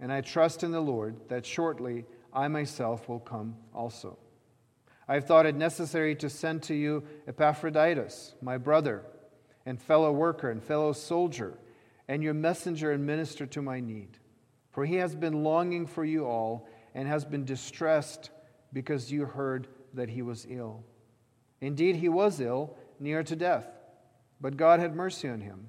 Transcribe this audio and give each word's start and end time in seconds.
And 0.00 0.12
I 0.12 0.20
trust 0.20 0.62
in 0.62 0.70
the 0.70 0.80
Lord 0.80 1.16
that 1.28 1.44
shortly 1.44 2.04
I 2.32 2.48
myself 2.48 3.08
will 3.08 3.20
come 3.20 3.56
also. 3.74 4.18
I 5.08 5.14
have 5.14 5.24
thought 5.24 5.46
it 5.46 5.54
necessary 5.54 6.14
to 6.16 6.28
send 6.28 6.62
to 6.64 6.74
you 6.74 7.02
Epaphroditus, 7.26 8.34
my 8.42 8.58
brother, 8.58 9.04
and 9.64 9.80
fellow 9.80 10.12
worker 10.12 10.50
and 10.50 10.62
fellow 10.62 10.92
soldier, 10.92 11.58
and 12.06 12.22
your 12.22 12.34
messenger 12.34 12.92
and 12.92 13.04
minister 13.06 13.46
to 13.46 13.62
my 13.62 13.80
need. 13.80 14.18
For 14.70 14.84
he 14.84 14.96
has 14.96 15.14
been 15.14 15.42
longing 15.42 15.86
for 15.86 16.04
you 16.04 16.26
all 16.26 16.68
and 16.94 17.08
has 17.08 17.24
been 17.24 17.44
distressed 17.44 18.30
because 18.72 19.10
you 19.10 19.24
heard 19.24 19.66
that 19.94 20.10
he 20.10 20.22
was 20.22 20.46
ill. 20.48 20.84
Indeed, 21.60 21.96
he 21.96 22.08
was 22.08 22.40
ill, 22.40 22.76
near 23.00 23.22
to 23.22 23.36
death, 23.36 23.66
but 24.40 24.56
God 24.56 24.80
had 24.80 24.94
mercy 24.94 25.28
on 25.28 25.40
him, 25.40 25.68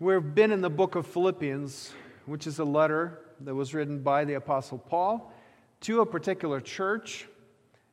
We've 0.00 0.32
been 0.32 0.52
in 0.52 0.60
the 0.60 0.70
book 0.70 0.94
of 0.94 1.08
Philippians, 1.08 1.92
which 2.24 2.46
is 2.46 2.60
a 2.60 2.64
letter 2.64 3.18
that 3.40 3.52
was 3.52 3.74
written 3.74 3.98
by 3.98 4.24
the 4.24 4.34
Apostle 4.34 4.78
Paul 4.78 5.32
to 5.80 6.02
a 6.02 6.06
particular 6.06 6.60
church 6.60 7.26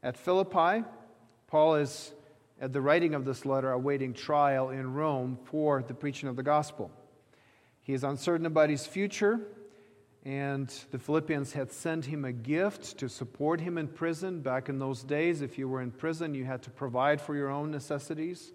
at 0.03 0.15
Philippi. 0.15 0.83
Paul 1.47 1.77
is, 1.77 2.13
at 2.61 2.73
the 2.73 2.79
writing 2.79 3.15
of 3.15 3.25
this 3.25 3.43
letter, 3.43 3.71
awaiting 3.71 4.13
trial 4.13 4.69
in 4.69 4.93
Rome 4.93 5.39
for 5.45 5.81
the 5.81 5.95
preaching 5.95 6.29
of 6.29 6.35
the 6.35 6.43
gospel. 6.43 6.91
He 7.81 7.93
is 7.93 8.03
uncertain 8.03 8.45
about 8.45 8.69
his 8.69 8.85
future, 8.85 9.39
and 10.23 10.71
the 10.91 10.99
Philippians 10.99 11.53
had 11.53 11.71
sent 11.71 12.05
him 12.05 12.23
a 12.23 12.31
gift 12.31 12.99
to 12.99 13.09
support 13.09 13.61
him 13.61 13.79
in 13.79 13.87
prison. 13.87 14.41
Back 14.41 14.69
in 14.69 14.77
those 14.77 15.01
days, 15.01 15.41
if 15.41 15.57
you 15.57 15.67
were 15.67 15.81
in 15.81 15.89
prison, 15.89 16.35
you 16.35 16.45
had 16.45 16.61
to 16.61 16.69
provide 16.69 17.19
for 17.19 17.35
your 17.35 17.49
own 17.49 17.71
necessities. 17.71 18.51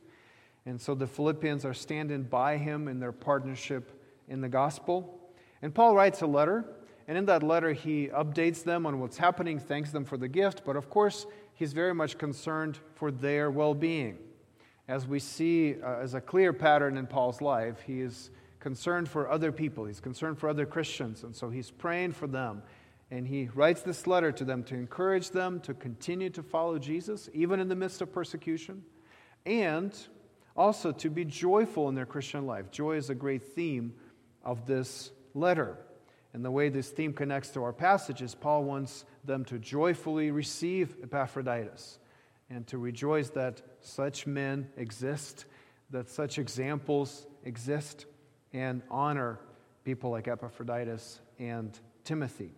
And 0.70 0.80
so 0.80 0.94
the 0.94 1.06
Philippians 1.06 1.64
are 1.64 1.74
standing 1.74 2.22
by 2.22 2.56
him 2.56 2.88
in 2.88 3.00
their 3.00 3.12
partnership 3.12 4.00
in 4.28 4.40
the 4.40 4.48
gospel. 4.48 5.20
And 5.60 5.74
Paul 5.74 5.94
writes 5.94 6.22
a 6.22 6.26
letter 6.26 6.64
and 7.10 7.18
in 7.18 7.24
that 7.26 7.42
letter, 7.42 7.72
he 7.72 8.06
updates 8.06 8.62
them 8.62 8.86
on 8.86 9.00
what's 9.00 9.18
happening, 9.18 9.58
thanks 9.58 9.90
them 9.90 10.04
for 10.04 10.16
the 10.16 10.28
gift, 10.28 10.62
but 10.64 10.76
of 10.76 10.88
course, 10.88 11.26
he's 11.54 11.72
very 11.72 11.92
much 11.92 12.16
concerned 12.16 12.78
for 12.94 13.10
their 13.10 13.50
well 13.50 13.74
being. 13.74 14.16
As 14.86 15.08
we 15.08 15.18
see 15.18 15.74
uh, 15.82 15.96
as 15.96 16.14
a 16.14 16.20
clear 16.20 16.52
pattern 16.52 16.96
in 16.96 17.08
Paul's 17.08 17.40
life, 17.40 17.80
he 17.84 18.00
is 18.00 18.30
concerned 18.60 19.08
for 19.08 19.28
other 19.28 19.50
people, 19.50 19.86
he's 19.86 19.98
concerned 19.98 20.38
for 20.38 20.48
other 20.48 20.66
Christians, 20.66 21.24
and 21.24 21.34
so 21.34 21.50
he's 21.50 21.72
praying 21.72 22.12
for 22.12 22.28
them. 22.28 22.62
And 23.10 23.26
he 23.26 23.48
writes 23.56 23.82
this 23.82 24.06
letter 24.06 24.30
to 24.30 24.44
them 24.44 24.62
to 24.62 24.76
encourage 24.76 25.30
them 25.30 25.58
to 25.62 25.74
continue 25.74 26.30
to 26.30 26.44
follow 26.44 26.78
Jesus, 26.78 27.28
even 27.34 27.58
in 27.58 27.66
the 27.66 27.74
midst 27.74 28.00
of 28.02 28.12
persecution, 28.12 28.84
and 29.44 29.98
also 30.56 30.92
to 30.92 31.10
be 31.10 31.24
joyful 31.24 31.88
in 31.88 31.94
their 31.94 32.06
Christian 32.06 32.46
life. 32.46 32.70
Joy 32.70 32.96
is 32.96 33.10
a 33.10 33.14
great 33.14 33.42
theme 33.42 33.94
of 34.44 34.66
this 34.66 35.10
letter. 35.34 35.78
And 36.32 36.44
the 36.44 36.50
way 36.50 36.68
this 36.68 36.90
theme 36.90 37.12
connects 37.12 37.50
to 37.50 37.62
our 37.62 37.72
passage 37.72 38.22
is 38.22 38.34
Paul 38.34 38.64
wants 38.64 39.04
them 39.24 39.44
to 39.46 39.58
joyfully 39.58 40.30
receive 40.30 40.96
Epaphroditus 41.02 41.98
and 42.48 42.66
to 42.68 42.78
rejoice 42.78 43.30
that 43.30 43.62
such 43.80 44.26
men 44.26 44.68
exist, 44.76 45.44
that 45.90 46.08
such 46.08 46.38
examples 46.38 47.26
exist, 47.44 48.06
and 48.52 48.82
honor 48.90 49.40
people 49.84 50.10
like 50.10 50.28
Epaphroditus 50.28 51.20
and 51.38 51.78
Timothy. 52.04 52.52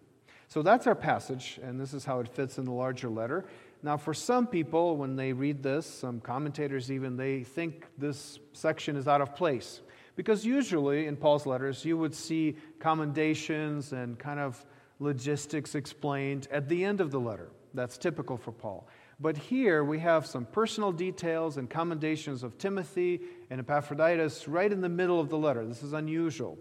So 0.48 0.62
that's 0.62 0.86
our 0.86 0.94
passage, 0.94 1.58
and 1.62 1.81
this 1.81 1.94
is 1.94 2.04
how 2.04 2.20
it 2.20 2.28
fits 2.28 2.58
in 2.58 2.64
the 2.64 2.72
larger 2.72 3.08
letter. 3.08 3.47
Now, 3.82 3.97
for 3.97 4.15
some 4.15 4.47
people, 4.47 4.97
when 4.97 5.16
they 5.16 5.32
read 5.32 5.62
this, 5.62 5.87
some 5.87 6.20
commentators 6.20 6.91
even, 6.91 7.16
they 7.16 7.43
think 7.43 7.87
this 7.98 8.38
section 8.53 8.97
is 8.97 9.09
out 9.09 9.20
of 9.20 9.34
place. 9.34 9.81
Because 10.15 10.44
usually 10.44 11.06
in 11.06 11.16
Paul's 11.16 11.47
letters, 11.47 11.84
you 11.84 11.97
would 11.97 12.15
see 12.15 12.56
commendations 12.78 13.93
and 13.93 14.19
kind 14.19 14.38
of 14.38 14.65
logistics 15.00 15.75
explained 15.75 16.47
at 16.53 16.69
the 16.69 16.84
end 16.84 17.00
of 17.00 17.10
the 17.10 17.19
letter. 17.19 17.50
That's 17.75 17.98
typical 17.98 18.37
for 18.37 18.53
Paul. 18.53 18.87
But 19.19 19.37
here 19.37 19.82
we 19.82 19.99
have 20.00 20.26
some 20.26 20.44
personal 20.44 20.93
details 20.93 21.56
and 21.56 21.69
commendations 21.69 22.43
of 22.43 22.59
Timothy 22.59 23.20
and 23.50 23.60
Epaphroditus 23.60 24.47
right 24.47 24.70
in 24.70 24.81
the 24.81 24.88
middle 24.88 25.19
of 25.19 25.28
the 25.28 25.38
letter. 25.38 25.66
This 25.66 25.82
is 25.82 25.93
unusual. 25.93 26.59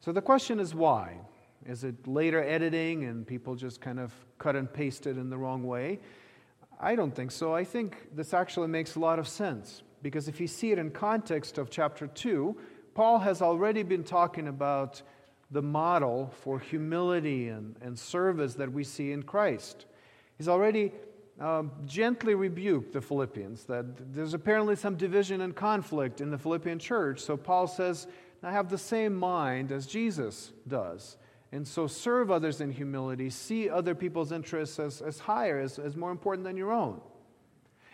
So 0.00 0.12
the 0.12 0.22
question 0.22 0.60
is 0.60 0.74
why? 0.74 1.16
Is 1.64 1.84
it 1.84 2.06
later 2.06 2.42
editing 2.42 3.04
and 3.04 3.26
people 3.26 3.54
just 3.54 3.80
kind 3.80 4.00
of 4.00 4.12
cut 4.38 4.56
and 4.56 4.72
paste 4.72 5.06
it 5.06 5.16
in 5.16 5.30
the 5.30 5.38
wrong 5.38 5.62
way? 5.62 6.00
I 6.82 6.96
don't 6.96 7.14
think 7.14 7.30
so. 7.30 7.54
I 7.54 7.62
think 7.62 8.08
this 8.12 8.34
actually 8.34 8.66
makes 8.66 8.96
a 8.96 9.00
lot 9.00 9.20
of 9.20 9.28
sense 9.28 9.82
because 10.02 10.26
if 10.26 10.40
you 10.40 10.48
see 10.48 10.72
it 10.72 10.78
in 10.78 10.90
context 10.90 11.56
of 11.56 11.70
chapter 11.70 12.08
2, 12.08 12.56
Paul 12.94 13.20
has 13.20 13.40
already 13.40 13.84
been 13.84 14.02
talking 14.02 14.48
about 14.48 15.00
the 15.52 15.62
model 15.62 16.32
for 16.40 16.58
humility 16.58 17.48
and, 17.48 17.76
and 17.80 17.96
service 17.96 18.54
that 18.54 18.72
we 18.72 18.82
see 18.82 19.12
in 19.12 19.22
Christ. 19.22 19.86
He's 20.38 20.48
already 20.48 20.92
um, 21.40 21.70
gently 21.86 22.34
rebuked 22.34 22.92
the 22.92 23.00
Philippians 23.00 23.64
that 23.64 24.12
there's 24.12 24.34
apparently 24.34 24.74
some 24.74 24.96
division 24.96 25.42
and 25.42 25.54
conflict 25.54 26.20
in 26.20 26.30
the 26.30 26.38
Philippian 26.38 26.80
church. 26.80 27.20
So 27.20 27.36
Paul 27.36 27.68
says, 27.68 28.08
I 28.42 28.50
have 28.50 28.68
the 28.68 28.78
same 28.78 29.14
mind 29.14 29.70
as 29.70 29.86
Jesus 29.86 30.52
does. 30.66 31.16
And 31.52 31.68
so 31.68 31.86
serve 31.86 32.30
others 32.30 32.62
in 32.62 32.70
humility, 32.70 33.28
see 33.28 33.68
other 33.68 33.94
people's 33.94 34.32
interests 34.32 34.78
as, 34.78 35.02
as 35.02 35.18
higher, 35.18 35.60
as, 35.60 35.78
as 35.78 35.96
more 35.96 36.10
important 36.10 36.44
than 36.44 36.56
your 36.56 36.72
own. 36.72 37.00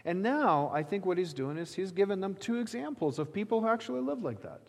And 0.04 0.22
now 0.22 0.70
I 0.72 0.84
think 0.84 1.04
what 1.04 1.18
he's 1.18 1.34
doing 1.34 1.58
is 1.58 1.74
he's 1.74 1.90
given 1.90 2.20
them 2.20 2.34
two 2.34 2.60
examples 2.60 3.18
of 3.18 3.32
people 3.32 3.60
who 3.60 3.68
actually 3.68 4.00
live 4.00 4.22
like 4.22 4.42
that. 4.42 4.60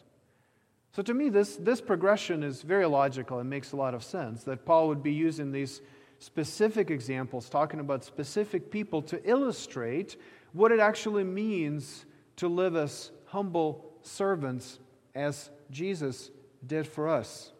So 0.91 1.03
to 1.03 1.13
me, 1.13 1.29
this, 1.29 1.55
this 1.55 1.81
progression 1.81 2.41
is 2.41 2.63
very 2.63 2.87
logical 2.87 3.37
and 3.37 3.47
makes 3.47 3.73
a 3.73 3.75
lot 3.75 3.93
of 3.93 4.03
sense 4.03 4.43
that 4.45 4.65
Paul 4.65 4.87
would 4.87 5.03
be 5.03 5.13
using 5.13 5.51
these 5.51 5.81
specific 6.17 6.89
examples, 6.89 7.47
talking 7.47 7.79
about 7.79 8.03
specific 8.03 8.71
people 8.71 9.03
to 9.03 9.21
illustrate 9.29 10.17
what 10.51 10.71
it 10.71 10.79
actually 10.79 11.23
means 11.23 12.05
to 12.37 12.47
live 12.47 12.75
as 12.75 13.11
humble 13.25 13.93
servants 14.01 14.79
as 15.13 15.51
Jesus 15.69 16.31
did 16.65 16.87
for 16.87 17.07
us. 17.07 17.51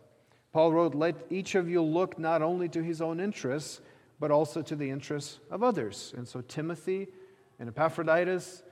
Paul 0.52 0.74
wrote, 0.74 0.96
Let 0.96 1.16
each 1.30 1.56
of 1.56 1.70
you 1.70 1.82
look 1.82 2.18
not 2.18 2.42
only 2.42 2.70
to 2.70 2.84
his 2.84 3.02
own 3.02 3.20
interests, 3.20 3.82
but 4.20 4.32
also 4.32 4.62
to 4.62 4.76
the 4.76 4.90
interests 4.90 5.40
of 5.50 5.64
others. 5.64 6.14
And 6.18 6.28
so 6.28 6.42
Timothy 6.42 7.08
and 7.60 7.70
Epaphroditus 7.70 8.64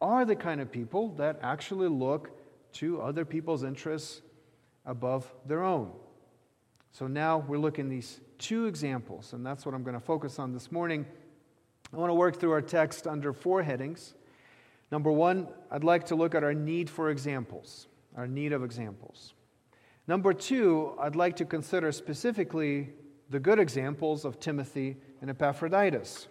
are 0.00 0.24
the 0.24 0.36
kind 0.36 0.60
of 0.60 0.70
people 0.70 1.08
that 1.14 1.38
actually 1.42 1.88
look 1.88 2.30
to 2.74 3.00
other 3.00 3.24
people's 3.24 3.62
interests 3.64 4.22
above 4.84 5.32
their 5.46 5.62
own. 5.62 5.92
So 6.90 7.06
now 7.06 7.38
we're 7.38 7.58
looking 7.58 7.88
these 7.88 8.20
two 8.38 8.66
examples, 8.66 9.32
and 9.32 9.46
that's 9.46 9.64
what 9.64 9.74
I'm 9.74 9.82
going 9.82 9.94
to 9.94 10.00
focus 10.00 10.38
on 10.38 10.52
this 10.52 10.70
morning. 10.70 11.06
I 11.92 11.96
want 11.96 12.10
to 12.10 12.14
work 12.14 12.38
through 12.38 12.52
our 12.52 12.62
text 12.62 13.06
under 13.06 13.32
four 13.32 13.62
headings. 13.62 14.14
Number 14.90 15.10
one, 15.10 15.48
I'd 15.70 15.84
like 15.84 16.06
to 16.06 16.14
look 16.14 16.34
at 16.34 16.44
our 16.44 16.52
need 16.52 16.90
for 16.90 17.10
examples, 17.10 17.86
our 18.16 18.26
need 18.26 18.52
of 18.52 18.62
examples. 18.62 19.34
Number 20.06 20.32
two, 20.32 20.94
I'd 21.00 21.16
like 21.16 21.36
to 21.36 21.44
consider 21.44 21.92
specifically 21.92 22.90
the 23.30 23.38
good 23.38 23.58
examples 23.58 24.24
of 24.24 24.40
Timothy 24.40 24.96
and 25.20 25.30
Epaphroditus. 25.30 26.26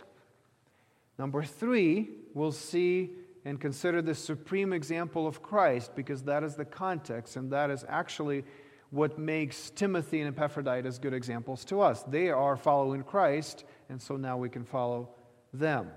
Number 1.18 1.44
three, 1.44 2.10
we'll 2.34 2.52
see 2.52 3.12
and 3.46 3.60
consider 3.60 4.02
the 4.02 4.14
supreme 4.14 4.74
example 4.74 5.26
of 5.26 5.42
Christ 5.42 5.96
because 5.96 6.24
that 6.24 6.44
is 6.44 6.56
the 6.56 6.66
context 6.66 7.38
and 7.38 7.52
that 7.52 7.70
is 7.70 7.86
actually 7.88 8.44
what 8.92 9.18
makes 9.18 9.70
Timothy 9.70 10.20
and 10.20 10.28
Epaphroditus 10.28 11.00
good 11.00 11.14
examples 11.14 11.64
to 11.66 11.82
us. 11.82 12.04
They 12.04 12.30
are 12.30 12.58
following 12.58 13.04
Christ, 13.04 13.64
and 13.90 14.02
so 14.02 14.18
now 14.18 14.38
we 14.38 14.50
can 14.50 14.66
follow 14.66 15.10
them. 15.54 15.90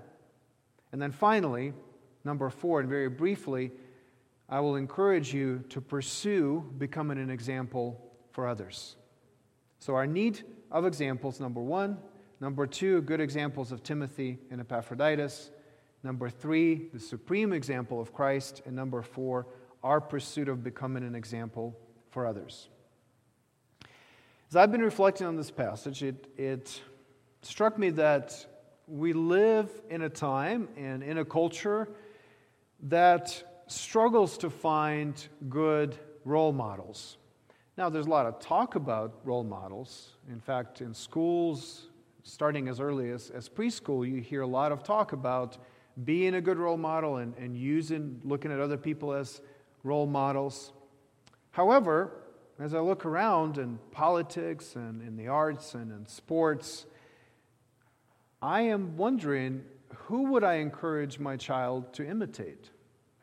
And 0.93 1.01
then 1.01 1.11
finally, 1.11 1.73
number 2.23 2.49
four, 2.49 2.79
and 2.79 2.87
very 2.87 3.09
briefly, 3.09 3.71
I 4.47 4.59
will 4.59 4.75
encourage 4.75 5.33
you 5.33 5.63
to 5.69 5.81
pursue 5.81 6.71
becoming 6.77 7.17
an 7.17 7.29
example 7.29 7.99
for 8.31 8.47
others. 8.47 8.95
So, 9.79 9.95
our 9.95 10.05
need 10.05 10.43
of 10.71 10.85
examples, 10.85 11.39
number 11.39 11.61
one. 11.61 11.97
Number 12.41 12.67
two, 12.67 13.01
good 13.01 13.21
examples 13.21 13.71
of 13.71 13.81
Timothy 13.81 14.39
and 14.51 14.59
Epaphroditus. 14.59 15.51
Number 16.03 16.29
three, 16.29 16.89
the 16.93 16.99
supreme 16.99 17.53
example 17.53 17.99
of 18.01 18.13
Christ. 18.13 18.61
And 18.65 18.75
number 18.75 19.01
four, 19.01 19.47
our 19.83 20.01
pursuit 20.01 20.49
of 20.49 20.63
becoming 20.63 21.03
an 21.03 21.15
example 21.15 21.79
for 22.11 22.25
others. 22.25 22.69
As 24.49 24.55
I've 24.55 24.71
been 24.71 24.83
reflecting 24.83 25.25
on 25.25 25.37
this 25.37 25.49
passage, 25.49 26.03
it, 26.03 26.27
it 26.37 26.81
struck 27.41 27.79
me 27.79 27.89
that 27.91 28.45
we 28.87 29.13
live 29.13 29.69
in 29.89 30.03
a 30.03 30.09
time 30.09 30.67
and 30.77 31.01
in 31.01 31.17
a 31.17 31.25
culture 31.25 31.89
that 32.83 33.43
struggles 33.67 34.37
to 34.39 34.49
find 34.49 35.27
good 35.49 35.97
role 36.23 36.51
models. 36.51 37.17
Now, 37.77 37.89
there's 37.89 38.05
a 38.05 38.09
lot 38.09 38.25
of 38.25 38.39
talk 38.39 38.75
about 38.75 39.19
role 39.23 39.43
models. 39.43 40.15
In 40.29 40.39
fact, 40.39 40.81
in 40.81 40.93
schools, 40.93 41.87
starting 42.23 42.67
as 42.67 42.79
early 42.79 43.11
as, 43.11 43.29
as 43.31 43.49
preschool, 43.49 44.09
you 44.09 44.21
hear 44.21 44.41
a 44.41 44.47
lot 44.47 44.71
of 44.71 44.83
talk 44.83 45.11
about 45.11 45.57
being 46.03 46.35
a 46.35 46.41
good 46.41 46.57
role 46.57 46.77
model 46.77 47.17
and, 47.17 47.35
and 47.37 47.57
using, 47.57 48.19
looking 48.23 48.51
at 48.51 48.59
other 48.59 48.77
people 48.77 49.13
as 49.13 49.41
role 49.83 50.07
models. 50.07 50.71
However, 51.51 52.11
as 52.59 52.73
I 52.73 52.79
look 52.79 53.05
around 53.05 53.57
in 53.57 53.79
politics 53.91 54.75
and 54.75 55.01
in 55.01 55.17
the 55.17 55.27
arts 55.27 55.73
and 55.73 55.91
in 55.91 56.05
sports, 56.05 56.85
I 58.41 58.61
am 58.61 58.95
wondering 58.95 59.63
who 59.93 60.31
would 60.31 60.43
I 60.43 60.55
encourage 60.55 61.19
my 61.19 61.35
child 61.35 61.93
to 61.93 62.05
imitate 62.05 62.69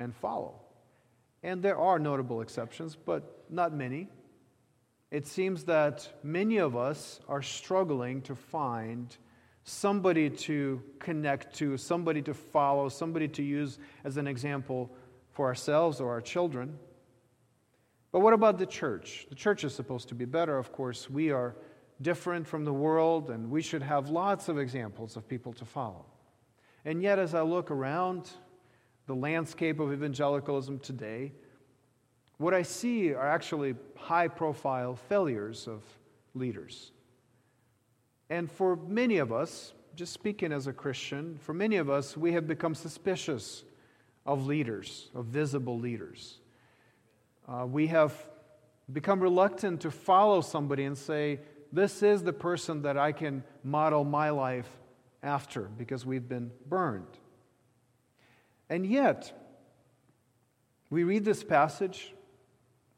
and 0.02 0.14
follow? 0.14 0.60
And 1.42 1.62
there 1.62 1.78
are 1.78 1.98
notable 1.98 2.40
exceptions, 2.40 2.96
but 2.96 3.44
not 3.48 3.74
many. 3.74 4.08
It 5.10 5.26
seems 5.26 5.64
that 5.64 6.08
many 6.22 6.58
of 6.58 6.76
us 6.76 7.20
are 7.28 7.42
struggling 7.42 8.22
to 8.22 8.34
find 8.34 9.16
somebody 9.64 10.30
to 10.30 10.82
connect 10.98 11.54
to, 11.56 11.76
somebody 11.76 12.22
to 12.22 12.34
follow, 12.34 12.88
somebody 12.88 13.28
to 13.28 13.42
use 13.42 13.78
as 14.04 14.16
an 14.16 14.26
example 14.26 14.90
for 15.30 15.46
ourselves 15.46 16.00
or 16.00 16.10
our 16.10 16.20
children. 16.20 16.78
But 18.10 18.20
what 18.20 18.34
about 18.34 18.58
the 18.58 18.66
church? 18.66 19.26
The 19.28 19.34
church 19.34 19.64
is 19.64 19.74
supposed 19.74 20.08
to 20.08 20.14
be 20.14 20.24
better, 20.24 20.58
of 20.58 20.72
course. 20.72 21.08
We 21.08 21.30
are 21.30 21.56
different 22.00 22.46
from 22.46 22.64
the 22.64 22.72
world, 22.72 23.30
and 23.30 23.50
we 23.50 23.62
should 23.62 23.82
have 23.82 24.10
lots 24.10 24.48
of 24.48 24.58
examples 24.58 25.16
of 25.16 25.28
people 25.28 25.52
to 25.54 25.64
follow. 25.64 26.04
And 26.84 27.02
yet, 27.02 27.18
as 27.18 27.34
I 27.34 27.42
look 27.42 27.70
around 27.70 28.30
the 29.12 29.20
landscape 29.20 29.78
of 29.78 29.92
evangelicalism 29.92 30.78
today, 30.78 31.32
what 32.38 32.54
I 32.54 32.62
see 32.62 33.12
are 33.12 33.28
actually 33.28 33.74
high 33.94 34.26
profile 34.26 34.96
failures 34.96 35.68
of 35.68 35.82
leaders. 36.32 36.92
And 38.30 38.50
for 38.50 38.74
many 38.74 39.18
of 39.18 39.30
us, 39.30 39.74
just 39.96 40.14
speaking 40.14 40.50
as 40.50 40.66
a 40.66 40.72
Christian, 40.72 41.36
for 41.42 41.52
many 41.52 41.76
of 41.76 41.90
us, 41.90 42.16
we 42.16 42.32
have 42.32 42.48
become 42.48 42.74
suspicious 42.74 43.64
of 44.24 44.46
leaders, 44.46 45.10
of 45.14 45.26
visible 45.26 45.78
leaders. 45.78 46.38
Uh, 47.46 47.66
we 47.66 47.88
have 47.88 48.14
become 48.94 49.20
reluctant 49.20 49.82
to 49.82 49.90
follow 49.90 50.40
somebody 50.40 50.84
and 50.84 50.96
say, 50.96 51.38
This 51.70 52.02
is 52.02 52.22
the 52.22 52.32
person 52.32 52.80
that 52.80 52.96
I 52.96 53.12
can 53.12 53.44
model 53.62 54.04
my 54.04 54.30
life 54.30 54.70
after 55.22 55.68
because 55.76 56.06
we've 56.06 56.30
been 56.30 56.50
burned. 56.66 57.18
And 58.72 58.86
yet, 58.86 59.38
we 60.88 61.04
read 61.04 61.26
this 61.26 61.44
passage, 61.44 62.14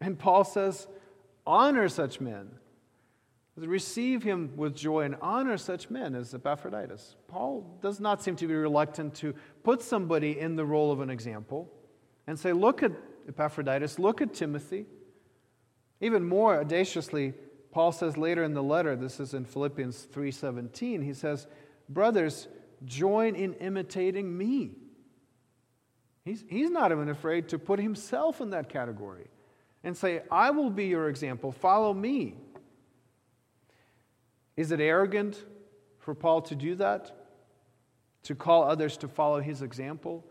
and 0.00 0.16
Paul 0.16 0.44
says, 0.44 0.86
Honor 1.44 1.88
such 1.88 2.20
men. 2.20 2.52
Receive 3.56 4.22
him 4.22 4.52
with 4.56 4.76
joy 4.76 5.00
and 5.00 5.16
honor 5.20 5.58
such 5.58 5.90
men 5.90 6.14
as 6.14 6.32
Epaphroditus. 6.32 7.16
Paul 7.26 7.76
does 7.82 7.98
not 7.98 8.22
seem 8.22 8.36
to 8.36 8.46
be 8.46 8.54
reluctant 8.54 9.16
to 9.16 9.34
put 9.64 9.82
somebody 9.82 10.38
in 10.38 10.54
the 10.54 10.64
role 10.64 10.92
of 10.92 11.00
an 11.00 11.10
example 11.10 11.68
and 12.28 12.38
say, 12.38 12.52
Look 12.52 12.84
at 12.84 12.92
Epaphroditus. 13.28 13.98
Look 13.98 14.22
at 14.22 14.32
Timothy. 14.32 14.86
Even 16.00 16.24
more 16.24 16.60
audaciously, 16.60 17.34
Paul 17.72 17.90
says 17.90 18.16
later 18.16 18.44
in 18.44 18.54
the 18.54 18.62
letter, 18.62 18.94
this 18.94 19.18
is 19.18 19.34
in 19.34 19.44
Philippians 19.44 20.06
3:17, 20.12 21.02
he 21.02 21.14
says, 21.14 21.48
"Brothers, 21.88 22.46
join 22.84 23.34
in 23.34 23.54
imitating 23.54 24.38
me." 24.38 24.83
He's, 26.24 26.44
he's 26.48 26.70
not 26.70 26.90
even 26.90 27.08
afraid 27.08 27.48
to 27.48 27.58
put 27.58 27.78
himself 27.78 28.40
in 28.40 28.50
that 28.50 28.68
category 28.68 29.26
and 29.82 29.96
say, 29.96 30.22
I 30.30 30.50
will 30.50 30.70
be 30.70 30.86
your 30.86 31.08
example, 31.08 31.52
follow 31.52 31.92
me. 31.92 32.34
Is 34.56 34.72
it 34.72 34.80
arrogant 34.80 35.42
for 35.98 36.14
Paul 36.14 36.42
to 36.42 36.54
do 36.54 36.76
that? 36.76 37.14
To 38.24 38.34
call 38.34 38.64
others 38.64 38.96
to 38.98 39.08
follow 39.08 39.40
his 39.40 39.60
example? 39.60 40.24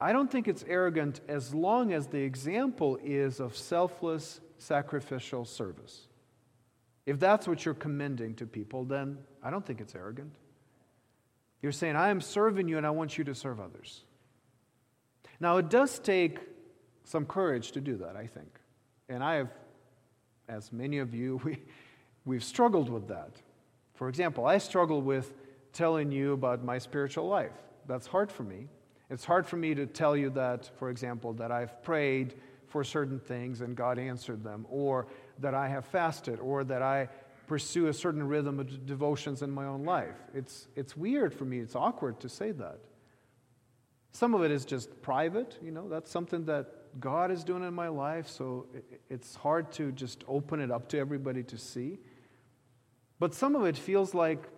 I 0.00 0.12
don't 0.12 0.30
think 0.30 0.46
it's 0.46 0.64
arrogant 0.68 1.20
as 1.26 1.54
long 1.54 1.92
as 1.92 2.06
the 2.06 2.18
example 2.18 2.98
is 3.02 3.40
of 3.40 3.56
selfless, 3.56 4.40
sacrificial 4.58 5.44
service. 5.44 6.06
If 7.04 7.18
that's 7.18 7.48
what 7.48 7.64
you're 7.64 7.74
commending 7.74 8.34
to 8.36 8.46
people, 8.46 8.84
then 8.84 9.18
I 9.42 9.50
don't 9.50 9.66
think 9.66 9.80
it's 9.80 9.96
arrogant. 9.96 10.34
You're 11.62 11.72
saying, 11.72 11.96
I 11.96 12.10
am 12.10 12.20
serving 12.20 12.68
you 12.68 12.76
and 12.78 12.86
I 12.86 12.90
want 12.90 13.18
you 13.18 13.24
to 13.24 13.34
serve 13.34 13.58
others. 13.58 14.04
Now, 15.40 15.56
it 15.56 15.68
does 15.68 15.98
take 15.98 16.38
some 17.04 17.26
courage 17.26 17.72
to 17.72 17.80
do 17.80 17.96
that, 17.96 18.16
I 18.16 18.26
think. 18.26 18.58
And 19.08 19.22
I 19.22 19.34
have, 19.34 19.50
as 20.48 20.72
many 20.72 20.98
of 20.98 21.14
you, 21.14 21.40
we, 21.44 21.58
we've 22.24 22.44
struggled 22.44 22.88
with 22.88 23.08
that. 23.08 23.32
For 23.94 24.08
example, 24.08 24.46
I 24.46 24.58
struggle 24.58 25.02
with 25.02 25.34
telling 25.72 26.12
you 26.12 26.32
about 26.32 26.64
my 26.64 26.78
spiritual 26.78 27.28
life. 27.28 27.52
That's 27.86 28.06
hard 28.06 28.30
for 28.30 28.42
me. 28.42 28.68
It's 29.10 29.24
hard 29.24 29.46
for 29.46 29.56
me 29.56 29.74
to 29.74 29.86
tell 29.86 30.16
you 30.16 30.30
that, 30.30 30.70
for 30.78 30.88
example, 30.90 31.32
that 31.34 31.50
I've 31.50 31.82
prayed 31.82 32.34
for 32.68 32.82
certain 32.82 33.18
things 33.18 33.60
and 33.60 33.76
God 33.76 33.98
answered 33.98 34.42
them, 34.42 34.66
or 34.70 35.06
that 35.40 35.54
I 35.54 35.68
have 35.68 35.84
fasted, 35.84 36.40
or 36.40 36.64
that 36.64 36.80
I 36.80 37.08
pursue 37.46 37.88
a 37.88 37.92
certain 37.92 38.26
rhythm 38.26 38.58
of 38.58 38.86
devotions 38.86 39.42
in 39.42 39.50
my 39.50 39.66
own 39.66 39.84
life. 39.84 40.16
It's, 40.32 40.68
it's 40.74 40.96
weird 40.96 41.34
for 41.34 41.44
me, 41.44 41.58
it's 41.58 41.76
awkward 41.76 42.20
to 42.20 42.28
say 42.30 42.52
that. 42.52 42.78
Some 44.12 44.34
of 44.34 44.42
it 44.42 44.50
is 44.50 44.64
just 44.66 45.00
private, 45.00 45.58
you 45.62 45.70
know, 45.70 45.88
that's 45.88 46.10
something 46.10 46.44
that 46.44 47.00
God 47.00 47.30
is 47.30 47.42
doing 47.42 47.66
in 47.66 47.72
my 47.72 47.88
life, 47.88 48.28
so 48.28 48.66
it's 49.08 49.34
hard 49.34 49.72
to 49.72 49.90
just 49.92 50.22
open 50.28 50.60
it 50.60 50.70
up 50.70 50.88
to 50.90 50.98
everybody 50.98 51.42
to 51.44 51.56
see. 51.56 51.98
But 53.18 53.34
some 53.34 53.56
of 53.56 53.64
it 53.64 53.76
feels 53.76 54.12
like 54.12 54.48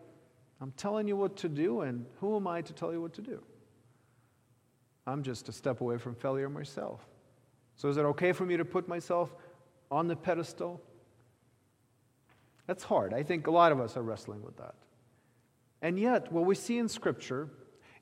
I'm 0.61 0.73
telling 0.73 1.06
you 1.06 1.16
what 1.16 1.37
to 1.38 1.49
do, 1.49 1.82
and 1.82 2.06
who 2.20 2.34
am 2.34 2.49
I 2.49 2.62
to 2.62 2.73
tell 2.73 2.92
you 2.92 3.00
what 3.00 3.14
to 3.14 3.23
do? 3.23 3.42
I'm 5.06 5.23
just 5.23 5.49
a 5.49 5.52
step 5.52 5.80
away 5.80 5.99
from 5.99 6.16
failure 6.16 6.49
myself. 6.49 7.06
So 7.76 7.88
is 7.88 7.96
it 7.96 8.04
okay 8.04 8.32
for 8.32 8.44
me 8.44 8.56
to 8.56 8.64
put 8.64 8.88
myself 8.88 9.34
on 9.90 10.08
the 10.08 10.16
pedestal? 10.16 10.80
That's 12.66 12.82
hard. 12.82 13.14
I 13.14 13.23
think 13.23 13.46
a 13.46 13.50
lot 13.50 13.70
of 13.70 13.80
us 13.80 13.96
are 13.96 14.02
wrestling 14.02 14.42
with 14.42 14.56
that. 14.56 14.75
And 15.82 15.99
yet, 15.99 16.32
what 16.32 16.46
we 16.46 16.54
see 16.54 16.78
in 16.78 16.88
Scripture 16.88 17.50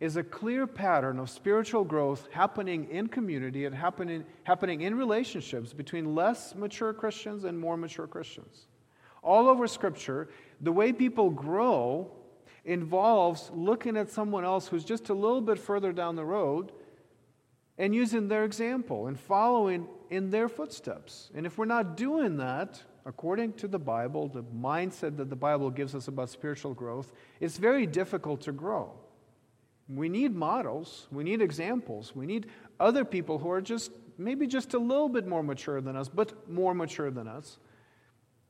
is 0.02 0.16
a 0.16 0.22
clear 0.24 0.66
pattern 0.66 1.20
of 1.20 1.30
spiritual 1.30 1.84
growth 1.84 2.26
happening 2.32 2.90
in 2.90 3.06
community 3.06 3.66
and 3.66 3.72
happening, 3.72 4.24
happening 4.42 4.80
in 4.80 4.96
relationships 4.96 5.72
between 5.72 6.16
less 6.16 6.56
mature 6.56 6.92
Christians 6.92 7.44
and 7.44 7.56
more 7.56 7.76
mature 7.76 8.08
Christians. 8.08 8.66
All 9.22 9.48
over 9.48 9.68
Scripture, 9.68 10.28
the 10.60 10.72
way 10.72 10.92
people 10.92 11.30
grow 11.30 12.10
involves 12.64 13.48
looking 13.54 13.96
at 13.96 14.10
someone 14.10 14.44
else 14.44 14.66
who's 14.66 14.84
just 14.84 15.08
a 15.08 15.14
little 15.14 15.40
bit 15.40 15.56
further 15.56 15.92
down 15.92 16.16
the 16.16 16.24
road 16.24 16.72
and 17.78 17.94
using 17.94 18.26
their 18.26 18.42
example 18.42 19.06
and 19.06 19.16
following 19.16 19.86
in 20.10 20.30
their 20.30 20.48
footsteps. 20.48 21.30
And 21.32 21.46
if 21.46 21.58
we're 21.58 21.64
not 21.64 21.96
doing 21.96 22.38
that, 22.38 22.82
according 23.06 23.52
to 23.52 23.68
the 23.68 23.78
Bible, 23.78 24.26
the 24.26 24.42
mindset 24.42 25.16
that 25.18 25.30
the 25.30 25.36
Bible 25.36 25.70
gives 25.70 25.94
us 25.94 26.08
about 26.08 26.28
spiritual 26.28 26.74
growth, 26.74 27.12
it's 27.38 27.56
very 27.56 27.86
difficult 27.86 28.40
to 28.40 28.50
grow. 28.50 28.94
We 29.88 30.08
need 30.08 30.34
models, 30.34 31.06
we 31.10 31.24
need 31.24 31.42
examples, 31.42 32.14
we 32.14 32.26
need 32.26 32.46
other 32.78 33.04
people 33.04 33.38
who 33.38 33.50
are 33.50 33.60
just 33.60 33.90
maybe 34.18 34.46
just 34.46 34.74
a 34.74 34.78
little 34.78 35.08
bit 35.08 35.26
more 35.26 35.42
mature 35.42 35.80
than 35.80 35.96
us, 35.96 36.08
but 36.08 36.48
more 36.48 36.74
mature 36.74 37.10
than 37.10 37.28
us, 37.28 37.58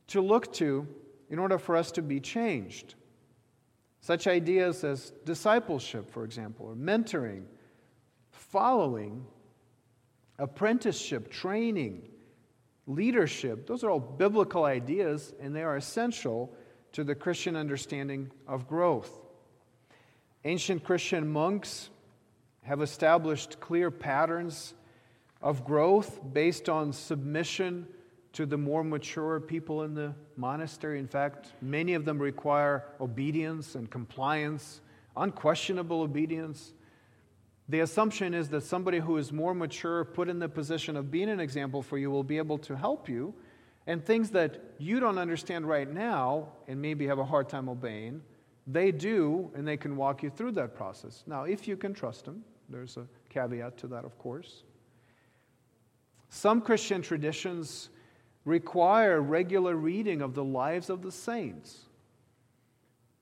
to 0.07 0.21
look 0.21 0.53
to 0.53 0.87
in 1.29 1.39
order 1.39 1.57
for 1.57 1.75
us 1.75 1.91
to 1.91 2.01
be 2.01 2.19
changed. 2.19 2.95
Such 4.01 4.27
ideas 4.27 4.83
as 4.83 5.11
discipleship, 5.25 6.11
for 6.11 6.25
example, 6.25 6.65
or 6.67 6.75
mentoring, 6.75 7.45
following, 8.31 9.25
apprenticeship, 10.37 11.31
training, 11.31 12.09
leadership. 12.85 13.65
Those 13.65 13.83
are 13.83 13.89
all 13.89 13.99
biblical 13.99 14.65
ideas, 14.65 15.33
and 15.39 15.55
they 15.55 15.63
are 15.63 15.77
essential 15.77 16.53
to 16.91 17.03
the 17.03 17.15
Christian 17.15 17.55
understanding 17.55 18.29
of 18.47 18.67
growth. 18.67 19.22
Ancient 20.45 20.83
Christian 20.83 21.31
monks 21.31 21.89
have 22.63 22.81
established 22.81 23.59
clear 23.59 23.89
patterns 23.89 24.73
of 25.41 25.63
growth 25.63 26.19
based 26.33 26.67
on 26.67 26.91
submission 26.91 27.87
to 28.33 28.45
the 28.45 28.57
more 28.57 28.83
mature 28.83 29.39
people 29.39 29.83
in 29.83 29.93
the 29.93 30.13
monastery. 30.35 30.99
In 30.99 31.07
fact, 31.07 31.53
many 31.61 31.93
of 31.93 32.03
them 32.03 32.19
require 32.19 32.83
obedience 32.99 33.75
and 33.75 33.89
compliance, 33.89 34.81
unquestionable 35.15 36.01
obedience. 36.01 36.73
The 37.69 37.81
assumption 37.81 38.33
is 38.33 38.49
that 38.49 38.63
somebody 38.63 38.99
who 38.99 39.17
is 39.17 39.31
more 39.31 39.53
mature, 39.53 40.03
put 40.03 40.27
in 40.27 40.39
the 40.39 40.49
position 40.49 40.97
of 40.97 41.11
being 41.11 41.29
an 41.29 41.39
example 41.39 41.81
for 41.81 41.97
you, 41.97 42.11
will 42.11 42.23
be 42.23 42.37
able 42.37 42.57
to 42.59 42.75
help 42.75 43.07
you. 43.07 43.33
And 43.85 44.03
things 44.03 44.31
that 44.31 44.61
you 44.77 44.99
don't 44.99 45.17
understand 45.17 45.67
right 45.67 45.89
now 45.89 46.49
and 46.67 46.81
maybe 46.81 47.07
have 47.07 47.19
a 47.19 47.25
hard 47.25 47.49
time 47.49 47.69
obeying, 47.69 48.21
they 48.65 48.91
do, 48.91 49.51
and 49.55 49.67
they 49.67 49.77
can 49.77 49.95
walk 49.95 50.23
you 50.23 50.29
through 50.29 50.53
that 50.53 50.75
process. 50.75 51.23
Now, 51.27 51.43
if 51.43 51.67
you 51.67 51.75
can 51.75 51.93
trust 51.93 52.25
them, 52.25 52.43
there's 52.69 52.97
a 52.97 53.05
caveat 53.29 53.77
to 53.79 53.87
that, 53.87 54.05
of 54.05 54.17
course. 54.17 54.63
Some 56.29 56.61
Christian 56.61 57.01
traditions 57.01 57.89
require 58.45 59.21
regular 59.21 59.75
reading 59.75 60.21
of 60.21 60.33
the 60.33 60.43
lives 60.43 60.89
of 60.89 61.01
the 61.01 61.11
saints, 61.11 61.85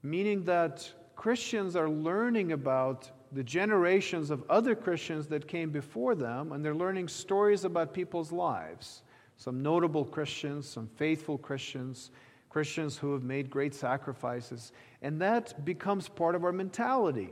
meaning 0.03 0.43
that 0.45 0.91
Christians 1.15 1.75
are 1.75 1.89
learning 1.89 2.51
about 2.51 3.09
the 3.31 3.43
generations 3.43 4.29
of 4.29 4.43
other 4.49 4.75
Christians 4.75 5.27
that 5.27 5.47
came 5.47 5.69
before 5.69 6.15
them, 6.15 6.51
and 6.51 6.63
they're 6.63 6.75
learning 6.75 7.07
stories 7.07 7.63
about 7.63 7.93
people's 7.93 8.31
lives. 8.31 9.03
Some 9.37 9.63
notable 9.63 10.05
Christians, 10.05 10.67
some 10.67 10.87
faithful 10.97 11.37
Christians, 11.37 12.11
Christians 12.51 12.97
who 12.97 13.13
have 13.13 13.23
made 13.23 13.49
great 13.49 13.73
sacrifices. 13.73 14.73
And 15.01 15.21
that 15.21 15.63
becomes 15.63 16.09
part 16.09 16.35
of 16.35 16.43
our 16.43 16.51
mentality. 16.51 17.29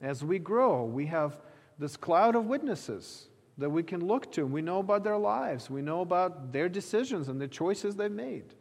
As 0.00 0.24
we 0.24 0.40
grow, 0.40 0.84
we 0.84 1.06
have 1.06 1.40
this 1.78 1.96
cloud 1.96 2.34
of 2.34 2.46
witnesses 2.46 3.28
that 3.58 3.70
we 3.70 3.84
can 3.84 4.04
look 4.04 4.32
to. 4.32 4.44
We 4.44 4.62
know 4.62 4.80
about 4.80 5.04
their 5.04 5.18
lives, 5.18 5.70
we 5.70 5.82
know 5.82 6.00
about 6.00 6.52
their 6.52 6.68
decisions 6.68 7.28
and 7.28 7.40
the 7.40 7.46
choices 7.46 7.94
they've 7.94 8.10
made. 8.10 8.54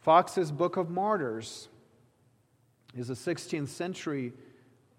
Fox's 0.00 0.50
Book 0.50 0.76
of 0.76 0.90
Martyrs 0.90 1.68
is 2.96 3.10
a 3.10 3.14
16th 3.14 3.68
century 3.68 4.32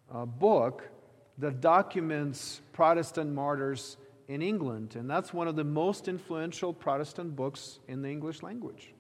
uh, 0.10 0.26
book 0.26 0.90
that 1.38 1.60
documents 1.60 2.62
Protestant 2.72 3.34
martyrs 3.34 3.98
in 4.30 4.42
England, 4.42 4.96
and 4.96 5.10
that's 5.10 5.34
one 5.34 5.48
of 5.48 5.56
the 5.58 5.64
most 5.64 6.08
influential 6.08 6.74
Protestant 6.74 7.36
books 7.36 7.80
in 7.88 8.02
the 8.02 8.10
English 8.10 8.42
language. 8.42 8.94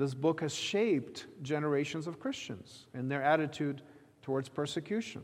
This 0.00 0.14
book 0.14 0.40
has 0.40 0.54
shaped 0.54 1.26
generations 1.42 2.06
of 2.06 2.18
Christians 2.18 2.86
and 2.94 3.10
their 3.10 3.22
attitude 3.22 3.82
towards 4.22 4.48
persecution. 4.48 5.20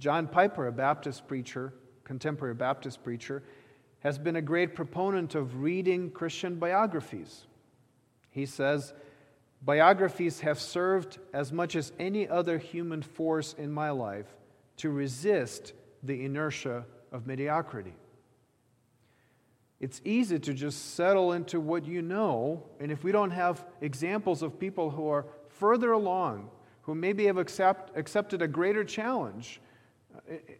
John 0.00 0.26
Piper, 0.26 0.66
a 0.66 0.72
Baptist 0.72 1.28
preacher, 1.28 1.72
contemporary 2.02 2.54
Baptist 2.54 3.04
preacher, 3.04 3.44
has 4.00 4.18
been 4.18 4.34
a 4.34 4.42
great 4.42 4.74
proponent 4.74 5.36
of 5.36 5.62
reading 5.62 6.10
Christian 6.10 6.56
biographies. 6.56 7.46
He 8.32 8.44
says, 8.44 8.92
Biographies 9.62 10.40
have 10.40 10.58
served 10.58 11.18
as 11.32 11.52
much 11.52 11.76
as 11.76 11.92
any 12.00 12.28
other 12.28 12.58
human 12.58 13.02
force 13.02 13.54
in 13.56 13.70
my 13.70 13.90
life 13.90 14.34
to 14.78 14.90
resist 14.90 15.74
the 16.02 16.24
inertia 16.24 16.86
of 17.12 17.28
mediocrity. 17.28 17.94
It's 19.80 20.00
easy 20.04 20.38
to 20.38 20.54
just 20.54 20.94
settle 20.94 21.32
into 21.32 21.60
what 21.60 21.86
you 21.86 22.00
know, 22.00 22.62
and 22.80 22.90
if 22.90 23.04
we 23.04 23.12
don't 23.12 23.32
have 23.32 23.66
examples 23.80 24.42
of 24.42 24.58
people 24.58 24.90
who 24.90 25.08
are 25.08 25.26
further 25.48 25.92
along, 25.92 26.50
who 26.82 26.94
maybe 26.94 27.26
have 27.26 27.38
accept, 27.38 27.96
accepted 27.96 28.40
a 28.40 28.48
greater 28.48 28.84
challenge, 28.84 29.60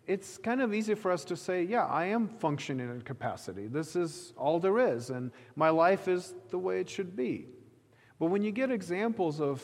it's 0.07 0.37
kind 0.37 0.61
of 0.61 0.75
easy 0.75 0.95
for 0.95 1.11
us 1.11 1.25
to 1.25 1.37
say, 1.37 1.63
yeah, 1.63 1.87
I 1.87 2.07
am 2.07 2.29
functioning 2.29 2.91
in 2.91 3.01
capacity. 3.03 3.67
This 3.67 3.97
is 3.97 4.33
all 4.37 4.59
there 4.59 4.79
is, 4.79 5.11
and 5.11 5.31
my 5.57 5.71
life 5.71 6.09
is 6.09 6.35
the 6.51 6.59
way 6.59 6.81
it 6.81 6.89
should 6.89 7.17
be. 7.17 7.47
But 8.19 8.27
when 8.27 8.43
you 8.43 8.53
get 8.53 8.71
examples 8.71 9.41
of, 9.41 9.63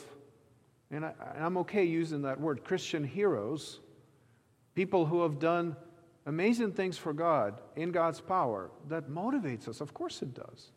and, 0.89 1.05
I, 1.05 1.13
am 1.37 1.57
okay 1.57 1.83
using 1.83 2.21
that 2.23 2.39
word, 2.39 2.63
Christian 2.63 3.03
heroes, 3.03 3.79
people 4.75 5.05
who 5.05 5.21
have 5.21 5.39
done 5.39 5.75
amazing 6.25 6.73
things 6.73 6.97
for 6.97 7.13
God 7.13 7.61
in 7.75 7.91
God's 7.91 8.21
power, 8.21 8.71
that 8.89 9.09
motivates 9.09 9.67
us. 9.67 9.81
Of 9.81 9.93
course 9.93 10.21
it 10.21 10.33
does. 10.33 10.71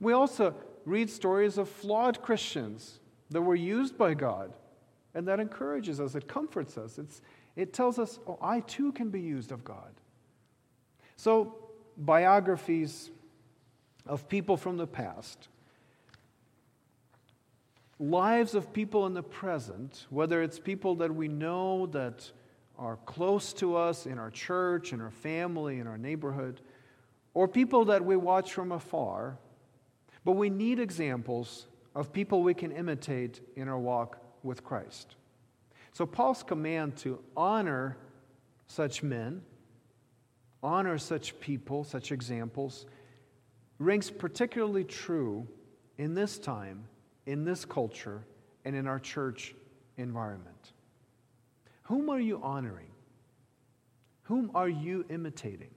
We 0.00 0.12
also 0.12 0.54
read 0.84 1.08
stories 1.08 1.58
of 1.58 1.68
flawed 1.68 2.20
Christians 2.22 3.00
that 3.30 3.42
were 3.42 3.54
used 3.54 3.96
by 3.96 4.14
God, 4.14 4.52
and 5.14 5.26
that 5.28 5.40
encourages 5.40 6.00
us, 6.00 6.14
it 6.14 6.28
comforts 6.28 6.76
us. 6.76 6.98
It's, 6.98 7.22
it 7.56 7.72
tells 7.72 7.98
us, 7.98 8.18
oh, 8.26 8.38
I 8.42 8.60
too 8.60 8.92
can 8.92 9.10
be 9.10 9.20
used 9.20 9.52
of 9.52 9.64
God. 9.64 9.92
So, 11.16 11.54
biographies 11.96 13.10
of 14.06 14.28
people 14.28 14.56
from 14.56 14.76
the 14.76 14.86
past 14.86 15.48
lives 17.98 18.54
of 18.54 18.72
people 18.72 19.06
in 19.06 19.14
the 19.14 19.22
present, 19.22 20.06
whether 20.10 20.42
it's 20.42 20.58
people 20.58 20.96
that 20.96 21.14
we 21.14 21.28
know 21.28 21.86
that 21.86 22.30
are 22.78 22.96
close 23.06 23.52
to 23.54 23.76
us 23.76 24.06
in 24.06 24.18
our 24.18 24.30
church, 24.30 24.92
in 24.92 25.00
our 25.00 25.10
family, 25.10 25.78
in 25.78 25.86
our 25.86 25.98
neighborhood, 25.98 26.60
or 27.32 27.48
people 27.48 27.86
that 27.86 28.04
we 28.04 28.16
watch 28.16 28.52
from 28.52 28.72
afar, 28.72 29.38
but 30.24 30.32
we 30.32 30.50
need 30.50 30.78
examples 30.78 31.66
of 31.94 32.12
people 32.12 32.42
we 32.42 32.54
can 32.54 32.72
imitate 32.72 33.40
in 33.56 33.68
our 33.68 33.78
walk 33.78 34.18
with 34.42 34.64
Christ. 34.64 35.16
So, 35.92 36.06
Paul's 36.06 36.42
command 36.42 36.96
to 36.98 37.20
honor 37.36 37.96
such 38.66 39.02
men, 39.02 39.42
honor 40.62 40.98
such 40.98 41.38
people, 41.40 41.84
such 41.84 42.10
examples, 42.10 42.86
rings 43.78 44.10
particularly 44.10 44.84
true 44.84 45.46
in 45.98 46.14
this 46.14 46.38
time 46.38 46.88
in 47.26 47.44
this 47.44 47.64
culture 47.64 48.24
and 48.64 48.74
in 48.76 48.86
our 48.86 48.98
church 48.98 49.54
environment. 49.96 50.72
Whom 51.84 52.08
are 52.08 52.20
you 52.20 52.40
honoring? 52.42 52.90
Whom 54.24 54.50
are 54.54 54.68
you 54.68 55.04
imitating? 55.10 55.70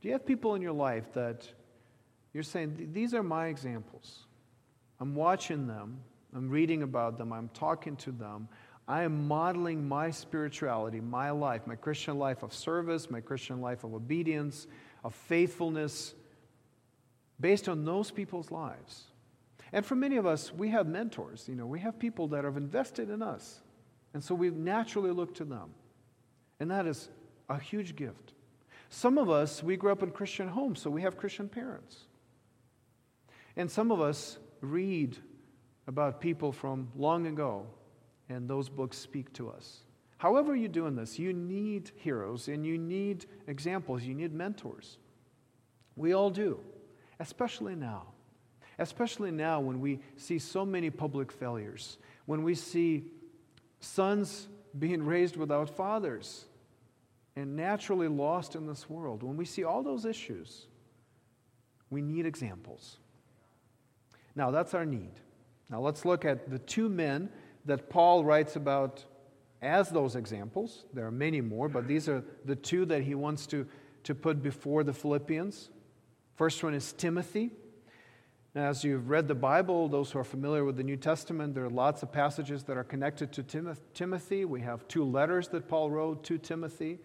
Do 0.00 0.08
you 0.08 0.12
have 0.12 0.26
people 0.26 0.54
in 0.54 0.62
your 0.62 0.72
life 0.72 1.12
that 1.14 1.46
you're 2.32 2.42
saying, 2.42 2.90
These 2.92 3.14
are 3.14 3.22
my 3.22 3.46
examples? 3.46 4.26
I'm 5.00 5.14
watching 5.14 5.66
them, 5.66 6.00
I'm 6.34 6.48
reading 6.48 6.82
about 6.82 7.18
them, 7.18 7.32
I'm 7.32 7.48
talking 7.54 7.96
to 7.96 8.12
them. 8.12 8.48
I 8.88 9.02
am 9.02 9.28
modeling 9.28 9.88
my 9.88 10.10
spirituality, 10.10 11.00
my 11.00 11.30
life, 11.30 11.66
my 11.66 11.76
Christian 11.76 12.18
life 12.18 12.42
of 12.42 12.52
service, 12.52 13.10
my 13.10 13.20
Christian 13.20 13.60
life 13.60 13.84
of 13.84 13.94
obedience, 13.94 14.66
of 15.04 15.14
faithfulness, 15.14 16.14
based 17.40 17.68
on 17.68 17.84
those 17.84 18.10
people's 18.10 18.50
lives. 18.50 19.04
And 19.72 19.86
for 19.86 19.94
many 19.94 20.16
of 20.16 20.26
us, 20.26 20.52
we 20.52 20.68
have 20.70 20.86
mentors. 20.86 21.48
You 21.48 21.54
know, 21.54 21.66
we 21.66 21.80
have 21.80 21.98
people 21.98 22.28
that 22.28 22.44
have 22.44 22.56
invested 22.56 23.08
in 23.08 23.22
us. 23.22 23.61
And 24.14 24.22
so 24.22 24.34
we 24.34 24.50
naturally 24.50 25.10
look 25.10 25.34
to 25.36 25.44
them. 25.44 25.70
And 26.60 26.70
that 26.70 26.86
is 26.86 27.08
a 27.48 27.58
huge 27.58 27.96
gift. 27.96 28.34
Some 28.88 29.18
of 29.18 29.30
us, 29.30 29.62
we 29.62 29.76
grew 29.76 29.90
up 29.90 30.02
in 30.02 30.10
Christian 30.10 30.48
homes, 30.48 30.80
so 30.80 30.90
we 30.90 31.02
have 31.02 31.16
Christian 31.16 31.48
parents. 31.48 31.96
And 33.56 33.70
some 33.70 33.90
of 33.90 34.00
us 34.00 34.38
read 34.60 35.16
about 35.86 36.20
people 36.20 36.52
from 36.52 36.88
long 36.94 37.26
ago, 37.26 37.66
and 38.28 38.48
those 38.48 38.68
books 38.68 38.98
speak 38.98 39.32
to 39.34 39.50
us. 39.50 39.80
However, 40.18 40.54
you're 40.54 40.68
doing 40.68 40.94
this, 40.94 41.18
you 41.18 41.32
need 41.32 41.90
heroes 41.96 42.46
and 42.46 42.64
you 42.64 42.78
need 42.78 43.26
examples, 43.48 44.04
you 44.04 44.14
need 44.14 44.32
mentors. 44.32 44.98
We 45.96 46.12
all 46.12 46.30
do, 46.30 46.60
especially 47.18 47.74
now 47.74 48.06
especially 48.78 49.30
now 49.30 49.60
when 49.60 49.80
we 49.80 50.00
see 50.16 50.38
so 50.38 50.64
many 50.64 50.90
public 50.90 51.30
failures, 51.30 51.98
when 52.26 52.42
we 52.42 52.54
see 52.54 53.04
sons 53.82 54.48
being 54.78 55.04
raised 55.04 55.36
without 55.36 55.68
fathers 55.68 56.46
and 57.36 57.56
naturally 57.56 58.08
lost 58.08 58.54
in 58.54 58.66
this 58.66 58.88
world, 58.88 59.22
when 59.22 59.36
we 59.36 59.44
see 59.44 59.64
all 59.64 59.82
those 59.82 60.04
issues, 60.04 60.66
we 61.90 62.02
need 62.02 62.26
examples. 62.26 62.98
Now, 64.34 64.50
that's 64.50 64.74
our 64.74 64.84
need. 64.84 65.12
Now, 65.70 65.80
let's 65.80 66.04
look 66.04 66.24
at 66.24 66.50
the 66.50 66.58
two 66.58 66.88
men 66.88 67.30
that 67.64 67.90
Paul 67.90 68.24
writes 68.24 68.56
about 68.56 69.04
as 69.60 69.88
those 69.90 70.16
examples. 70.16 70.84
There 70.92 71.06
are 71.06 71.12
many 71.12 71.40
more, 71.40 71.68
but 71.68 71.86
these 71.86 72.08
are 72.08 72.24
the 72.44 72.56
two 72.56 72.84
that 72.86 73.02
he 73.02 73.14
wants 73.14 73.46
to, 73.48 73.66
to 74.04 74.14
put 74.14 74.42
before 74.42 74.84
the 74.84 74.92
Philippians. 74.92 75.70
First 76.34 76.62
one 76.64 76.74
is 76.74 76.92
Timothy. 76.92 77.50
Now, 78.54 78.68
as 78.68 78.84
you've 78.84 79.08
read 79.08 79.28
the 79.28 79.34
Bible, 79.34 79.88
those 79.88 80.10
who 80.10 80.18
are 80.18 80.24
familiar 80.24 80.62
with 80.62 80.76
the 80.76 80.82
New 80.82 80.98
Testament, 80.98 81.54
there 81.54 81.64
are 81.64 81.70
lots 81.70 82.02
of 82.02 82.12
passages 82.12 82.64
that 82.64 82.76
are 82.76 82.84
connected 82.84 83.32
to 83.32 83.72
Timothy. 83.94 84.44
We 84.44 84.60
have 84.60 84.86
two 84.88 85.04
letters 85.04 85.48
that 85.48 85.68
Paul 85.68 85.90
wrote 85.90 86.22
to 86.24 86.36
Timothy. 86.36 86.98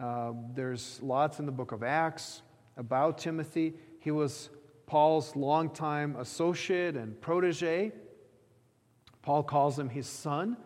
Uh, 0.00 0.32
there's 0.54 0.98
lots 1.02 1.38
in 1.38 1.44
the 1.44 1.52
book 1.52 1.72
of 1.72 1.82
Acts. 1.82 2.40
about 2.78 3.18
Timothy. 3.18 3.74
He 4.00 4.10
was 4.10 4.48
Paul's 4.86 5.36
longtime 5.36 6.16
associate 6.16 6.96
and 6.96 7.20
protege. 7.20 7.92
Paul 9.20 9.42
calls 9.42 9.78
him 9.78 9.90
his 9.90 10.06
son 10.06 10.56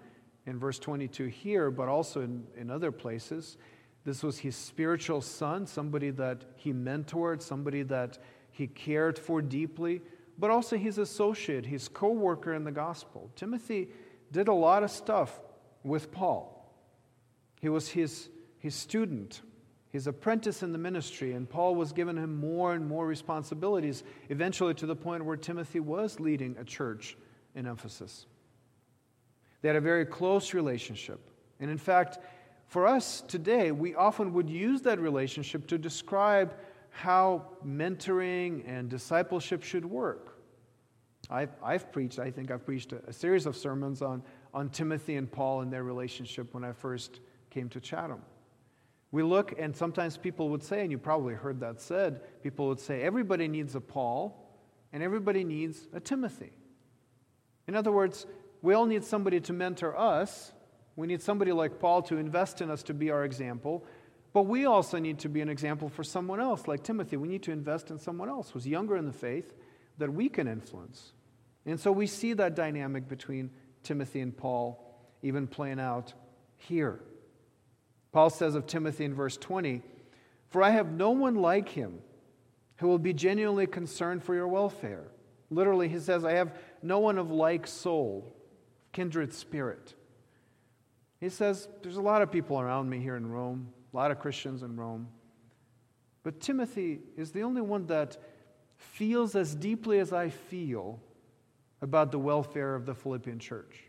in 0.47 0.61
verse 0.61 0.79
22 0.79 1.27
here, 1.27 1.73
but 1.73 1.89
also 1.89 2.21
in, 2.21 2.45
in 2.57 2.71
other 2.71 2.93
places. 2.93 3.57
This 4.05 4.23
was 4.23 4.39
his 4.39 4.55
spiritual 4.55 5.23
son, 5.23 5.67
somebody 5.67 6.11
that 6.11 6.45
he 6.55 6.73
mentored, 6.73 7.43
somebody 7.43 7.83
that 7.83 8.19
he 8.53 8.67
cared 8.67 9.19
for 9.19 9.41
deeply, 9.43 10.03
but 10.41 10.51
also 10.51 10.77
his 10.77 10.97
associate, 10.97 11.67
his 11.67 11.87
co 11.87 12.11
worker 12.11 12.55
in 12.55 12.65
the 12.65 12.73
gospel. 12.73 13.31
Timothy 13.37 13.89
did 14.33 14.49
a 14.49 14.55
lot 14.55 14.83
of 14.83 14.91
stuff 14.91 15.39
with 15.85 16.11
Paul. 16.11 16.57
He 17.61 17.69
was 17.69 17.91
his, 17.91 18.31
his 18.59 18.75
student, 18.75 19.43
his 19.91 20.07
apprentice 20.07 20.63
in 20.63 20.73
the 20.73 20.79
ministry, 20.79 21.35
and 21.35 21.49
Paul 21.49 21.75
was 21.75 21.93
giving 21.93 22.17
him 22.17 22.41
more 22.41 22.73
and 22.73 22.89
more 22.89 23.07
responsibilities, 23.07 24.03
eventually 24.31 24.73
to 24.75 24.87
the 24.87 24.97
point 24.97 25.27
where 25.27 25.37
Timothy 25.37 25.81
was 25.81 26.19
leading 26.19 26.57
a 26.59 26.65
church 26.65 27.19
in 27.55 27.67
Ephesus. 27.67 28.25
They 29.61 29.69
had 29.69 29.77
a 29.77 29.81
very 29.81 30.07
close 30.07 30.55
relationship. 30.55 31.21
And 31.61 31.71
in 31.71 31.77
fact, 31.77 32.19
for 32.67 32.87
us 32.87 33.21
today, 33.21 33.73
we 33.73 33.95
often 33.95 34.33
would 34.33 34.49
use 34.49 34.81
that 34.83 35.01
relationship 35.01 35.67
to 35.67 35.77
describe 35.77 36.55
how 36.91 37.47
mentoring 37.67 38.63
and 38.67 38.89
discipleship 38.89 39.63
should 39.63 39.85
work. 39.85 40.39
I've, 41.31 41.51
I've 41.63 41.93
preached, 41.93 42.19
I 42.19 42.31
think 42.31 42.51
I've 42.51 42.67
preached 42.67 42.93
a, 42.93 43.01
a 43.07 43.13
series 43.13 43.47
of 43.47 43.57
sermons 43.57 44.03
on, 44.03 44.23
on 44.53 44.69
Timothy 44.69 45.17
and 45.17 45.31
Paul 45.31 45.61
and 45.61 45.73
their 45.73 45.85
relationship 45.85 46.53
when 46.53 46.65
I 46.65 46.73
first 46.73 47.21
came 47.51 47.69
to 47.71 47.81
Chatham. 47.81 48.23
We 49.13 49.23
look, 49.23 49.55
and 49.59 49.75
sometimes 49.75 50.17
people 50.17 50.51
would 50.51 50.63
say, 50.63 50.83
and 50.83 50.91
you 50.91 50.99
probably 50.99 51.35
heard 51.35 51.61
that 51.61 51.81
said, 51.81 52.43
people 52.43 52.69
would 52.69 52.81
say, 52.81 53.03
everybody 53.03 53.49
needs 53.49 53.75
a 53.75 53.81
Paul 53.81 54.51
and 54.93 55.03
everybody 55.03 55.45
needs 55.45 55.89
a 55.93 56.01
Timothy. 56.01 56.53
In 57.67 57.75
other 57.75 57.93
words, 57.93 58.27
we 58.63 58.75
all 58.75 58.87
need 58.87 59.05
somebody 59.05 59.41
to 59.41 59.53
mentor 59.53 59.97
us. 59.99 60.53
We 60.97 61.07
need 61.07 61.23
somebody 61.23 61.53
like 61.53 61.79
Paul 61.79 62.03
to 62.03 62.19
invest 62.19 62.61
in 62.61 62.71
us 62.71 62.83
to 62.85 62.95
be 62.95 63.11
our 63.11 63.25
example. 63.25 63.85
But 64.33 64.45
we 64.45 64.65
also 64.65 64.99
need 64.99 65.19
to 65.21 65.29
be 65.29 65.41
an 65.41 65.49
example 65.49 65.89
for 65.89 66.05
someone 66.05 66.41
else, 66.41 66.69
like 66.69 66.85
Timothy. 66.85 67.17
We 67.17 67.29
need 67.29 67.43
to 67.45 67.53
invest 67.53 67.91
in 67.91 67.99
someone 67.99 68.29
else 68.29 68.51
who's 68.51 68.67
younger 68.67 68.97
in 68.97 69.07
the 69.07 69.13
faith 69.13 69.53
that 69.99 70.13
we 70.13 70.29
can 70.29 70.47
influence. 70.47 71.13
And 71.67 71.79
so 71.79 71.91
we 71.91 72.07
see 72.07 72.33
that 72.35 72.55
dynamic 72.55 73.09
between 73.09 73.51
Timothy 73.83 74.21
and 74.21 74.37
Paul 74.37 74.87
even 75.23 75.47
playing 75.47 75.81
out 75.81 76.15
here. 76.57 77.01
Paul 78.13 78.31
says 78.31 78.55
of 78.55 78.67
Timothy 78.67 79.05
in 79.05 79.15
verse 79.15 79.37
20, 79.37 79.83
For 80.49 80.63
I 80.63 80.71
have 80.71 80.91
no 80.93 81.11
one 81.11 81.37
like 81.37 81.69
him 81.69 81.99
who 82.77 82.89
will 82.89 82.99
be 82.99 83.13
genuinely 83.13 83.67
concerned 83.67 84.25
for 84.25 84.35
your 84.35 84.49
welfare. 84.49 85.05
Literally, 85.51 85.89
he 85.89 85.99
says, 85.99 86.25
I 86.25 86.33
have 86.33 86.55
no 86.83 86.99
one 86.99 87.19
of 87.19 87.31
like 87.31 87.67
soul 87.67 88.35
kindred 88.93 89.33
spirit. 89.33 89.95
He 91.21 91.29
says, 91.29 91.69
There's 91.83 91.97
a 91.97 92.03
lot 92.03 92.23
of 92.23 92.33
people 92.33 92.59
around 92.59 92.89
me 92.89 93.01
here 93.01 93.17
in 93.17 93.31
Rome, 93.31 93.69
a 93.93 93.97
lot 93.97 94.11
of 94.11 94.19
Christians 94.19 94.63
in 94.63 94.77
Rome. 94.77 95.09
But 96.23 96.41
Timothy 96.41 97.01
is 97.17 97.33
the 97.33 97.43
only 97.43 97.63
one 97.63 97.87
that 97.87 98.17
feels 98.77 99.35
as 99.35 99.55
deeply 99.55 99.99
as 99.99 100.13
I 100.13 100.29
feel 100.29 101.01
about 101.83 102.13
the 102.13 102.19
welfare 102.19 102.75
of 102.75 102.87
the 102.87 102.95
Philippian 102.95 103.39
church. 103.39 103.85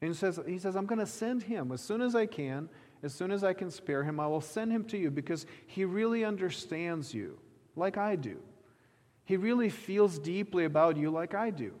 And 0.00 0.10
he 0.10 0.16
says, 0.16 0.38
he 0.46 0.58
says 0.58 0.76
I'm 0.76 0.86
going 0.86 1.00
to 1.00 1.06
send 1.06 1.42
him 1.42 1.72
as 1.72 1.80
soon 1.80 2.00
as 2.00 2.14
I 2.14 2.26
can, 2.26 2.68
as 3.02 3.14
soon 3.14 3.30
as 3.30 3.44
I 3.44 3.52
can 3.52 3.70
spare 3.70 4.02
him, 4.04 4.18
I 4.20 4.26
will 4.26 4.40
send 4.40 4.72
him 4.72 4.84
to 4.86 4.98
you 4.98 5.10
because 5.10 5.46
he 5.66 5.84
really 5.84 6.24
understands 6.24 7.14
you 7.14 7.38
like 7.76 7.96
I 7.96 8.16
do. 8.16 8.38
He 9.24 9.36
really 9.36 9.68
feels 9.68 10.18
deeply 10.18 10.64
about 10.64 10.96
you 10.96 11.10
like 11.10 11.34
I 11.34 11.50
do. 11.50 11.74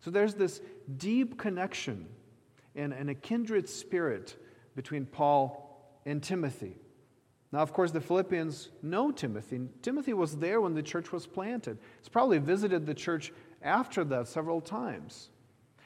So 0.00 0.10
there's 0.10 0.34
this 0.34 0.60
deep 0.96 1.38
connection 1.38 2.06
and, 2.74 2.92
and 2.92 3.10
a 3.10 3.14
kindred 3.14 3.68
spirit 3.68 4.36
between 4.74 5.06
Paul 5.06 5.63
and 6.06 6.22
Timothy. 6.22 6.76
Now, 7.52 7.60
of 7.60 7.72
course, 7.72 7.92
the 7.92 8.00
Philippians 8.00 8.70
know 8.82 9.12
Timothy. 9.12 9.60
Timothy 9.80 10.12
was 10.12 10.36
there 10.36 10.60
when 10.60 10.74
the 10.74 10.82
church 10.82 11.12
was 11.12 11.26
planted. 11.26 11.78
He's 12.00 12.08
probably 12.08 12.38
visited 12.38 12.84
the 12.84 12.94
church 12.94 13.32
after 13.62 14.02
that 14.04 14.26
several 14.26 14.60
times. 14.60 15.30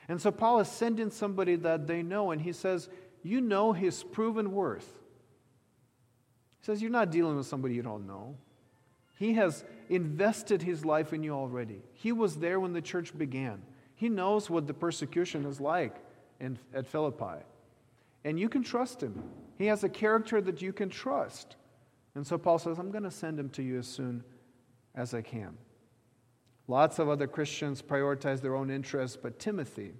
And 0.08 0.20
so 0.20 0.30
Paul 0.30 0.60
is 0.60 0.68
sending 0.68 1.10
somebody 1.10 1.56
that 1.56 1.86
they 1.86 2.02
know, 2.02 2.30
and 2.30 2.40
he 2.40 2.52
says, 2.52 2.88
You 3.22 3.42
know 3.42 3.72
his 3.72 4.02
proven 4.02 4.52
worth. 4.52 4.88
He 6.60 6.64
says, 6.64 6.80
You're 6.80 6.90
not 6.90 7.10
dealing 7.10 7.36
with 7.36 7.46
somebody 7.46 7.74
you 7.74 7.82
don't 7.82 8.06
know. 8.06 8.36
He 9.18 9.34
has 9.34 9.64
invested 9.90 10.62
his 10.62 10.84
life 10.84 11.12
in 11.12 11.22
you 11.22 11.32
already. 11.32 11.82
He 11.92 12.12
was 12.12 12.36
there 12.36 12.60
when 12.60 12.72
the 12.72 12.80
church 12.80 13.16
began. 13.16 13.60
He 13.94 14.08
knows 14.08 14.48
what 14.48 14.66
the 14.66 14.74
persecution 14.74 15.44
is 15.44 15.60
like 15.60 15.96
in, 16.40 16.58
at 16.72 16.86
Philippi. 16.86 17.44
And 18.24 18.38
you 18.38 18.48
can 18.48 18.62
trust 18.62 19.02
him. 19.02 19.22
He 19.58 19.66
has 19.66 19.82
a 19.82 19.88
character 19.88 20.40
that 20.40 20.62
you 20.62 20.72
can 20.72 20.88
trust. 20.88 21.56
And 22.14 22.24
so 22.26 22.38
Paul 22.38 22.58
says, 22.58 22.78
I'm 22.78 22.92
going 22.92 23.04
to 23.04 23.10
send 23.10 23.38
him 23.38 23.50
to 23.50 23.62
you 23.62 23.78
as 23.78 23.88
soon 23.88 24.22
as 24.94 25.14
I 25.14 25.20
can. 25.20 25.58
Lots 26.68 26.98
of 26.98 27.08
other 27.08 27.26
Christians 27.26 27.82
prioritize 27.82 28.40
their 28.40 28.54
own 28.54 28.70
interests, 28.70 29.16
but 29.20 29.38
Timothy, 29.38 29.92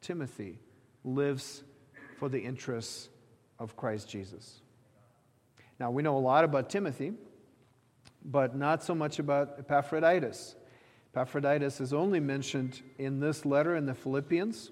Timothy 0.00 0.58
lives 1.04 1.62
for 2.18 2.28
the 2.28 2.40
interests 2.40 3.08
of 3.58 3.76
Christ 3.76 4.08
Jesus. 4.08 4.62
Now, 5.78 5.90
we 5.90 6.02
know 6.02 6.16
a 6.16 6.20
lot 6.20 6.44
about 6.44 6.70
Timothy, 6.70 7.12
but 8.24 8.56
not 8.56 8.82
so 8.82 8.94
much 8.94 9.18
about 9.18 9.56
Epaphroditus. 9.58 10.56
Epaphroditus 11.12 11.80
is 11.80 11.92
only 11.92 12.20
mentioned 12.20 12.80
in 12.98 13.20
this 13.20 13.44
letter 13.44 13.76
in 13.76 13.86
the 13.86 13.94
Philippians. 13.94 14.70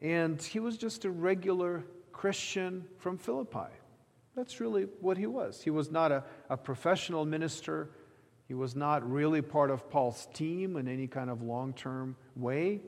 And 0.00 0.40
he 0.40 0.58
was 0.58 0.78
just 0.78 1.04
a 1.04 1.10
regular 1.10 1.84
Christian 2.22 2.84
from 2.98 3.18
Philippi. 3.18 3.72
That's 4.36 4.60
really 4.60 4.84
what 5.00 5.18
he 5.18 5.26
was. 5.26 5.60
He 5.60 5.70
was 5.70 5.90
not 5.90 6.12
a, 6.12 6.22
a 6.48 6.56
professional 6.56 7.24
minister. 7.24 7.90
He 8.46 8.54
was 8.54 8.76
not 8.76 9.02
really 9.10 9.42
part 9.42 9.72
of 9.72 9.90
Paul's 9.90 10.28
team 10.32 10.76
in 10.76 10.86
any 10.86 11.08
kind 11.08 11.30
of 11.30 11.42
long 11.42 11.72
term 11.72 12.14
way. 12.36 12.80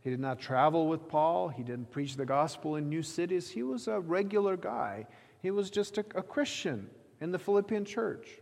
He 0.00 0.10
did 0.10 0.18
not 0.18 0.40
travel 0.40 0.88
with 0.88 1.06
Paul. 1.08 1.46
He 1.46 1.62
didn't 1.62 1.92
preach 1.92 2.16
the 2.16 2.26
gospel 2.26 2.74
in 2.74 2.88
new 2.88 3.04
cities. 3.04 3.48
He 3.48 3.62
was 3.62 3.86
a 3.86 4.00
regular 4.00 4.56
guy. 4.56 5.06
He 5.42 5.52
was 5.52 5.70
just 5.70 5.98
a, 5.98 6.04
a 6.16 6.22
Christian 6.24 6.90
in 7.20 7.30
the 7.30 7.38
Philippian 7.38 7.84
church. 7.84 8.40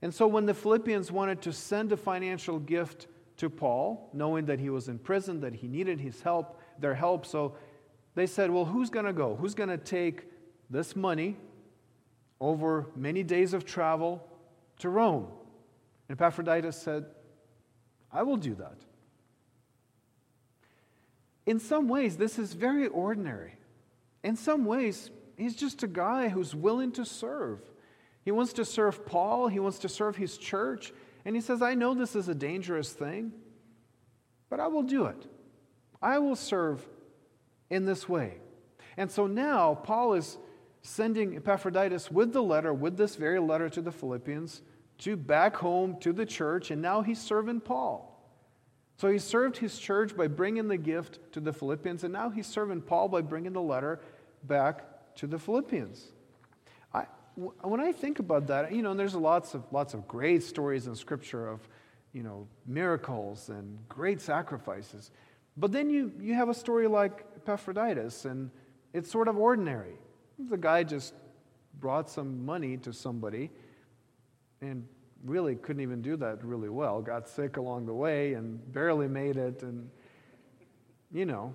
And 0.00 0.14
so 0.14 0.26
when 0.26 0.46
the 0.46 0.54
Philippians 0.54 1.12
wanted 1.12 1.42
to 1.42 1.52
send 1.52 1.92
a 1.92 1.98
financial 1.98 2.58
gift 2.58 3.06
to 3.36 3.50
Paul, 3.50 4.08
knowing 4.14 4.46
that 4.46 4.58
he 4.58 4.70
was 4.70 4.88
in 4.88 4.98
prison, 4.98 5.40
that 5.40 5.52
he 5.52 5.68
needed 5.68 6.00
his 6.00 6.22
help, 6.22 6.58
their 6.80 6.94
help, 6.94 7.26
so 7.26 7.54
they 8.14 8.26
said, 8.26 8.50
Well, 8.50 8.64
who's 8.64 8.90
going 8.90 9.06
to 9.06 9.12
go? 9.12 9.36
Who's 9.36 9.54
going 9.54 9.70
to 9.70 9.78
take 9.78 10.24
this 10.70 10.94
money 10.94 11.36
over 12.40 12.86
many 12.96 13.22
days 13.22 13.54
of 13.54 13.64
travel 13.64 14.26
to 14.80 14.88
Rome? 14.88 15.28
And 16.08 16.18
Epaphroditus 16.18 16.76
said, 16.76 17.06
I 18.12 18.22
will 18.22 18.36
do 18.36 18.54
that. 18.56 18.76
In 21.46 21.58
some 21.58 21.88
ways, 21.88 22.16
this 22.16 22.38
is 22.38 22.52
very 22.52 22.86
ordinary. 22.86 23.54
In 24.22 24.36
some 24.36 24.64
ways, 24.64 25.10
he's 25.36 25.56
just 25.56 25.82
a 25.82 25.88
guy 25.88 26.28
who's 26.28 26.54
willing 26.54 26.92
to 26.92 27.04
serve. 27.04 27.60
He 28.24 28.30
wants 28.30 28.52
to 28.54 28.64
serve 28.64 29.04
Paul, 29.04 29.48
he 29.48 29.58
wants 29.58 29.80
to 29.80 29.88
serve 29.88 30.16
his 30.16 30.38
church, 30.38 30.92
and 31.24 31.34
he 31.34 31.40
says, 31.40 31.62
I 31.62 31.74
know 31.74 31.94
this 31.94 32.14
is 32.14 32.28
a 32.28 32.34
dangerous 32.34 32.92
thing, 32.92 33.32
but 34.48 34.60
I 34.60 34.68
will 34.68 34.82
do 34.82 35.06
it. 35.06 35.26
I 36.00 36.18
will 36.18 36.36
serve 36.36 36.86
in 37.72 37.84
this 37.84 38.08
way. 38.08 38.38
And 38.96 39.10
so 39.10 39.26
now 39.26 39.74
Paul 39.74 40.14
is 40.14 40.38
sending 40.82 41.36
Epaphroditus 41.36 42.10
with 42.10 42.32
the 42.32 42.42
letter, 42.42 42.72
with 42.72 42.96
this 42.96 43.16
very 43.16 43.40
letter 43.40 43.68
to 43.70 43.80
the 43.80 43.92
Philippians, 43.92 44.62
to 44.98 45.16
back 45.16 45.56
home 45.56 45.96
to 46.00 46.12
the 46.12 46.26
church, 46.26 46.70
and 46.70 46.80
now 46.80 47.02
he's 47.02 47.20
serving 47.20 47.60
Paul. 47.60 48.08
So 48.98 49.08
he 49.08 49.18
served 49.18 49.56
his 49.56 49.78
church 49.78 50.16
by 50.16 50.28
bringing 50.28 50.68
the 50.68 50.76
gift 50.76 51.18
to 51.32 51.40
the 51.40 51.52
Philippians, 51.52 52.04
and 52.04 52.12
now 52.12 52.30
he's 52.30 52.46
serving 52.46 52.82
Paul 52.82 53.08
by 53.08 53.22
bringing 53.22 53.52
the 53.52 53.62
letter 53.62 54.00
back 54.44 55.14
to 55.16 55.26
the 55.26 55.38
Philippians 55.38 56.12
when 57.34 57.80
I 57.80 57.92
think 57.92 58.18
about 58.18 58.48
that, 58.48 58.72
you 58.72 58.82
know, 58.82 58.94
there's 58.94 59.14
lots 59.14 59.54
of 59.54 59.64
lots 59.70 59.94
of 59.94 60.06
great 60.06 60.42
stories 60.42 60.86
in 60.86 60.94
Scripture 60.94 61.48
of, 61.48 61.66
you 62.12 62.22
know, 62.22 62.46
miracles 62.66 63.48
and 63.48 63.78
great 63.88 64.20
sacrifices. 64.20 65.10
But 65.56 65.72
then 65.72 65.90
you 65.90 66.12
you 66.20 66.34
have 66.34 66.48
a 66.48 66.54
story 66.54 66.86
like 66.86 67.24
Epaphroditus, 67.36 68.24
and 68.24 68.50
it's 68.92 69.10
sort 69.10 69.28
of 69.28 69.36
ordinary. 69.36 69.94
The 70.38 70.56
guy 70.56 70.82
just 70.82 71.14
brought 71.78 72.08
some 72.08 72.44
money 72.44 72.76
to 72.78 72.92
somebody, 72.92 73.50
and 74.60 74.86
really 75.24 75.54
couldn't 75.54 75.82
even 75.82 76.02
do 76.02 76.16
that 76.16 76.44
really 76.44 76.68
well. 76.68 77.00
Got 77.00 77.28
sick 77.28 77.56
along 77.56 77.86
the 77.86 77.94
way 77.94 78.34
and 78.34 78.60
barely 78.72 79.08
made 79.08 79.36
it, 79.36 79.62
and 79.62 79.88
you 81.12 81.26
know. 81.26 81.54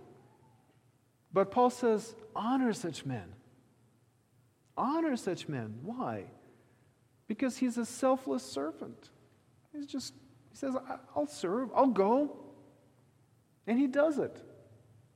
But 1.33 1.51
Paul 1.51 1.69
says, 1.69 2.15
honor 2.35 2.73
such 2.73 3.05
men. 3.05 3.33
Honor 4.77 5.17
such 5.17 5.49
men. 5.49 5.75
Why? 5.83 6.25
because 7.27 7.57
he's 7.57 7.77
a 7.77 7.85
selfless 7.85 8.43
servant. 8.43 9.09
He's 9.73 9.85
just, 9.85 10.13
he 10.49 10.57
says, 10.57 10.75
I'll 11.15 11.27
serve, 11.27 11.69
I'll 11.75 11.87
go. 11.87 12.37
And 13.67 13.77
he 13.77 13.87
does 13.87 14.17
it. 14.17 14.41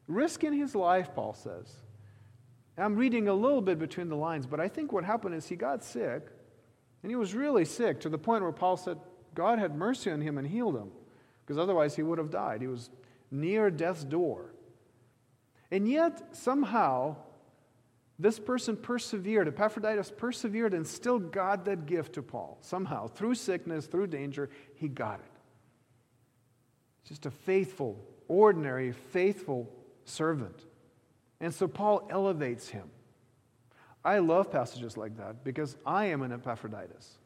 Risking 0.07 0.53
his 0.53 0.75
life, 0.75 1.15
Paul 1.15 1.33
says. 1.33 1.73
I'm 2.77 2.95
reading 2.95 3.27
a 3.27 3.33
little 3.33 3.61
bit 3.61 3.79
between 3.79 4.09
the 4.09 4.15
lines, 4.15 4.45
but 4.45 4.59
I 4.59 4.67
think 4.67 4.91
what 4.91 5.03
happened 5.03 5.35
is 5.35 5.47
he 5.47 5.55
got 5.55 5.83
sick, 5.83 6.27
and 7.03 7.11
he 7.11 7.15
was 7.15 7.33
really 7.33 7.65
sick 7.65 7.99
to 8.01 8.09
the 8.09 8.17
point 8.17 8.43
where 8.43 8.51
Paul 8.51 8.77
said 8.77 8.97
God 9.33 9.59
had 9.59 9.75
mercy 9.75 10.11
on 10.11 10.21
him 10.21 10.37
and 10.37 10.47
healed 10.47 10.75
him, 10.75 10.91
because 11.41 11.57
otherwise 11.57 11.95
he 11.95 12.03
would 12.03 12.17
have 12.17 12.31
died. 12.31 12.61
He 12.61 12.67
was 12.67 12.89
near 13.29 13.69
death's 13.69 14.03
door. 14.03 14.53
And 15.69 15.87
yet, 15.87 16.35
somehow, 16.35 17.15
this 18.19 18.39
person 18.39 18.75
persevered. 18.75 19.47
Epaphroditus 19.47 20.11
persevered 20.15 20.73
and 20.73 20.85
still 20.85 21.17
got 21.17 21.65
that 21.65 21.85
gift 21.85 22.13
to 22.13 22.21
Paul. 22.21 22.57
Somehow, 22.61 23.07
through 23.07 23.35
sickness, 23.35 23.85
through 23.85 24.07
danger, 24.07 24.49
he 24.75 24.87
got 24.87 25.19
it. 25.19 25.31
Just 27.07 27.25
a 27.25 27.31
faithful, 27.31 28.03
ordinary, 28.31 28.93
faithful 28.93 29.69
servant. 30.05 30.63
And 31.41 31.53
so 31.53 31.67
Paul 31.67 32.07
elevates 32.09 32.69
him. 32.69 32.89
I 34.05 34.19
love 34.19 34.49
passages 34.49 34.95
like 34.95 35.17
that 35.17 35.43
because 35.43 35.75
I 35.85 36.05
am 36.05 36.21
an 36.21 36.31
Epaphroditus. 36.31 37.17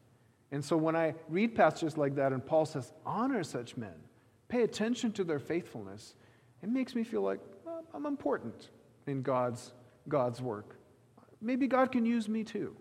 And 0.50 0.64
so 0.64 0.76
when 0.76 0.96
I 0.96 1.14
read 1.28 1.54
passages 1.54 1.96
like 1.96 2.16
that 2.16 2.32
and 2.32 2.44
Paul 2.44 2.66
says, 2.66 2.92
honor 3.06 3.44
such 3.44 3.76
men, 3.76 3.94
pay 4.48 4.62
attention 4.62 5.12
to 5.12 5.22
their 5.22 5.38
faithfulness, 5.38 6.16
it 6.60 6.68
makes 6.68 6.96
me 6.96 7.04
feel 7.04 7.22
like 7.22 7.38
well, 7.64 7.84
I'm 7.94 8.06
important 8.06 8.70
in 9.06 9.22
God's, 9.22 9.72
God's 10.08 10.42
work. 10.42 10.76
Maybe 11.40 11.68
God 11.68 11.92
can 11.92 12.04
use 12.04 12.28
me 12.28 12.42
too. 12.42 12.74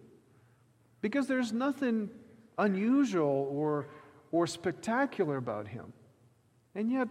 Because 1.01 1.27
there's 1.27 1.53
nothing 1.53 2.09
unusual 2.57 3.47
or, 3.51 3.87
or 4.31 4.47
spectacular 4.47 5.37
about 5.37 5.67
him. 5.67 5.93
And 6.73 6.91
yet, 6.91 7.07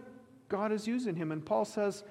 God 0.49 0.71
is 0.71 0.87
using 0.87 1.15
him. 1.15 1.31
And 1.31 1.45
Paul 1.45 1.65
says, 1.65 2.03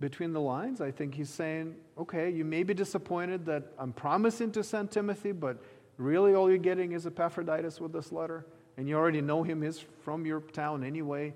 between 0.00 0.32
the 0.32 0.40
lines, 0.40 0.80
I 0.80 0.90
think 0.90 1.14
he's 1.14 1.30
saying, 1.30 1.74
okay, 1.96 2.30
you 2.30 2.44
may 2.44 2.62
be 2.62 2.74
disappointed 2.74 3.44
that 3.46 3.64
I'm 3.78 3.92
promising 3.92 4.52
to 4.52 4.62
send 4.62 4.90
Timothy, 4.90 5.32
but 5.32 5.60
really 5.96 6.34
all 6.34 6.48
you're 6.48 6.58
getting 6.58 6.92
is 6.92 7.06
Epaphroditus 7.06 7.80
with 7.80 7.92
this 7.92 8.12
letter. 8.12 8.46
And 8.76 8.88
you 8.88 8.96
already 8.96 9.20
know 9.20 9.42
him, 9.42 9.62
he's 9.62 9.84
from 10.04 10.24
your 10.24 10.40
town 10.40 10.84
anyway. 10.84 11.34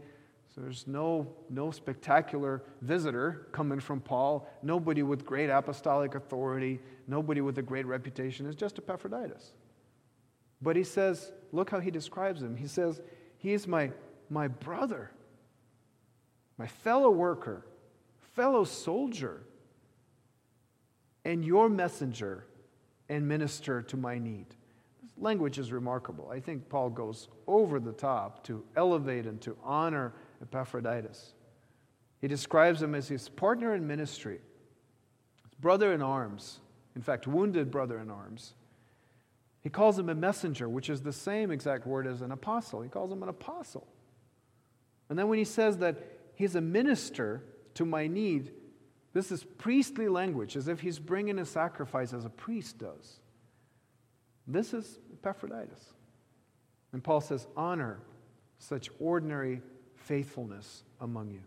So 0.54 0.60
there's 0.60 0.86
no, 0.86 1.26
no 1.48 1.70
spectacular 1.70 2.62
visitor 2.82 3.48
coming 3.52 3.80
from 3.80 4.00
Paul, 4.00 4.48
nobody 4.62 5.02
with 5.02 5.24
great 5.24 5.48
apostolic 5.48 6.14
authority, 6.14 6.78
nobody 7.08 7.40
with 7.40 7.58
a 7.58 7.62
great 7.62 7.86
reputation. 7.86 8.46
It's 8.46 8.54
just 8.54 8.78
Epaphroditus. 8.78 9.54
But 10.60 10.76
he 10.76 10.84
says, 10.84 11.32
look 11.50 11.70
how 11.70 11.80
he 11.80 11.90
describes 11.90 12.42
him. 12.42 12.56
He 12.56 12.66
says, 12.66 13.00
He 13.38 13.52
is 13.52 13.66
my, 13.66 13.90
my 14.30 14.46
brother, 14.46 15.10
my 16.58 16.66
fellow 16.66 17.10
worker, 17.10 17.66
fellow 18.34 18.64
soldier, 18.64 19.42
and 21.24 21.44
your 21.44 21.68
messenger 21.68 22.46
and 23.08 23.26
minister 23.26 23.82
to 23.82 23.96
my 23.96 24.18
need. 24.18 24.46
This 25.02 25.12
language 25.18 25.58
is 25.58 25.72
remarkable. 25.72 26.30
I 26.30 26.40
think 26.40 26.68
Paul 26.68 26.90
goes 26.90 27.28
over 27.46 27.78
the 27.78 27.92
top 27.92 28.44
to 28.44 28.64
elevate 28.76 29.26
and 29.26 29.40
to 29.42 29.56
honor 29.62 30.14
Epaphroditus. 30.40 31.34
He 32.20 32.28
describes 32.28 32.82
him 32.82 32.94
as 32.94 33.08
his 33.08 33.28
partner 33.28 33.74
in 33.74 33.86
ministry, 33.86 34.40
his 35.44 35.54
brother 35.54 35.92
in 35.92 36.02
arms, 36.02 36.60
in 36.94 37.02
fact, 37.02 37.26
wounded 37.26 37.70
brother 37.70 37.98
in 37.98 38.10
arms. 38.10 38.54
He 39.62 39.70
calls 39.70 39.98
him 39.98 40.08
a 40.08 40.14
messenger, 40.14 40.68
which 40.68 40.90
is 40.90 41.02
the 41.02 41.12
same 41.12 41.50
exact 41.50 41.86
word 41.86 42.06
as 42.06 42.20
an 42.20 42.32
apostle. 42.32 42.82
He 42.82 42.88
calls 42.88 43.12
him 43.12 43.22
an 43.22 43.28
apostle. 43.28 43.86
And 45.08 45.18
then 45.18 45.28
when 45.28 45.38
he 45.38 45.44
says 45.44 45.78
that 45.78 45.96
he's 46.42 46.56
a 46.56 46.60
minister 46.60 47.40
to 47.74 47.84
my 47.84 48.08
need, 48.08 48.50
this 49.12 49.30
is 49.30 49.44
priestly 49.58 50.08
language, 50.08 50.56
as 50.56 50.66
if 50.66 50.80
he's 50.80 50.98
bringing 50.98 51.38
a 51.38 51.44
sacrifice 51.46 52.12
as 52.12 52.24
a 52.24 52.28
priest 52.28 52.78
does. 52.78 53.20
This 54.48 54.74
is 54.74 54.98
Epaphroditus. 55.12 55.92
And 56.92 57.02
Paul 57.02 57.20
says, 57.20 57.46
honor 57.56 58.00
such 58.58 58.90
ordinary 58.98 59.62
faithfulness 59.94 60.82
among 61.00 61.30
you. 61.30 61.42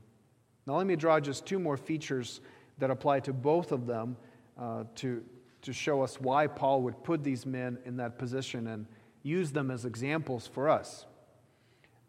Now, 0.65 0.77
let 0.77 0.87
me 0.87 0.95
draw 0.95 1.19
just 1.19 1.45
two 1.45 1.59
more 1.59 1.75
features 1.75 2.39
that 2.77 2.89
apply 2.89 3.19
to 3.21 3.33
both 3.33 3.73
of 3.73 3.87
them 3.87 4.15
uh, 4.57 4.85
to, 4.95 5.25
to 5.63 5.73
show 5.73 6.03
us 6.03 6.21
why 6.21 6.47
Paul 6.47 6.83
would 6.83 7.03
put 7.03 7.21
these 7.21 7.45
men 7.45 7.79
in 7.83 7.97
that 7.97 8.17
position 8.17 8.67
and 8.67 8.85
use 9.23 9.51
them 9.51 9.71
as 9.71 9.83
examples 9.83 10.47
for 10.47 10.69
us. 10.69 11.05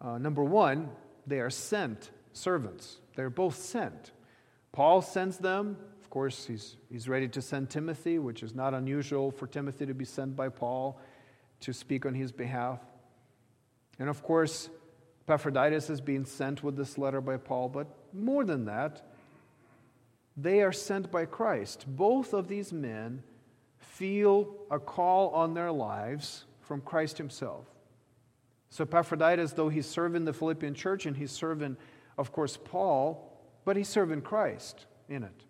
Uh, 0.01 0.19
number 0.19 0.45
one, 0.45 0.91
they 1.27 1.41
are 1.41 1.51
sent 1.51 2.13
servants. 2.37 2.99
They're 3.15 3.31
both 3.31 3.57
sent. 3.57 4.13
Paul 4.73 5.03
sends 5.03 5.39
them. 5.39 5.77
Of 6.01 6.11
course, 6.11 6.47
he's, 6.47 6.77
he's 6.91 7.09
ready 7.09 7.29
to 7.29 7.43
send 7.43 7.71
Timothy, 7.71 8.19
which 8.19 8.43
is 8.43 8.55
not 8.55 8.75
unusual 8.75 9.31
for 9.31 9.47
Timothy 9.47 9.87
to 9.87 9.95
be 9.95 10.05
sent 10.05 10.37
by 10.37 10.49
Paul 10.49 11.01
to 11.61 11.73
speak 11.73 12.07
on 12.07 12.15
his 12.15 12.33
behalf. 12.33 12.81
And 13.99 14.09
of 14.09 14.23
course, 14.23 14.69
Epaphroditus 15.25 15.91
is 15.91 16.01
being 16.01 16.25
sent 16.25 16.63
with 16.63 16.77
this 16.77 16.99
letter 16.99 17.21
by 17.21 17.37
Paul, 17.37 17.69
but 17.69 17.89
more 18.13 18.45
than 18.45 18.67
that, 18.67 19.03
they 20.37 20.61
are 20.61 20.73
sent 20.73 21.11
by 21.11 21.25
Christ. 21.25 21.85
Both 21.89 22.35
of 22.35 22.47
these 22.47 22.73
men 22.73 23.23
feel 23.79 24.55
a 24.71 24.79
call 24.79 25.31
on 25.31 25.55
their 25.55 25.73
lives 25.73 26.45
from 26.61 26.81
Christ 26.83 27.17
Himself. 27.17 27.65
So, 28.69 28.83
Epaphroditus, 28.83 29.53
though 29.53 29.69
he's 29.69 29.87
serving 29.87 30.25
the 30.25 30.33
Philippian 30.33 30.75
church 30.75 31.07
and 31.07 31.17
he's 31.17 31.31
serving, 31.31 31.77
of 32.19 32.33
course, 32.33 32.57
Paul, 32.57 33.33
but 33.65 33.77
he's 33.77 33.89
serving 33.89 34.23
Christ 34.23 34.87
in 35.09 35.23
it. 35.23 35.45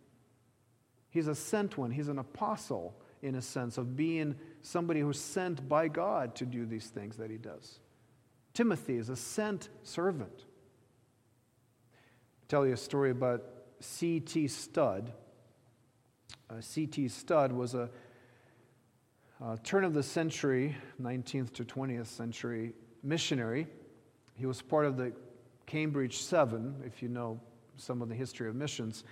He's 1.10 1.28
a 1.28 1.34
sent 1.34 1.78
one, 1.78 1.90
he's 1.90 2.08
an 2.08 2.18
apostle 2.18 2.94
in 3.22 3.34
a 3.34 3.42
sense 3.42 3.78
of 3.78 3.96
being 3.96 4.36
somebody 4.62 5.00
who's 5.00 5.18
sent 5.18 5.68
by 5.68 5.88
God 5.88 6.34
to 6.36 6.46
do 6.46 6.66
these 6.66 6.86
things 6.86 7.16
that 7.16 7.30
he 7.30 7.38
does. 7.38 7.80
Timothy 8.52 8.96
is 8.96 9.08
a 9.08 9.16
sent 9.16 9.68
servant. 9.82 10.44
I'll 12.40 12.48
tell 12.48 12.66
you 12.66 12.74
a 12.74 12.76
story 12.76 13.10
about 13.10 13.42
C.T. 13.80 14.48
Studd. 14.48 15.12
Uh, 16.48 16.60
C.T. 16.60 17.08
Studd 17.08 17.52
was 17.52 17.74
a 17.74 17.90
uh, 19.42 19.56
turn 19.62 19.84
of 19.84 19.92
the 19.92 20.02
century, 20.02 20.76
19th 21.02 21.52
to 21.54 21.64
20th 21.64 22.06
century 22.06 22.72
missionary. 23.02 23.66
He 24.34 24.46
was 24.46 24.62
part 24.62 24.86
of 24.86 24.96
the 24.96 25.12
Cambridge 25.66 26.18
Seven, 26.18 26.76
if 26.84 27.02
you 27.02 27.08
know 27.08 27.40
some 27.76 28.02
of 28.02 28.08
the 28.08 28.14
history 28.14 28.48
of 28.48 28.54
missions. 28.54 29.04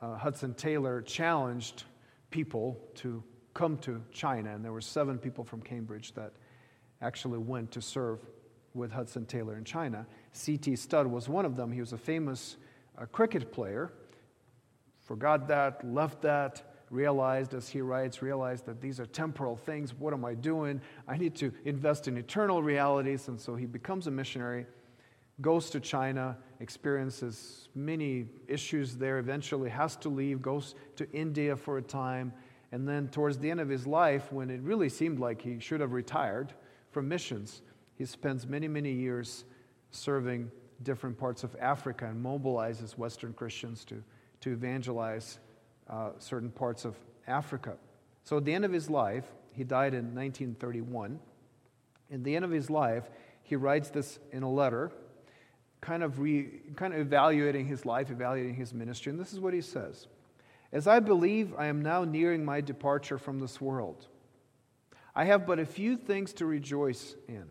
Uh, 0.00 0.16
Hudson 0.16 0.54
Taylor 0.54 1.02
challenged 1.02 1.84
people 2.30 2.78
to 2.96 3.22
come 3.54 3.78
to 3.78 4.02
China, 4.12 4.54
and 4.54 4.64
there 4.64 4.72
were 4.72 4.80
seven 4.80 5.18
people 5.18 5.44
from 5.44 5.62
Cambridge 5.62 6.12
that 6.14 6.32
actually 7.00 7.38
went 7.38 7.70
to 7.72 7.80
serve 7.80 8.20
with 8.74 8.90
Hudson 8.90 9.24
Taylor 9.24 9.56
in 9.56 9.64
China. 9.64 10.06
C.T. 10.32 10.76
Studd 10.76 11.06
was 11.06 11.28
one 11.28 11.44
of 11.44 11.56
them. 11.56 11.70
He 11.70 11.80
was 11.80 11.92
a 11.92 11.98
famous 11.98 12.56
uh, 12.98 13.06
cricket 13.06 13.52
player. 13.52 13.92
Forgot 15.02 15.48
that, 15.48 15.84
left 15.86 16.22
that, 16.22 16.74
realized, 16.90 17.54
as 17.54 17.68
he 17.68 17.80
writes, 17.80 18.22
realized 18.22 18.66
that 18.66 18.80
these 18.80 18.98
are 18.98 19.06
temporal 19.06 19.56
things. 19.56 19.94
What 19.94 20.12
am 20.12 20.24
I 20.24 20.34
doing? 20.34 20.80
I 21.06 21.16
need 21.16 21.34
to 21.36 21.52
invest 21.64 22.08
in 22.08 22.16
eternal 22.16 22.62
realities. 22.62 23.28
And 23.28 23.40
so 23.40 23.54
he 23.54 23.66
becomes 23.66 24.06
a 24.06 24.10
missionary, 24.10 24.66
goes 25.40 25.70
to 25.70 25.80
China, 25.80 26.36
experiences 26.60 27.68
many 27.74 28.26
issues 28.46 28.96
there, 28.96 29.18
eventually 29.18 29.70
has 29.70 29.96
to 29.96 30.08
leave, 30.08 30.40
goes 30.40 30.74
to 30.96 31.10
India 31.12 31.56
for 31.56 31.78
a 31.78 31.82
time. 31.82 32.32
And 32.72 32.88
then, 32.88 33.08
towards 33.08 33.38
the 33.38 33.50
end 33.50 33.60
of 33.60 33.68
his 33.68 33.86
life, 33.86 34.32
when 34.32 34.50
it 34.50 34.60
really 34.60 34.88
seemed 34.88 35.18
like 35.18 35.42
he 35.42 35.58
should 35.58 35.80
have 35.80 35.92
retired 35.92 36.52
from 36.90 37.08
missions, 37.08 37.62
he 37.96 38.04
spends 38.04 38.46
many, 38.46 38.68
many 38.68 38.92
years 38.92 39.44
serving 39.90 40.50
different 40.82 41.18
parts 41.18 41.44
of 41.44 41.54
Africa 41.60 42.06
and 42.06 42.24
mobilizes 42.24 42.98
Western 42.98 43.32
Christians 43.32 43.84
to, 43.86 44.02
to 44.40 44.50
evangelize 44.50 45.38
uh, 45.88 46.10
certain 46.18 46.50
parts 46.50 46.84
of 46.84 46.96
Africa. 47.26 47.74
So 48.24 48.38
at 48.38 48.44
the 48.44 48.52
end 48.52 48.64
of 48.64 48.72
his 48.72 48.90
life, 48.90 49.24
he 49.52 49.64
died 49.64 49.94
in 49.94 50.14
1931. 50.14 51.20
At 52.12 52.24
the 52.24 52.34
end 52.34 52.44
of 52.44 52.50
his 52.50 52.70
life, 52.70 53.04
he 53.42 53.56
writes 53.56 53.90
this 53.90 54.18
in 54.32 54.42
a 54.42 54.50
letter, 54.50 54.90
kind 55.84 56.02
of, 56.02 56.18
re, 56.18 56.48
kind 56.76 56.94
of 56.94 57.00
evaluating 57.00 57.66
his 57.66 57.84
life, 57.84 58.10
evaluating 58.10 58.54
his 58.54 58.72
ministry. 58.72 59.10
And 59.10 59.20
this 59.20 59.32
is 59.32 59.40
what 59.40 59.52
he 59.52 59.60
says 59.60 60.06
As 60.72 60.86
I 60.86 60.98
believe 60.98 61.54
I 61.58 61.66
am 61.66 61.82
now 61.82 62.04
nearing 62.04 62.44
my 62.44 62.60
departure 62.60 63.18
from 63.18 63.38
this 63.38 63.60
world, 63.60 64.06
I 65.14 65.26
have 65.26 65.46
but 65.46 65.58
a 65.58 65.66
few 65.66 65.96
things 65.96 66.32
to 66.34 66.46
rejoice 66.46 67.14
in. 67.28 67.44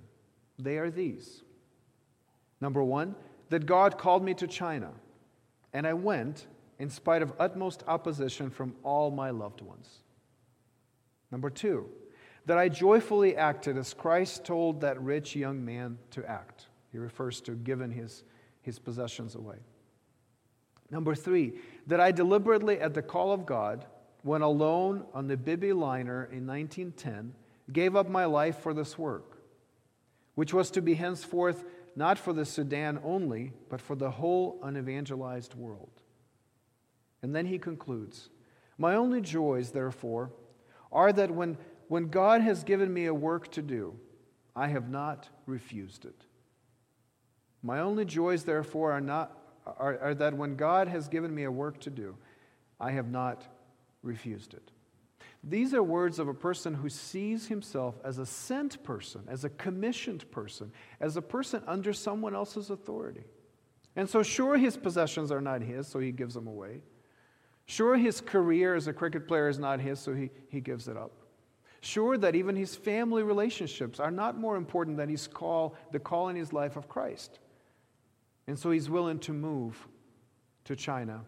They 0.58 0.78
are 0.78 0.90
these. 0.90 1.44
Number 2.60 2.84
one, 2.84 3.16
that 3.50 3.66
God 3.66 3.98
called 3.98 4.24
me 4.24 4.34
to 4.36 4.48
China, 4.48 4.92
and 5.74 5.86
I 5.86 5.94
went 5.94 6.48
in 6.80 6.90
spite 6.90 7.22
of 7.22 7.34
utmost 7.40 7.84
opposition 7.88 8.50
from 8.50 8.76
all 8.84 9.12
my 9.12 9.30
loved 9.30 9.62
ones. 9.62 10.00
Number 11.32 11.50
two, 11.50 11.88
that 12.46 12.58
I 12.58 12.68
joyfully 12.68 13.38
acted 13.38 13.78
as 13.78 13.94
Christ 13.94 14.44
told 14.44 14.82
that 14.82 15.02
rich 15.02 15.36
young 15.36 15.64
man 15.64 15.98
to 16.12 16.26
act. 16.26 16.68
He 16.94 17.00
refers 17.00 17.42
to 17.42 17.54
giving 17.54 17.92
his, 17.92 18.24
his 18.62 18.80
possessions 18.80 19.34
away. 19.34 19.58
Number 20.92 21.16
three, 21.16 21.54
that 21.88 22.00
I 22.00 22.12
deliberately, 22.12 22.80
at 22.80 22.94
the 22.94 23.02
call 23.02 23.34
of 23.34 23.48
God, 23.48 23.86
when 24.22 24.44
alone 24.44 25.04
on 25.12 25.28
the 25.28 25.36
Bibby 25.36 25.74
liner 25.74 26.30
in 26.32 26.46
1910, 26.46 27.34
gave 27.72 27.96
up 27.96 28.08
my 28.08 28.26
life 28.26 28.60
for 28.60 28.76
this 28.76 28.96
work, 28.96 29.40
which 30.36 30.54
was 30.54 30.70
to 30.72 30.82
be 30.82 30.94
henceforth 30.94 31.66
not 31.96 32.20
for 32.20 32.32
the 32.32 32.46
Sudan 32.46 33.00
only, 33.04 33.54
but 33.70 33.82
for 33.82 33.96
the 33.96 34.12
whole 34.12 34.60
unevangelized 34.64 35.56
world. 35.56 35.90
And 37.24 37.36
then 37.36 37.48
he 37.48 37.58
concludes 37.58 38.30
My 38.78 38.94
only 38.94 39.22
joys, 39.22 39.72
therefore, 39.72 40.32
are 40.92 41.12
that 41.12 41.32
when, 41.32 41.58
when 41.88 42.10
God 42.10 42.42
has 42.42 42.64
given 42.64 42.94
me 42.94 43.08
a 43.08 43.14
work 43.14 43.52
to 43.54 43.64
do, 43.64 43.96
I 44.56 44.68
have 44.68 44.90
not 44.90 45.30
refused 45.48 46.06
it. 46.06 46.26
My 47.64 47.80
only 47.80 48.04
joys, 48.04 48.44
therefore, 48.44 48.92
are, 48.92 49.02
not, 49.02 49.38
are, 49.66 49.98
are 50.00 50.14
that 50.16 50.34
when 50.34 50.56
God 50.56 50.90
has 50.90 51.08
given 51.08 51.34
me 51.34 51.46
a 51.46 51.52
work 51.52 51.80
to 51.82 51.90
do, 51.90 52.16
I 52.80 52.92
have 52.92 53.10
not 53.10 53.46
refused 54.04 54.54
it. 54.54 54.70
These 55.46 55.74
are 55.74 55.84
words 55.84 56.20
of 56.20 56.28
a 56.28 56.34
person 56.34 56.74
who 56.74 56.90
sees 56.90 57.48
himself 57.48 57.96
as 58.04 58.18
a 58.18 58.26
sent 58.26 58.84
person, 58.84 59.24
as 59.28 59.44
a 59.44 59.50
commissioned 59.50 60.30
person, 60.32 60.72
as 61.00 61.18
a 61.18 61.22
person 61.22 61.64
under 61.66 61.94
someone 61.94 62.36
else's 62.36 62.70
authority. 62.70 63.24
And 63.96 64.10
so, 64.10 64.24
sure, 64.24 64.58
his 64.58 64.78
possessions 64.78 65.32
are 65.32 65.42
not 65.42 65.62
his, 65.62 65.88
so 65.88 66.00
he 66.00 66.12
gives 66.12 66.34
them 66.34 66.48
away. 66.48 66.82
Sure, 67.66 67.96
his 67.96 68.20
career 68.20 68.76
as 68.76 68.88
a 68.88 68.94
cricket 68.94 69.28
player 69.28 69.48
is 69.48 69.60
not 69.60 69.80
his, 69.80 70.00
so 70.00 70.14
he, 70.14 70.30
he 70.50 70.60
gives 70.60 70.88
it 70.88 70.98
up. 70.98 71.12
Sure, 71.82 72.18
that 72.18 72.36
even 72.36 72.56
his 72.56 72.76
family 72.76 73.24
relationships 73.24 74.00
are 74.00 74.12
not 74.12 74.38
more 74.38 74.56
important 74.56 74.96
than 74.96 75.10
his 75.10 75.28
call, 75.28 75.76
the 75.92 76.00
call 76.00 76.30
in 76.30 76.36
his 76.36 76.54
life 76.54 76.78
of 76.78 76.88
Christ. 76.88 77.40
And 78.48 78.58
so 78.58 78.72
he's 78.72 78.90
willing 78.90 79.20
to 79.20 79.34
move 79.34 79.88
to 80.66 80.76
China 80.76 81.22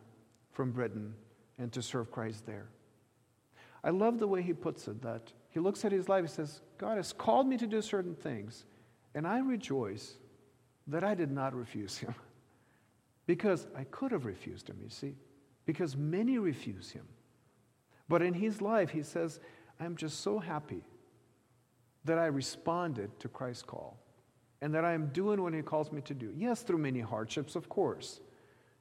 from 0.51 0.71
Britain 0.71 1.13
and 1.57 1.71
to 1.73 1.81
serve 1.81 2.11
Christ 2.11 2.45
there. 2.45 2.67
I 3.83 3.91
love 3.91 4.19
the 4.19 4.27
way 4.27 4.41
he 4.41 4.53
puts 4.53 4.87
it 4.87 5.01
that 5.03 5.31
he 5.49 5.59
looks 5.59 5.85
at 5.85 5.91
his 5.91 6.09
life, 6.09 6.23
he 6.23 6.27
says, 6.29 6.61
God 6.77 6.97
has 6.97 7.13
called 7.13 7.47
me 7.47 7.55
to 7.57 7.67
do 7.67 7.81
certain 7.81 8.15
things, 8.15 8.65
and 9.13 9.25
I 9.25 9.39
rejoice 9.39 10.15
that 10.87 11.03
I 11.03 11.15
did 11.15 11.31
not 11.31 11.55
refuse 11.55 11.97
him. 11.97 12.13
because 13.25 13.67
I 13.75 13.85
could 13.85 14.11
have 14.11 14.25
refused 14.25 14.69
him, 14.69 14.77
you 14.83 14.89
see, 14.89 15.15
because 15.65 15.95
many 15.95 16.37
refuse 16.37 16.91
him. 16.91 17.05
But 18.07 18.21
in 18.21 18.33
his 18.33 18.61
life, 18.61 18.89
he 18.89 19.01
says, 19.01 19.39
I'm 19.79 19.95
just 19.95 20.21
so 20.21 20.39
happy 20.39 20.83
that 22.03 22.17
I 22.19 22.25
responded 22.25 23.19
to 23.19 23.27
Christ's 23.27 23.63
call 23.63 23.97
and 24.65 24.73
that 24.73 24.83
I 24.83 24.93
am 24.93 25.09
doing 25.09 25.43
what 25.43 25.53
he 25.53 25.61
calls 25.61 25.91
me 25.91 26.01
to 26.01 26.15
do. 26.15 26.33
Yes, 26.35 26.63
through 26.63 26.79
many 26.79 26.99
hardships, 26.99 27.55
of 27.55 27.69
course. 27.69 28.19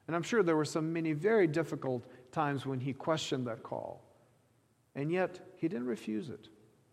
And 0.07 0.15
I'm 0.15 0.23
sure 0.23 0.41
there 0.41 0.55
were 0.55 0.65
some 0.65 0.91
many 0.91 1.13
very 1.13 1.45
difficult 1.45 2.07
times 2.31 2.65
when 2.65 2.79
he 2.79 2.91
questioned 2.91 3.45
that 3.45 3.61
call. 3.61 4.03
And 4.95 5.11
yet, 5.11 5.41
he 5.57 5.67
didn't 5.67 5.85
refuse 5.85 6.29
it. 6.29 6.47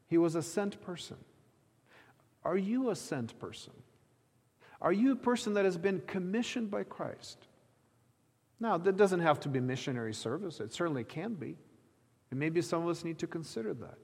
He 0.09 0.19
was 0.19 0.35
a 0.35 0.43
sent 0.43 0.79
person. 0.83 1.17
Are 2.45 2.59
you 2.59 2.91
a 2.91 2.95
sent 2.95 3.39
person? 3.39 3.73
Are 4.83 4.93
you 4.93 5.13
a 5.13 5.17
person 5.17 5.55
that 5.55 5.65
has 5.65 5.79
been 5.79 6.03
commissioned 6.07 6.71
by 6.71 6.83
Christ? 6.83 7.47
Now, 8.61 8.77
that 8.77 8.99
doesn't 8.99 9.21
have 9.21 9.41
to 9.41 9.49
be 9.49 9.59
missionary 9.59 10.13
service, 10.13 10.61
it 10.61 10.75
certainly 10.75 11.05
can 11.05 11.33
be. 11.33 11.57
And 12.31 12.39
maybe 12.39 12.61
some 12.61 12.83
of 12.83 12.91
us 12.91 13.05
need 13.05 13.19
to 13.21 13.27
consider 13.27 13.73
that. 13.73 13.97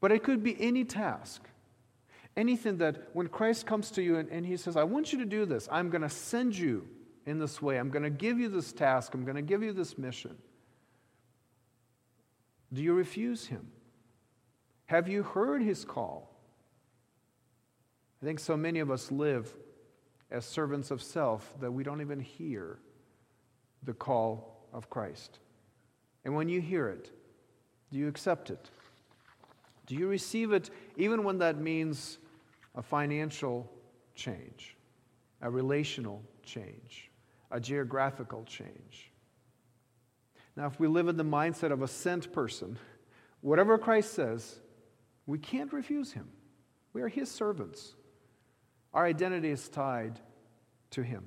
But 0.00 0.10
it 0.10 0.22
could 0.22 0.42
be 0.42 0.56
any 0.58 0.84
task. 0.84 1.50
Anything 2.38 2.78
that 2.78 3.08
when 3.14 3.26
Christ 3.26 3.66
comes 3.66 3.90
to 3.90 4.02
you 4.02 4.16
and, 4.16 4.28
and 4.28 4.46
he 4.46 4.56
says, 4.56 4.76
I 4.76 4.84
want 4.84 5.12
you 5.12 5.18
to 5.18 5.24
do 5.24 5.44
this, 5.44 5.68
I'm 5.72 5.90
going 5.90 6.02
to 6.02 6.08
send 6.08 6.56
you 6.56 6.86
in 7.26 7.40
this 7.40 7.60
way, 7.60 7.78
I'm 7.78 7.90
going 7.90 8.04
to 8.04 8.10
give 8.10 8.38
you 8.38 8.48
this 8.48 8.72
task, 8.72 9.12
I'm 9.12 9.24
going 9.24 9.34
to 9.34 9.42
give 9.42 9.60
you 9.60 9.72
this 9.72 9.98
mission. 9.98 10.38
Do 12.72 12.80
you 12.80 12.94
refuse 12.94 13.46
him? 13.46 13.72
Have 14.86 15.08
you 15.08 15.24
heard 15.24 15.62
his 15.62 15.84
call? 15.84 16.30
I 18.22 18.26
think 18.26 18.38
so 18.38 18.56
many 18.56 18.78
of 18.78 18.88
us 18.88 19.10
live 19.10 19.52
as 20.30 20.44
servants 20.44 20.92
of 20.92 21.02
self 21.02 21.52
that 21.60 21.72
we 21.72 21.82
don't 21.82 22.00
even 22.00 22.20
hear 22.20 22.78
the 23.82 23.94
call 23.94 24.68
of 24.72 24.88
Christ. 24.88 25.40
And 26.24 26.36
when 26.36 26.48
you 26.48 26.60
hear 26.60 26.88
it, 26.88 27.10
do 27.90 27.98
you 27.98 28.06
accept 28.06 28.50
it? 28.50 28.70
Do 29.86 29.96
you 29.96 30.06
receive 30.06 30.52
it 30.52 30.70
even 30.96 31.24
when 31.24 31.38
that 31.38 31.58
means 31.58 32.18
a 32.78 32.82
financial 32.82 33.70
change, 34.14 34.76
a 35.42 35.50
relational 35.50 36.22
change, 36.44 37.10
a 37.50 37.60
geographical 37.60 38.44
change? 38.44 39.12
Now, 40.56 40.66
if 40.66 40.80
we 40.80 40.88
live 40.88 41.08
in 41.08 41.16
the 41.16 41.24
mindset 41.24 41.72
of 41.72 41.82
a 41.82 41.88
sent 41.88 42.32
person, 42.32 42.78
whatever 43.40 43.78
Christ 43.78 44.14
says, 44.14 44.60
we 45.26 45.38
can't 45.38 45.72
refuse 45.72 46.12
him. 46.12 46.28
We 46.92 47.02
are 47.02 47.08
his 47.08 47.30
servants. 47.30 47.94
Our 48.94 49.04
identity 49.04 49.50
is 49.50 49.68
tied 49.68 50.20
to 50.92 51.02
him. 51.02 51.26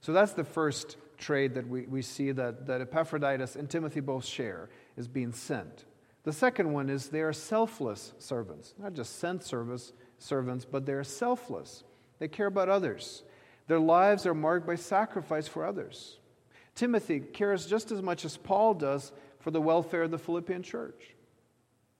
So 0.00 0.12
that's 0.12 0.32
the 0.32 0.44
first 0.44 0.96
trade 1.18 1.54
that 1.54 1.68
we, 1.68 1.82
we 1.82 2.02
see 2.02 2.32
that, 2.32 2.66
that 2.66 2.80
Epaphroditus 2.80 3.56
and 3.56 3.68
Timothy 3.68 4.00
both 4.00 4.24
share 4.24 4.70
is 4.96 5.06
being 5.06 5.32
sent. 5.32 5.84
The 6.24 6.32
second 6.32 6.72
one 6.72 6.88
is 6.88 7.08
they 7.08 7.20
are 7.20 7.32
selfless 7.32 8.12
servants, 8.18 8.74
not 8.78 8.94
just 8.94 9.18
sent 9.18 9.42
service 9.42 9.92
servants, 10.22 10.64
but 10.64 10.86
they're 10.86 11.04
selfless. 11.04 11.84
They 12.18 12.28
care 12.28 12.46
about 12.46 12.68
others. 12.68 13.22
Their 13.66 13.80
lives 13.80 14.26
are 14.26 14.34
marked 14.34 14.66
by 14.66 14.76
sacrifice 14.76 15.48
for 15.48 15.64
others. 15.64 16.18
Timothy 16.74 17.20
cares 17.20 17.66
just 17.66 17.92
as 17.92 18.02
much 18.02 18.24
as 18.24 18.36
Paul 18.36 18.74
does 18.74 19.12
for 19.40 19.50
the 19.50 19.60
welfare 19.60 20.04
of 20.04 20.10
the 20.10 20.18
Philippian 20.18 20.62
church. 20.62 21.14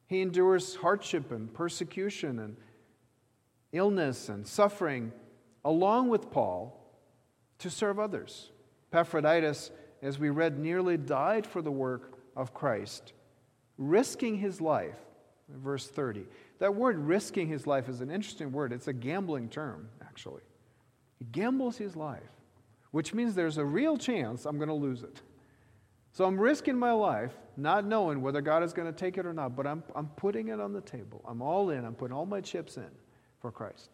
He 0.06 0.20
endures 0.20 0.76
hardship 0.76 1.32
and 1.32 1.52
persecution 1.52 2.38
and 2.38 2.56
illness 3.72 4.28
and 4.28 4.46
suffering 4.46 5.12
along 5.64 6.08
with 6.08 6.30
Paul 6.30 6.78
to 7.58 7.70
serve 7.70 7.98
others. 7.98 8.50
Epaphroditus, 8.92 9.70
as 10.02 10.18
we 10.18 10.30
read, 10.30 10.58
nearly 10.58 10.96
died 10.96 11.46
for 11.46 11.62
the 11.62 11.70
work 11.70 12.18
of 12.37 12.52
Christ, 12.52 13.12
risking 13.78 14.37
his 14.37 14.61
life. 14.61 14.98
Verse 15.48 15.87
30. 15.88 16.26
That 16.62 16.75
word 16.75 16.96
risking 16.96 17.48
his 17.48 17.66
life 17.66 17.88
is 17.88 18.01
an 18.01 18.11
interesting 18.11 18.53
word. 18.53 18.72
It's 18.72 18.88
a 18.88 18.92
gambling 18.92 19.48
term, 19.48 19.88
actually. 20.01 20.42
He 21.18 21.25
gambles 21.27 21.77
his 21.77 21.96
life 21.96 22.22
which 22.92 23.12
means 23.12 23.35
there's 23.35 23.59
a 23.59 23.64
real 23.64 23.96
chance 23.96 24.46
I'm 24.46 24.59
going 24.59 24.68
to 24.68 24.75
lose 24.75 25.03
it. 25.03 25.20
So 26.12 26.27
I'm 26.27 26.38
risking 26.38 26.79
my 26.79 26.92
life, 26.92 27.33
not 27.57 27.87
knowing 27.87 28.20
whether 28.20 28.42
God 28.42 28.62
is 28.62 28.75
going 28.75 28.87
to 28.87 28.92
take 28.92 29.16
it 29.16 29.25
or 29.27 29.33
not, 29.33 29.57
but 29.57 29.66
I'm, 29.66 29.83
I'm 29.96 30.09
putting 30.09 30.48
it 30.48 30.61
on 30.61 30.75
the 30.75 30.83
table. 30.83 31.22
I'm 31.27 31.40
all 31.40 31.70
in. 31.70 31.87
I'm 31.87 31.94
putting 31.94 32.14
all 32.14 32.27
my 32.27 32.42
chips 32.42 32.77
in 32.77 32.90
for 33.40 33.51
Christ. 33.51 33.90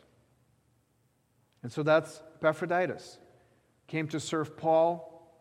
And 1.62 1.72
so 1.72 1.85
that's 1.85 2.20
Epaphroditus. 2.40 3.18
Came 3.87 4.09
to 4.09 4.18
serve 4.18 4.57
Paul 4.57 5.33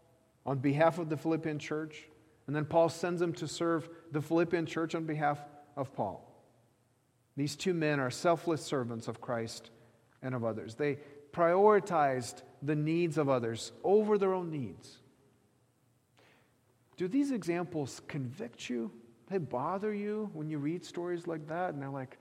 on 0.46 0.60
behalf 0.60 1.00
of 1.00 1.10
the 1.10 1.18
Philippian 1.18 1.58
church, 1.58 2.08
and 2.46 2.56
then 2.56 2.63
Paul 2.63 2.90
sends 2.90 3.22
him 3.22 3.34
to 3.34 3.48
serve 3.48 3.90
the 4.12 4.22
Philippian 4.22 4.68
church 4.68 4.94
on 4.94 5.06
behalf 5.06 5.40
of 5.76 5.94
Paul. 5.96 6.27
These 7.38 7.56
two 7.56 7.73
men 7.73 8.00
are 8.00 8.10
selfless 8.10 8.63
servants 8.63 9.08
of 9.08 9.21
Christ 9.21 9.69
and 10.23 10.36
of 10.36 10.43
others. 10.43 10.76
They 10.76 10.97
prioritized 11.32 12.41
the 12.63 12.76
needs 12.76 13.19
of 13.19 13.30
others 13.30 13.71
over 13.84 14.17
their 14.17 14.34
own 14.34 14.50
needs. 14.50 14.97
Do 16.97 17.08
these 17.08 17.32
examples 17.32 18.02
convict 18.08 18.69
you? 18.69 18.91
They 19.30 19.38
bother 19.38 19.93
you 19.93 20.32
when 20.34 20.50
you 20.50 20.58
read 20.58 20.84
stories 20.84 21.28
like 21.28 21.47
that 21.47 21.73
and 21.73 21.82
they're 21.82 21.89
like, 21.89 22.17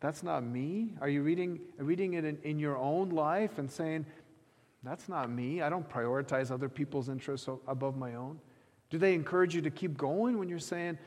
that's 0.00 0.24
not 0.24 0.42
me? 0.42 0.94
Are 1.00 1.08
you 1.08 1.22
reading, 1.22 1.60
reading 1.78 2.14
it 2.14 2.24
in, 2.24 2.38
in 2.42 2.58
your 2.58 2.76
own 2.76 3.10
life 3.10 3.58
and 3.58 3.70
saying, 3.70 4.04
that's 4.82 5.08
not 5.08 5.30
me? 5.30 5.62
I 5.62 5.68
don't 5.68 5.88
prioritize 5.88 6.50
other 6.50 6.68
people's 6.68 7.08
interests 7.08 7.48
above 7.68 7.96
my 7.96 8.16
own? 8.16 8.40
Do 8.90 8.98
they 8.98 9.14
encourage 9.14 9.54
you 9.54 9.62
to 9.62 9.70
keep 9.70 9.96
going 9.96 10.38
when 10.38 10.48
you're 10.48 10.58
saying, 10.58 10.98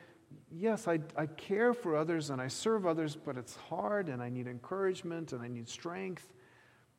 yes, 0.52 0.88
I, 0.88 1.00
I 1.16 1.26
care 1.26 1.74
for 1.74 1.96
others 1.96 2.30
and 2.30 2.42
I 2.42 2.48
serve 2.48 2.86
others, 2.86 3.16
but 3.16 3.38
it's 3.38 3.56
hard 3.56 4.10
and 4.10 4.22
I 4.22 4.30
need 4.30 4.48
encouragement 4.48 5.34
and 5.34 5.42
I 5.42 5.48
need 5.48 5.68
strength? 5.68 6.34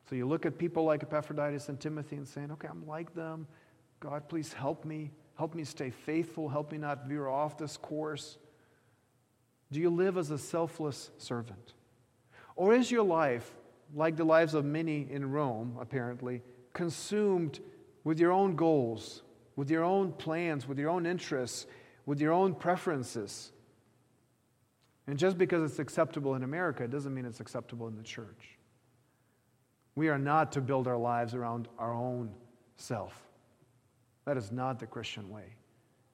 So 0.09 0.15
you 0.15 0.27
look 0.27 0.45
at 0.45 0.57
people 0.57 0.83
like 0.83 1.03
Epaphroditus 1.03 1.69
and 1.69 1.79
Timothy 1.79 2.17
and 2.17 2.27
saying, 2.27 2.51
okay, 2.51 2.67
I'm 2.69 2.85
like 2.87 3.13
them. 3.13 3.47
God, 3.99 4.27
please 4.27 4.51
help 4.51 4.83
me. 4.83 5.11
Help 5.37 5.55
me 5.55 5.63
stay 5.63 5.89
faithful. 5.89 6.49
Help 6.49 6.71
me 6.71 6.77
not 6.77 7.07
veer 7.07 7.27
off 7.27 7.57
this 7.57 7.77
course. 7.77 8.37
Do 9.71 9.79
you 9.79 9.89
live 9.89 10.17
as 10.17 10.31
a 10.31 10.37
selfless 10.37 11.11
servant? 11.17 11.73
Or 12.55 12.73
is 12.73 12.91
your 12.91 13.03
life, 13.03 13.49
like 13.95 14.17
the 14.17 14.23
lives 14.23 14.53
of 14.53 14.65
many 14.65 15.07
in 15.09 15.31
Rome, 15.31 15.77
apparently, 15.79 16.41
consumed 16.73 17.59
with 18.03 18.19
your 18.19 18.31
own 18.31 18.55
goals, 18.55 19.21
with 19.55 19.69
your 19.69 19.83
own 19.83 20.11
plans, 20.11 20.67
with 20.67 20.77
your 20.77 20.89
own 20.89 21.05
interests, 21.05 21.67
with 22.05 22.19
your 22.19 22.33
own 22.33 22.55
preferences? 22.55 23.51
And 25.07 25.17
just 25.17 25.37
because 25.37 25.69
it's 25.69 25.79
acceptable 25.79 26.35
in 26.35 26.43
America, 26.43 26.87
doesn't 26.87 27.13
mean 27.13 27.25
it's 27.25 27.39
acceptable 27.39 27.87
in 27.87 27.95
the 27.95 28.03
church. 28.03 28.57
We 29.95 30.09
are 30.09 30.19
not 30.19 30.51
to 30.53 30.61
build 30.61 30.87
our 30.87 30.97
lives 30.97 31.33
around 31.33 31.67
our 31.77 31.93
own 31.93 32.31
self. 32.77 33.13
That 34.25 34.37
is 34.37 34.51
not 34.51 34.79
the 34.79 34.87
Christian 34.87 35.29
way. 35.29 35.55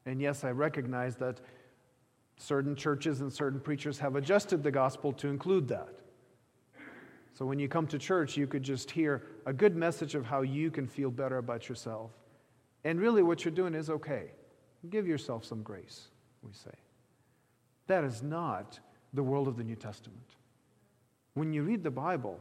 And 0.05 0.21
yes, 0.21 0.43
I 0.43 0.51
recognize 0.51 1.15
that 1.17 1.41
certain 2.37 2.75
churches 2.75 3.21
and 3.21 3.31
certain 3.31 3.59
preachers 3.59 3.99
have 3.99 4.15
adjusted 4.15 4.63
the 4.63 4.71
gospel 4.71 5.11
to 5.13 5.27
include 5.27 5.67
that. 5.67 5.89
So 7.33 7.45
when 7.45 7.59
you 7.59 7.67
come 7.67 7.85
to 7.87 7.99
church, 7.99 8.35
you 8.35 8.47
could 8.47 8.63
just 8.63 8.89
hear 8.89 9.27
a 9.45 9.53
good 9.53 9.75
message 9.75 10.15
of 10.15 10.25
how 10.25 10.41
you 10.41 10.71
can 10.71 10.87
feel 10.87 11.11
better 11.11 11.37
about 11.37 11.69
yourself. 11.69 12.11
And 12.83 12.99
really, 12.99 13.21
what 13.21 13.45
you're 13.45 13.53
doing 13.53 13.75
is 13.75 13.89
okay. 13.89 14.31
Give 14.89 15.07
yourself 15.07 15.43
some 15.43 15.63
grace, 15.63 16.07
we 16.41 16.51
say. 16.53 16.75
That 17.87 18.03
is 18.03 18.21
not 18.21 18.79
the 19.13 19.23
world 19.23 19.47
of 19.47 19.57
the 19.57 19.63
New 19.63 19.75
Testament. 19.75 20.35
When 21.33 21.53
you 21.53 21.63
read 21.63 21.83
the 21.83 21.91
Bible, 21.91 22.39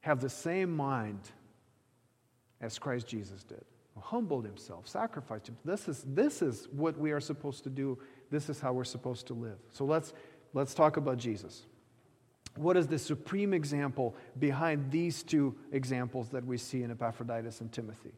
have 0.00 0.20
the 0.20 0.28
same 0.28 0.74
mind 0.74 1.20
as 2.60 2.78
Christ 2.78 3.06
Jesus 3.06 3.42
did. 3.44 3.64
Who 3.94 4.00
humbled 4.00 4.44
himself, 4.44 4.88
sacrificed 4.88 5.46
himself. 5.46 5.64
This 5.64 5.88
is, 5.88 6.04
this 6.06 6.42
is 6.42 6.68
what 6.72 6.98
we 6.98 7.12
are 7.12 7.20
supposed 7.20 7.64
to 7.64 7.70
do. 7.70 7.98
This 8.30 8.48
is 8.48 8.60
how 8.60 8.72
we're 8.72 8.84
supposed 8.84 9.26
to 9.28 9.34
live. 9.34 9.58
So 9.70 9.84
let's, 9.84 10.12
let's 10.52 10.74
talk 10.74 10.96
about 10.96 11.18
Jesus. 11.18 11.62
What 12.56 12.76
is 12.76 12.86
the 12.86 12.98
supreme 12.98 13.52
example 13.52 14.14
behind 14.38 14.90
these 14.90 15.22
two 15.22 15.54
examples 15.72 16.28
that 16.30 16.44
we 16.44 16.56
see 16.56 16.82
in 16.82 16.90
Epaphroditus 16.90 17.60
and 17.60 17.72
Timothy? 17.72 18.12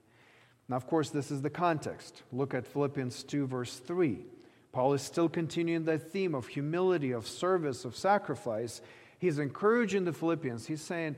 Now, 0.68 0.76
of 0.76 0.86
course, 0.86 1.10
this 1.10 1.30
is 1.30 1.42
the 1.42 1.50
context. 1.50 2.22
Look 2.32 2.54
at 2.54 2.66
Philippians 2.66 3.22
2, 3.24 3.46
verse 3.46 3.78
3. 3.78 4.24
Paul 4.72 4.92
is 4.94 5.02
still 5.02 5.28
continuing 5.28 5.84
that 5.84 6.10
theme 6.10 6.34
of 6.34 6.48
humility, 6.48 7.12
of 7.12 7.26
service, 7.26 7.84
of 7.84 7.96
sacrifice. 7.96 8.82
He's 9.18 9.38
encouraging 9.38 10.04
the 10.04 10.12
Philippians. 10.12 10.66
He's 10.66 10.82
saying, 10.82 11.16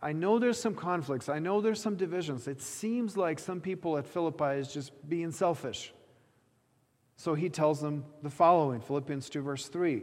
I 0.00 0.12
know 0.12 0.38
there's 0.38 0.60
some 0.60 0.74
conflicts. 0.74 1.28
I 1.28 1.38
know 1.38 1.60
there's 1.60 1.80
some 1.80 1.96
divisions. 1.96 2.46
It 2.46 2.60
seems 2.60 3.16
like 3.16 3.38
some 3.38 3.60
people 3.60 3.96
at 3.98 4.06
Philippi 4.06 4.58
is 4.58 4.72
just 4.72 4.92
being 5.08 5.30
selfish. 5.30 5.92
So 7.16 7.34
he 7.34 7.48
tells 7.48 7.80
them 7.80 8.04
the 8.22 8.30
following 8.30 8.80
Philippians 8.80 9.30
2, 9.30 9.42
verse 9.42 9.68
3 9.68 10.02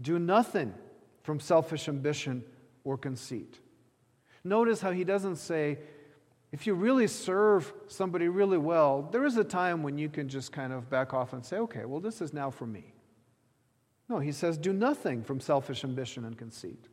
Do 0.00 0.18
nothing 0.18 0.72
from 1.22 1.40
selfish 1.40 1.88
ambition 1.88 2.44
or 2.84 2.96
conceit. 2.96 3.58
Notice 4.44 4.80
how 4.80 4.92
he 4.92 5.04
doesn't 5.04 5.36
say, 5.36 5.78
if 6.54 6.68
you 6.68 6.74
really 6.74 7.08
serve 7.08 7.72
somebody 7.88 8.28
really 8.28 8.58
well, 8.58 9.08
there 9.10 9.24
is 9.24 9.36
a 9.36 9.42
time 9.42 9.82
when 9.82 9.98
you 9.98 10.08
can 10.08 10.28
just 10.28 10.52
kind 10.52 10.72
of 10.72 10.88
back 10.88 11.12
off 11.12 11.32
and 11.32 11.44
say, 11.44 11.56
okay, 11.56 11.84
well, 11.84 11.98
this 11.98 12.20
is 12.20 12.32
now 12.32 12.48
for 12.48 12.64
me. 12.64 12.94
No, 14.08 14.20
he 14.20 14.30
says, 14.30 14.56
do 14.56 14.72
nothing 14.72 15.24
from 15.24 15.40
selfish 15.40 15.82
ambition 15.82 16.24
and 16.24 16.38
conceit. 16.38 16.86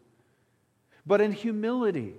But 1.06 1.22
in 1.22 1.32
humility, 1.32 2.16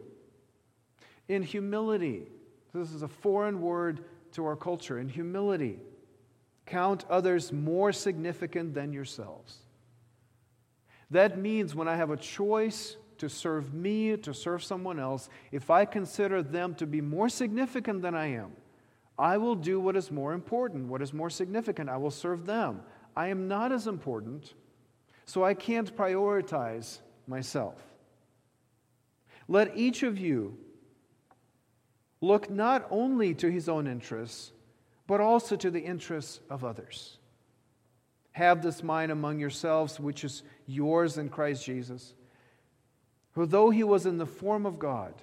in 1.27 1.43
humility, 1.43 2.29
this 2.73 2.93
is 2.93 3.03
a 3.03 3.09
foreign 3.09 3.61
word 3.61 4.05
to 4.35 4.47
our 4.47 4.55
culture, 4.55 5.01
in 5.01 5.09
humility, 5.09 5.81
count 6.65 7.05
others 7.11 7.51
more 7.51 7.93
significant 7.93 8.73
than 8.73 8.93
yourselves. 8.93 9.57
That 11.11 11.39
means 11.39 11.75
when 11.75 11.89
I 11.89 11.97
have 11.97 12.11
a 12.11 12.17
choice 12.17 12.97
to 13.23 13.29
serve 13.29 13.73
me, 13.73 14.17
to 14.17 14.35
serve 14.35 14.65
someone 14.65 14.99
else, 14.99 15.29
if 15.53 15.71
I 15.71 15.85
consider 15.85 16.43
them 16.43 16.75
to 16.75 16.89
be 16.89 17.01
more 17.01 17.29
significant 17.29 18.03
than 18.03 18.17
I 18.17 18.33
am, 18.33 18.51
I 19.17 19.37
will 19.37 19.55
do 19.55 19.79
what 19.79 19.97
is 19.97 20.11
more 20.11 20.33
important, 20.33 20.89
what 20.89 21.01
is 21.01 21.13
more 21.13 21.31
significant. 21.31 21.89
I 21.89 21.99
will 21.99 22.11
serve 22.11 22.47
them. 22.47 22.81
I 23.17 23.29
am 23.29 23.47
not 23.47 23.71
as 23.71 23.87
important, 23.87 24.55
so 25.25 25.45
I 25.45 25.55
can't 25.55 25.97
prioritize 25.97 26.99
myself. 27.29 27.77
Let 29.47 29.77
each 29.77 30.03
of 30.03 30.19
you 30.19 30.59
look 32.21 32.51
not 32.51 32.89
only 32.91 33.35
to 33.35 33.49
his 33.49 33.69
own 33.69 33.87
interests, 33.87 34.51
but 35.07 35.21
also 35.21 35.55
to 35.55 35.71
the 35.71 35.85
interests 35.85 36.41
of 36.51 36.65
others. 36.65 37.19
Have 38.33 38.63
this 38.63 38.83
mind 38.83 39.13
among 39.13 39.39
yourselves, 39.39 40.01
which 40.01 40.25
is 40.25 40.43
yours 40.67 41.19
in 41.19 41.29
Christ 41.29 41.65
Jesus, 41.65 42.15
who, 43.33 43.47
though 43.47 43.71
he 43.71 43.85
was 43.85 44.07
in 44.07 44.19
the 44.19 44.27
form 44.27 44.67
of 44.67 44.79
God, 44.79 45.15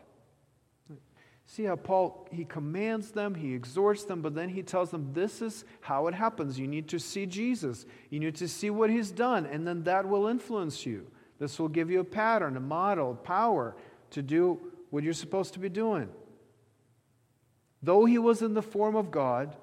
See 1.50 1.64
how 1.64 1.78
Paul, 1.78 2.28
he 2.32 2.46
commands 2.46 3.10
them, 3.10 3.34
he 3.34 3.56
exhorts 3.56 4.04
them, 4.04 4.22
but 4.22 4.36
then 4.36 4.50
he 4.50 4.62
tells 4.62 4.92
them 4.92 5.14
this 5.14 5.42
is 5.42 5.66
how 5.82 6.06
it 6.06 6.14
happens. 6.14 6.60
You 6.60 6.68
need 6.68 6.88
to 6.90 7.00
see 7.00 7.26
Jesus. 7.26 7.88
You 8.12 8.20
need 8.20 8.36
to 8.36 8.48
see 8.48 8.70
what 8.70 8.92
he's 8.92 9.10
done, 9.10 9.48
and 9.48 9.68
then 9.68 9.82
that 9.86 10.08
will 10.08 10.28
influence 10.28 10.86
you. 10.86 11.08
This 11.40 11.58
will 11.58 11.68
give 11.68 11.90
you 11.90 12.02
a 12.02 12.04
pattern, 12.04 12.56
a 12.56 12.60
model, 12.60 13.16
power 13.16 13.76
to 14.12 14.22
do 14.22 14.60
what 14.92 15.04
you're 15.04 15.12
supposed 15.12 15.54
to 15.54 15.60
be 15.60 15.70
doing. 15.70 16.10
Though 17.82 18.06
he 18.06 18.20
was 18.20 18.44
in 18.44 18.54
the 18.54 18.62
form 18.62 18.96
of 18.96 19.10
God, 19.10 19.56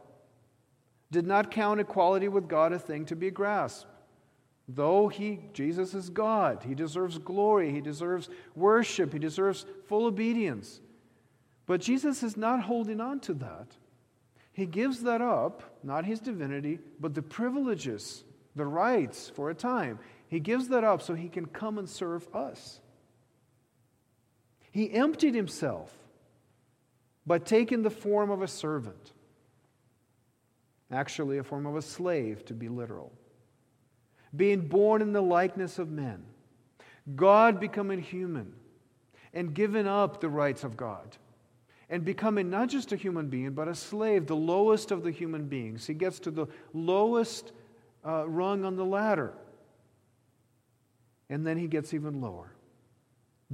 did 1.12 1.24
not 1.24 1.52
count 1.52 1.78
equality 1.78 2.26
with 2.26 2.48
God 2.48 2.72
a 2.72 2.80
thing 2.80 3.04
to 3.04 3.14
be 3.14 3.30
grasped. 3.30 3.86
Though 4.68 5.08
he, 5.08 5.40
Jesus 5.52 5.94
is 5.94 6.10
God, 6.10 6.64
he 6.66 6.74
deserves 6.74 7.18
glory, 7.18 7.70
he 7.70 7.80
deserves 7.80 8.28
worship, 8.54 9.12
he 9.12 9.18
deserves 9.18 9.64
full 9.86 10.06
obedience. 10.06 10.80
But 11.66 11.80
Jesus 11.80 12.22
is 12.22 12.36
not 12.36 12.62
holding 12.62 13.00
on 13.00 13.20
to 13.20 13.34
that. 13.34 13.76
He 14.52 14.66
gives 14.66 15.02
that 15.02 15.20
up, 15.20 15.62
not 15.82 16.04
his 16.04 16.18
divinity, 16.18 16.78
but 16.98 17.14
the 17.14 17.22
privileges, 17.22 18.24
the 18.56 18.64
rights 18.64 19.28
for 19.28 19.50
a 19.50 19.54
time. 19.54 19.98
He 20.28 20.40
gives 20.40 20.68
that 20.68 20.82
up 20.82 21.02
so 21.02 21.14
he 21.14 21.28
can 21.28 21.46
come 21.46 21.78
and 21.78 21.88
serve 21.88 22.26
us. 22.34 22.80
He 24.72 24.92
emptied 24.92 25.34
himself 25.34 25.92
by 27.26 27.38
taking 27.38 27.82
the 27.82 27.90
form 27.90 28.30
of 28.30 28.42
a 28.42 28.48
servant, 28.48 29.12
actually, 30.90 31.38
a 31.38 31.44
form 31.44 31.66
of 31.66 31.76
a 31.76 31.82
slave, 31.82 32.44
to 32.46 32.54
be 32.54 32.68
literal. 32.68 33.12
Being 34.36 34.68
born 34.68 35.02
in 35.02 35.12
the 35.12 35.22
likeness 35.22 35.78
of 35.78 35.90
men, 35.90 36.24
God 37.14 37.60
becoming 37.60 38.00
human 38.00 38.52
and 39.32 39.54
giving 39.54 39.86
up 39.86 40.20
the 40.20 40.28
rights 40.28 40.64
of 40.64 40.76
God 40.76 41.16
and 41.88 42.04
becoming 42.04 42.50
not 42.50 42.68
just 42.68 42.92
a 42.92 42.96
human 42.96 43.28
being, 43.28 43.52
but 43.52 43.68
a 43.68 43.74
slave, 43.74 44.26
the 44.26 44.36
lowest 44.36 44.90
of 44.90 45.04
the 45.04 45.10
human 45.10 45.46
beings. 45.46 45.86
He 45.86 45.94
gets 45.94 46.18
to 46.20 46.30
the 46.30 46.46
lowest 46.72 47.52
uh, 48.04 48.28
rung 48.28 48.64
on 48.64 48.76
the 48.76 48.84
ladder. 48.84 49.32
And 51.30 51.46
then 51.46 51.56
he 51.58 51.68
gets 51.68 51.94
even 51.94 52.20
lower. 52.20 52.52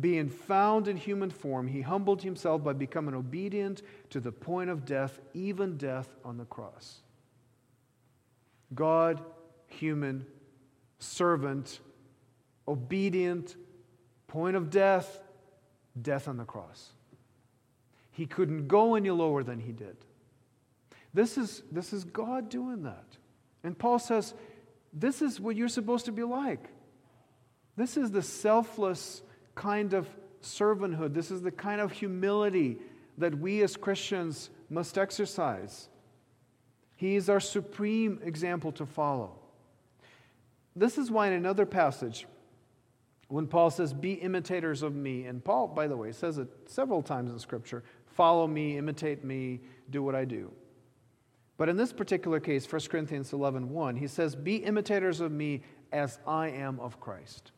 Being 0.00 0.30
found 0.30 0.88
in 0.88 0.96
human 0.96 1.30
form, 1.30 1.68
he 1.68 1.82
humbled 1.82 2.22
himself 2.22 2.64
by 2.64 2.72
becoming 2.72 3.14
obedient 3.14 3.82
to 4.10 4.20
the 4.20 4.32
point 4.32 4.70
of 4.70 4.86
death, 4.86 5.20
even 5.34 5.76
death 5.76 6.08
on 6.24 6.38
the 6.38 6.46
cross. 6.46 7.00
God, 8.74 9.22
human, 9.68 10.26
servant, 11.02 11.80
obedient, 12.66 13.56
point 14.28 14.56
of 14.56 14.70
death, 14.70 15.20
death 16.00 16.28
on 16.28 16.36
the 16.36 16.44
cross. 16.44 16.92
He 18.12 18.26
couldn't 18.26 18.68
go 18.68 18.94
any 18.94 19.10
lower 19.10 19.42
than 19.42 19.58
he 19.58 19.72
did. 19.72 19.96
This 21.14 21.36
is, 21.36 21.62
this 21.70 21.92
is 21.92 22.04
God 22.04 22.48
doing 22.48 22.84
that. 22.84 23.04
And 23.64 23.78
Paul 23.78 23.98
says, 23.98 24.34
This 24.92 25.22
is 25.22 25.40
what 25.40 25.56
you're 25.56 25.68
supposed 25.68 26.06
to 26.06 26.12
be 26.12 26.22
like. 26.22 26.68
This 27.76 27.96
is 27.96 28.10
the 28.10 28.22
selfless 28.22 29.22
kind 29.54 29.94
of 29.94 30.08
servanthood. 30.42 31.14
This 31.14 31.30
is 31.30 31.42
the 31.42 31.50
kind 31.50 31.80
of 31.80 31.92
humility 31.92 32.78
that 33.18 33.38
we 33.38 33.62
as 33.62 33.76
Christians 33.76 34.50
must 34.68 34.98
exercise. 34.98 35.88
He 36.96 37.16
is 37.16 37.28
our 37.28 37.40
supreme 37.40 38.20
example 38.24 38.72
to 38.72 38.86
follow. 38.86 39.41
This 40.74 40.98
is 40.98 41.10
why, 41.10 41.28
in 41.28 41.32
another 41.34 41.66
passage, 41.66 42.26
when 43.28 43.46
Paul 43.46 43.70
says, 43.70 43.92
Be 43.92 44.12
imitators 44.14 44.82
of 44.82 44.94
me, 44.94 45.24
and 45.24 45.44
Paul, 45.44 45.68
by 45.68 45.86
the 45.86 45.96
way, 45.96 46.12
says 46.12 46.38
it 46.38 46.48
several 46.66 47.02
times 47.02 47.30
in 47.30 47.38
Scripture 47.38 47.82
follow 48.06 48.46
me, 48.46 48.76
imitate 48.76 49.24
me, 49.24 49.60
do 49.88 50.02
what 50.02 50.14
I 50.14 50.26
do. 50.26 50.52
But 51.56 51.68
in 51.68 51.76
this 51.76 51.92
particular 51.92 52.40
case, 52.40 52.70
1 52.70 52.82
Corinthians 52.90 53.32
11 53.32 53.70
1, 53.70 53.96
he 53.96 54.06
says, 54.06 54.34
Be 54.34 54.56
imitators 54.56 55.20
of 55.20 55.32
me 55.32 55.62
as 55.92 56.18
I 56.26 56.48
am 56.48 56.80
of 56.80 57.00
Christ. 57.00 57.52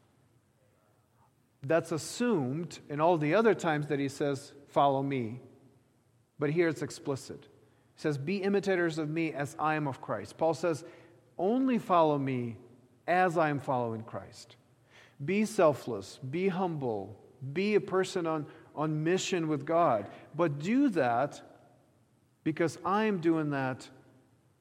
That's 1.62 1.92
assumed 1.92 2.80
in 2.88 3.00
all 3.00 3.16
the 3.16 3.34
other 3.34 3.54
times 3.54 3.86
that 3.88 3.98
he 3.98 4.08
says, 4.08 4.52
Follow 4.68 5.02
me. 5.02 5.40
But 6.38 6.50
here 6.50 6.68
it's 6.68 6.82
explicit. 6.82 7.44
He 7.94 8.00
says, 8.00 8.18
Be 8.18 8.38
imitators 8.38 8.98
of 8.98 9.08
me 9.08 9.32
as 9.32 9.56
I 9.58 9.76
am 9.76 9.86
of 9.86 10.00
Christ. 10.00 10.36
Paul 10.36 10.54
says, 10.54 10.84
Only 11.38 11.78
follow 11.78 12.18
me 12.18 12.56
as 13.06 13.36
I 13.36 13.50
am 13.50 13.60
following 13.60 14.02
Christ. 14.02 14.56
Be 15.24 15.44
selfless, 15.44 16.18
be 16.30 16.48
humble, 16.48 17.16
be 17.52 17.74
a 17.74 17.80
person 17.80 18.26
on, 18.26 18.46
on 18.74 19.04
mission 19.04 19.48
with 19.48 19.64
God. 19.64 20.06
But 20.34 20.58
do 20.58 20.88
that 20.90 21.40
because 22.42 22.78
I 22.84 23.04
am 23.04 23.18
doing 23.18 23.50
that 23.50 23.88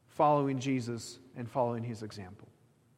following 0.07 0.59
Jesus 0.59 1.19
and 1.35 1.49
following 1.49 1.83
his 1.83 2.03
example. 2.03 2.47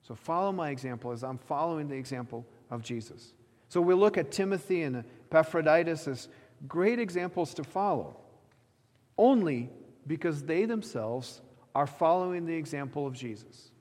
So 0.04 0.16
follow 0.16 0.52
my 0.52 0.70
example 0.70 1.12
as 1.12 1.24
I'm 1.24 1.38
following 1.38 1.88
the 1.88 1.96
example 1.96 2.46
of 2.70 2.84
Jesus. 2.84 3.34
So 3.70 3.82
we 3.82 3.94
look 3.94 4.18
at 4.18 4.32
Timothy 4.32 4.84
and 4.84 5.04
Epaphroditus 5.32 6.08
as 6.08 6.28
great 6.68 7.00
examples 7.00 7.54
to 7.56 7.64
follow, 7.64 8.18
only 9.18 9.70
because 10.06 10.44
they 10.44 10.66
themselves 10.66 11.42
are 11.74 11.88
following 11.88 12.46
the 12.46 12.54
example 12.54 13.08
of 13.08 13.14
Jesus. 13.14 13.72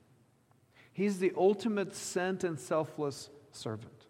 He's 0.94 1.18
the 1.18 1.32
ultimate 1.36 1.94
sent 1.94 2.44
and 2.44 2.58
selfless 2.58 3.28
servant. 3.50 4.06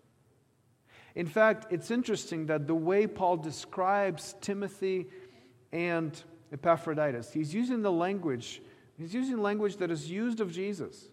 In 1.14 1.26
fact, 1.26 1.72
it's 1.72 1.90
interesting 1.90 2.46
that 2.46 2.66
the 2.66 2.74
way 2.74 3.06
Paul 3.06 3.38
describes 3.38 4.34
Timothy 4.40 5.06
and 5.72 6.22
Epaphroditus, 6.52 7.32
he's 7.32 7.54
using 7.54 7.82
the 7.82 7.90
language, 7.90 8.60
he's 8.98 9.14
using 9.14 9.40
language 9.40 9.78
that 9.78 9.90
is 9.90 10.10
used 10.10 10.40
of 10.40 10.52
Jesus. 10.52 11.08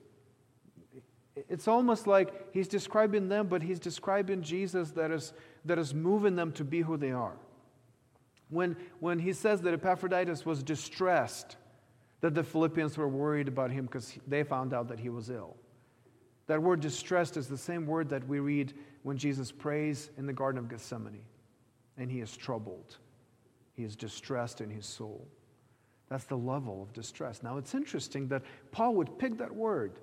It's 1.35 1.67
almost 1.67 2.05
like 2.05 2.53
he's 2.53 2.67
describing 2.67 3.29
them, 3.29 3.47
but 3.47 3.63
he's 3.63 3.79
describing 3.79 4.41
Jesus 4.41 4.91
that 4.91 5.09
is, 5.09 5.33
that 5.63 5.79
is 5.79 5.93
moving 5.93 6.35
them 6.35 6.51
to 6.53 6.65
be 6.65 6.81
who 6.81 6.97
they 6.97 7.11
are. 7.11 7.37
When, 8.49 8.75
when 8.99 9.19
he 9.19 9.31
says 9.31 9.61
that 9.61 9.73
Epaphroditus 9.73 10.45
was 10.45 10.61
distressed, 10.61 11.55
that 12.19 12.35
the 12.35 12.43
Philippians 12.43 12.97
were 12.97 13.07
worried 13.07 13.47
about 13.47 13.71
him 13.71 13.85
because 13.85 14.17
they 14.27 14.43
found 14.43 14.73
out 14.73 14.89
that 14.89 14.99
he 14.99 15.09
was 15.09 15.29
ill. 15.29 15.55
That 16.51 16.61
word 16.61 16.81
distressed 16.81 17.37
is 17.37 17.47
the 17.47 17.57
same 17.57 17.87
word 17.87 18.09
that 18.09 18.27
we 18.27 18.41
read 18.41 18.73
when 19.03 19.15
Jesus 19.15 19.53
prays 19.53 20.09
in 20.17 20.25
the 20.25 20.33
Garden 20.33 20.59
of 20.59 20.67
Gethsemane 20.67 21.23
and 21.95 22.11
he 22.11 22.19
is 22.19 22.35
troubled. 22.35 22.97
He 23.73 23.85
is 23.85 23.95
distressed 23.95 24.59
in 24.59 24.69
his 24.69 24.85
soul. 24.85 25.25
That's 26.09 26.25
the 26.25 26.35
level 26.35 26.83
of 26.83 26.91
distress. 26.91 27.41
Now, 27.41 27.55
it's 27.55 27.73
interesting 27.73 28.27
that 28.27 28.41
Paul 28.73 28.95
would 28.95 29.17
pick 29.17 29.37
that 29.37 29.55
word 29.55 29.93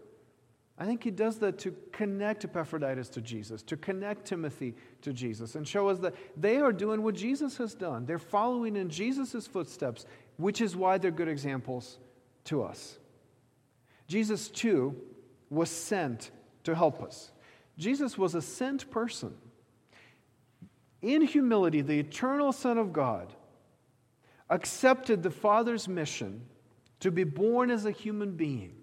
I 0.78 0.86
think 0.86 1.04
he 1.04 1.10
does 1.10 1.36
that 1.40 1.58
to 1.58 1.74
connect 1.92 2.44
Epaphroditus 2.44 3.10
to 3.10 3.20
Jesus, 3.20 3.62
to 3.64 3.76
connect 3.76 4.24
Timothy 4.24 4.74
to 5.02 5.12
Jesus, 5.12 5.54
and 5.54 5.68
show 5.68 5.88
us 5.88 5.98
that 5.98 6.14
they 6.34 6.56
are 6.58 6.72
doing 6.72 7.02
what 7.02 7.14
Jesus 7.14 7.58
has 7.58 7.74
done. 7.74 8.06
They're 8.06 8.18
following 8.18 8.76
in 8.76 8.88
Jesus' 8.88 9.46
footsteps, 9.46 10.06
which 10.38 10.62
is 10.62 10.74
why 10.76 10.96
they're 10.96 11.10
good 11.10 11.28
examples 11.28 11.98
to 12.44 12.62
us. 12.62 12.96
Jesus, 14.06 14.48
too, 14.48 14.96
was 15.50 15.68
sent 15.68 16.30
to 16.68 16.74
help 16.74 17.02
us. 17.02 17.30
Jesus 17.78 18.18
was 18.18 18.34
a 18.34 18.42
sent 18.42 18.90
person. 18.90 19.34
In 21.00 21.22
humility, 21.22 21.80
the 21.80 21.98
eternal 21.98 22.52
Son 22.52 22.76
of 22.76 22.92
God 22.92 23.32
accepted 24.50 25.22
the 25.22 25.30
Father's 25.30 25.88
mission 25.88 26.42
to 27.00 27.10
be 27.10 27.24
born 27.24 27.70
as 27.70 27.86
a 27.86 27.90
human 27.90 28.32
being 28.32 28.74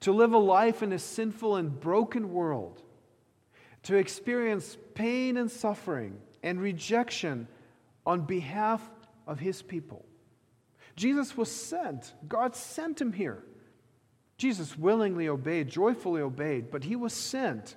to 0.00 0.12
live 0.12 0.32
a 0.32 0.38
life 0.38 0.82
in 0.82 0.92
a 0.92 0.98
sinful 0.98 1.56
and 1.56 1.78
broken 1.78 2.32
world, 2.32 2.82
to 3.82 3.96
experience 3.96 4.78
pain 4.94 5.36
and 5.36 5.50
suffering 5.50 6.18
and 6.42 6.60
rejection 6.60 7.46
on 8.06 8.22
behalf 8.22 8.80
of 9.26 9.38
his 9.38 9.60
people. 9.60 10.04
Jesus 10.96 11.36
was 11.36 11.50
sent. 11.50 12.14
God 12.28 12.56
sent 12.56 13.00
him 13.00 13.12
here. 13.12 13.44
Jesus 14.40 14.78
willingly 14.78 15.28
obeyed, 15.28 15.68
joyfully 15.68 16.22
obeyed, 16.22 16.70
but 16.70 16.82
he 16.82 16.96
was 16.96 17.12
sent, 17.12 17.76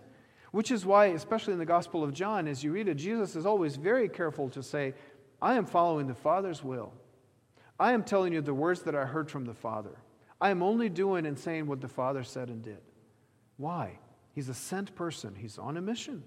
which 0.51 0.71
is 0.71 0.85
why, 0.85 1.07
especially 1.07 1.51
in 1.51 1.59
the 1.59 1.65
Gospel 1.65 2.05
of 2.05 2.13
John, 2.13 2.47
as 2.47 2.63
you 2.63 2.71
read 2.71 2.87
it, 2.87 2.93
Jesus 2.93 3.35
is 3.35 3.45
always 3.45 3.75
very 3.75 4.07
careful 4.07 4.47
to 4.51 4.63
say, 4.63 4.93
I 5.41 5.55
am 5.55 5.65
following 5.65 6.07
the 6.07 6.13
Father's 6.13 6.63
will. 6.63 6.93
I 7.77 7.91
am 7.91 8.01
telling 8.01 8.31
you 8.31 8.39
the 8.39 8.53
words 8.53 8.83
that 8.83 8.95
I 8.95 9.03
heard 9.03 9.29
from 9.29 9.43
the 9.43 9.53
Father. 9.53 9.97
I 10.39 10.51
am 10.51 10.63
only 10.63 10.87
doing 10.87 11.25
and 11.25 11.37
saying 11.37 11.67
what 11.67 11.81
the 11.81 11.89
Father 11.89 12.23
said 12.23 12.47
and 12.47 12.61
did. 12.61 12.79
Why? 13.57 13.99
He's 14.31 14.47
a 14.47 14.53
sent 14.53 14.95
person, 14.95 15.35
he's 15.35 15.57
on 15.57 15.75
a 15.75 15.81
mission. 15.81 16.23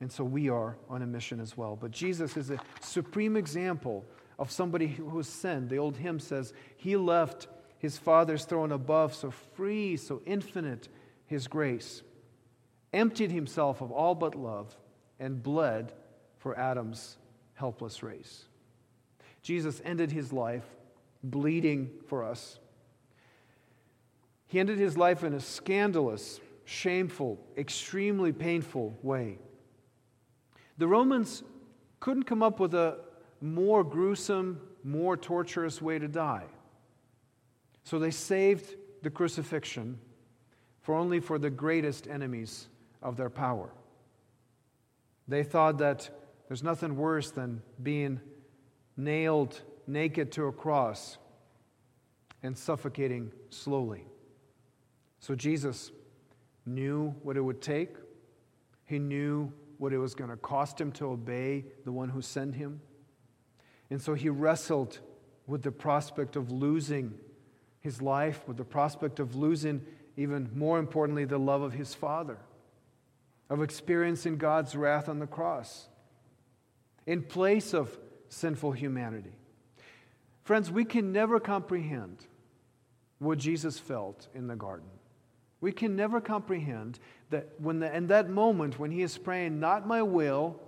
And 0.00 0.10
so 0.10 0.24
we 0.24 0.48
are 0.48 0.78
on 0.88 1.02
a 1.02 1.06
mission 1.06 1.40
as 1.40 1.58
well. 1.58 1.76
But 1.78 1.90
Jesus 1.90 2.38
is 2.38 2.48
a 2.48 2.58
supreme 2.80 3.36
example 3.36 4.06
of 4.38 4.50
somebody 4.50 4.86
who 4.86 5.04
was 5.04 5.28
sent. 5.28 5.68
The 5.68 5.76
old 5.76 5.98
hymn 5.98 6.20
says, 6.20 6.54
He 6.78 6.96
left 6.96 7.48
his 7.80 7.98
Father's 7.98 8.44
throne 8.44 8.70
above, 8.70 9.14
so 9.14 9.30
free, 9.30 9.96
so 9.96 10.22
infinite 10.24 10.88
his 11.26 11.48
grace, 11.48 12.02
emptied 12.92 13.32
himself 13.32 13.80
of 13.80 13.90
all 13.90 14.14
but 14.14 14.36
love, 14.36 14.76
and 15.18 15.42
bled 15.42 15.92
for 16.38 16.56
Adam's 16.56 17.16
helpless 17.54 18.02
race. 18.02 18.44
Jesus 19.42 19.82
ended 19.84 20.12
his 20.12 20.32
life 20.32 20.64
bleeding 21.22 21.90
for 22.06 22.24
us 22.24 22.60
he 24.50 24.58
ended 24.58 24.78
his 24.80 24.98
life 24.98 25.22
in 25.22 25.32
a 25.32 25.38
scandalous, 25.38 26.40
shameful, 26.64 27.38
extremely 27.56 28.32
painful 28.32 28.98
way. 29.00 29.38
The 30.76 30.88
Romans 30.88 31.44
couldn't 32.00 32.24
come 32.24 32.42
up 32.42 32.58
with 32.58 32.74
a 32.74 32.98
more 33.40 33.84
gruesome, 33.84 34.60
more 34.82 35.16
torturous 35.16 35.80
way 35.80 36.00
to 36.00 36.08
die. 36.08 36.46
So 37.90 37.98
they 37.98 38.12
saved 38.12 38.76
the 39.02 39.10
crucifixion 39.10 39.98
for 40.80 40.94
only 40.94 41.18
for 41.18 41.40
the 41.40 41.50
greatest 41.50 42.06
enemies 42.06 42.68
of 43.02 43.16
their 43.16 43.28
power. 43.28 43.68
They 45.26 45.42
thought 45.42 45.78
that 45.78 46.08
there's 46.46 46.62
nothing 46.62 46.94
worse 46.94 47.32
than 47.32 47.62
being 47.82 48.20
nailed 48.96 49.60
naked 49.88 50.30
to 50.32 50.44
a 50.44 50.52
cross 50.52 51.18
and 52.44 52.56
suffocating 52.56 53.32
slowly. 53.48 54.04
So 55.18 55.34
Jesus 55.34 55.90
knew 56.64 57.08
what 57.24 57.36
it 57.36 57.40
would 57.40 57.60
take. 57.60 57.96
He 58.84 59.00
knew 59.00 59.52
what 59.78 59.92
it 59.92 59.98
was 59.98 60.14
going 60.14 60.30
to 60.30 60.36
cost 60.36 60.80
him 60.80 60.92
to 60.92 61.06
obey 61.06 61.64
the 61.84 61.90
one 61.90 62.10
who 62.10 62.22
sent 62.22 62.54
him. 62.54 62.82
And 63.90 64.00
so 64.00 64.14
he 64.14 64.28
wrestled 64.28 65.00
with 65.48 65.62
the 65.62 65.72
prospect 65.72 66.36
of 66.36 66.52
losing 66.52 67.14
his 67.80 68.00
life, 68.00 68.46
with 68.46 68.56
the 68.56 68.64
prospect 68.64 69.20
of 69.20 69.34
losing, 69.34 69.84
even 70.16 70.50
more 70.54 70.78
importantly, 70.78 71.24
the 71.24 71.38
love 71.38 71.62
of 71.62 71.72
his 71.72 71.94
Father, 71.94 72.38
of 73.48 73.62
experiencing 73.62 74.36
God's 74.36 74.76
wrath 74.76 75.08
on 75.08 75.18
the 75.18 75.26
cross 75.26 75.88
in 77.06 77.22
place 77.22 77.74
of 77.74 77.98
sinful 78.28 78.72
humanity. 78.72 79.32
Friends, 80.44 80.70
we 80.70 80.84
can 80.84 81.12
never 81.12 81.40
comprehend 81.40 82.26
what 83.18 83.38
Jesus 83.38 83.78
felt 83.78 84.28
in 84.34 84.46
the 84.46 84.56
garden. 84.56 84.88
We 85.60 85.72
can 85.72 85.94
never 85.94 86.20
comprehend 86.20 86.98
that 87.30 87.48
when 87.58 87.80
the, 87.80 87.94
in 87.94 88.06
that 88.08 88.30
moment 88.30 88.78
when 88.78 88.90
he 88.90 89.02
is 89.02 89.18
praying, 89.18 89.60
not 89.60 89.86
my 89.86 90.02
will, 90.02 90.58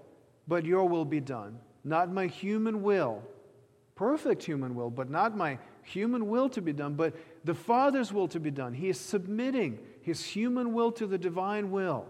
but 0.47 0.65
your 0.65 0.89
will 0.89 1.05
be 1.05 1.21
done, 1.21 1.59
not 1.85 2.13
my 2.13 2.27
human 2.27 2.83
will, 2.83 3.23
perfect 3.95 4.43
human 4.43 4.75
will, 4.75 4.91
but 4.91 5.09
not 5.09 5.37
my 5.37 5.59
human 5.83 6.29
will 6.29 6.49
to 6.51 6.63
be 6.63 6.73
done, 6.73 6.95
but 6.95 7.15
the 7.45 7.55
Father's 7.55 8.13
will 8.13 8.29
to 8.29 8.41
be 8.41 8.51
done. 8.51 8.75
He 8.75 8.89
is 8.89 8.99
submitting 8.99 9.79
his 10.01 10.25
human 10.25 10.73
will 10.73 10.93
to 10.93 11.07
the 11.07 11.19
divine 11.19 11.71
will. 11.71 12.07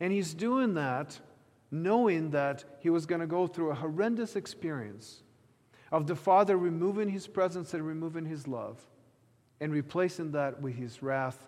And 0.00 0.12
he's 0.12 0.34
doing 0.34 0.74
that 0.74 1.18
knowing 1.70 2.30
that 2.30 2.64
he 2.80 2.90
was 2.90 3.06
going 3.06 3.20
to 3.20 3.26
go 3.26 3.46
through 3.46 3.70
a 3.70 3.74
horrendous 3.74 4.36
experience 4.36 5.22
of 5.92 6.06
the 6.06 6.16
Father 6.16 6.56
removing 6.56 7.08
his 7.08 7.26
presence 7.26 7.74
and 7.74 7.86
removing 7.86 8.24
his 8.24 8.46
love 8.46 8.78
and 9.60 9.72
replacing 9.72 10.32
that 10.32 10.60
with 10.62 10.74
his 10.74 11.02
wrath 11.02 11.46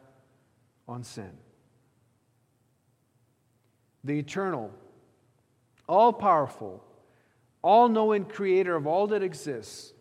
on 0.89 1.03
sin. 1.03 1.31
The 4.05 4.19
eternal, 4.19 4.71
all 5.89 6.13
powerful, 6.13 6.83
all 7.63 7.89
knowing 7.89 8.25
creator 8.25 8.75
of 8.75 8.87
all 8.87 9.07
that 9.09 9.23
exists, 9.23 9.93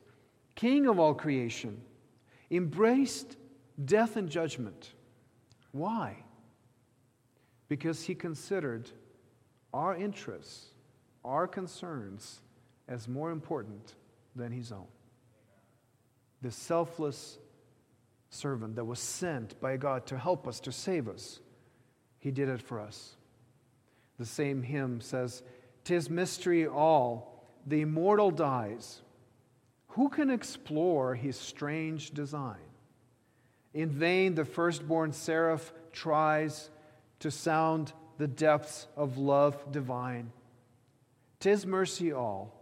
king 0.60 0.88
of 0.88 1.00
all 1.00 1.14
creation, 1.14 1.80
embraced 2.52 3.38
death 3.86 4.18
and 4.18 4.28
judgment. 4.30 4.92
Why? 5.72 6.18
Because 7.70 8.04
he 8.04 8.14
considered 8.14 8.92
our 9.74 9.96
interests, 9.96 10.66
our 11.24 11.48
concerns, 11.48 12.42
as 12.90 13.08
more 13.08 13.32
important 13.32 13.96
than 14.36 14.52
his 14.52 14.74
own. 14.74 14.88
The 16.42 16.52
selfless 16.52 17.38
servant 18.30 18.76
that 18.76 18.84
was 18.84 19.00
sent 19.00 19.58
by 19.62 19.78
God 19.78 20.08
to 20.08 20.18
help 20.18 20.46
us, 20.46 20.60
to 20.62 20.74
save 20.74 21.08
us. 21.08 21.40
He 22.18 22.32
did 22.32 22.50
it 22.50 22.62
for 22.62 22.82
us. 22.82 23.16
The 24.18 24.26
same 24.26 24.62
hymn 24.64 25.00
says, 25.00 25.42
Tis 25.86 26.10
mystery 26.10 26.68
all, 26.68 27.48
the 27.66 27.80
immortal 27.80 28.30
dies. 28.30 29.02
Who 29.90 30.10
can 30.10 30.30
explore 30.30 31.16
his 31.16 31.38
strange 31.38 32.12
design? 32.12 32.58
In 33.74 33.90
vain 33.90 34.36
the 34.36 34.46
firstborn 34.46 35.14
seraph 35.14 35.72
tries 35.92 36.70
to 37.20 37.32
sound 37.32 37.94
the 38.18 38.28
depths 38.28 38.88
of 38.96 39.18
love 39.18 39.72
divine. 39.72 40.32
Tis 41.40 41.66
mercy 41.66 42.12
all. 42.12 42.56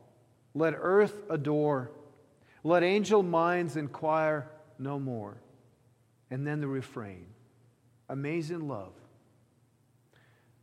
Let 0.54 0.74
earth 0.78 1.24
adore. 1.30 1.92
Let 2.64 2.84
angel 2.84 3.24
minds 3.24 3.78
inquire 3.78 4.50
no 4.80 5.00
more. 5.00 5.38
And 6.30 6.46
then 6.46 6.62
the 6.62 6.68
refrain 6.68 7.26
amazing 8.10 8.68
love. 8.68 8.94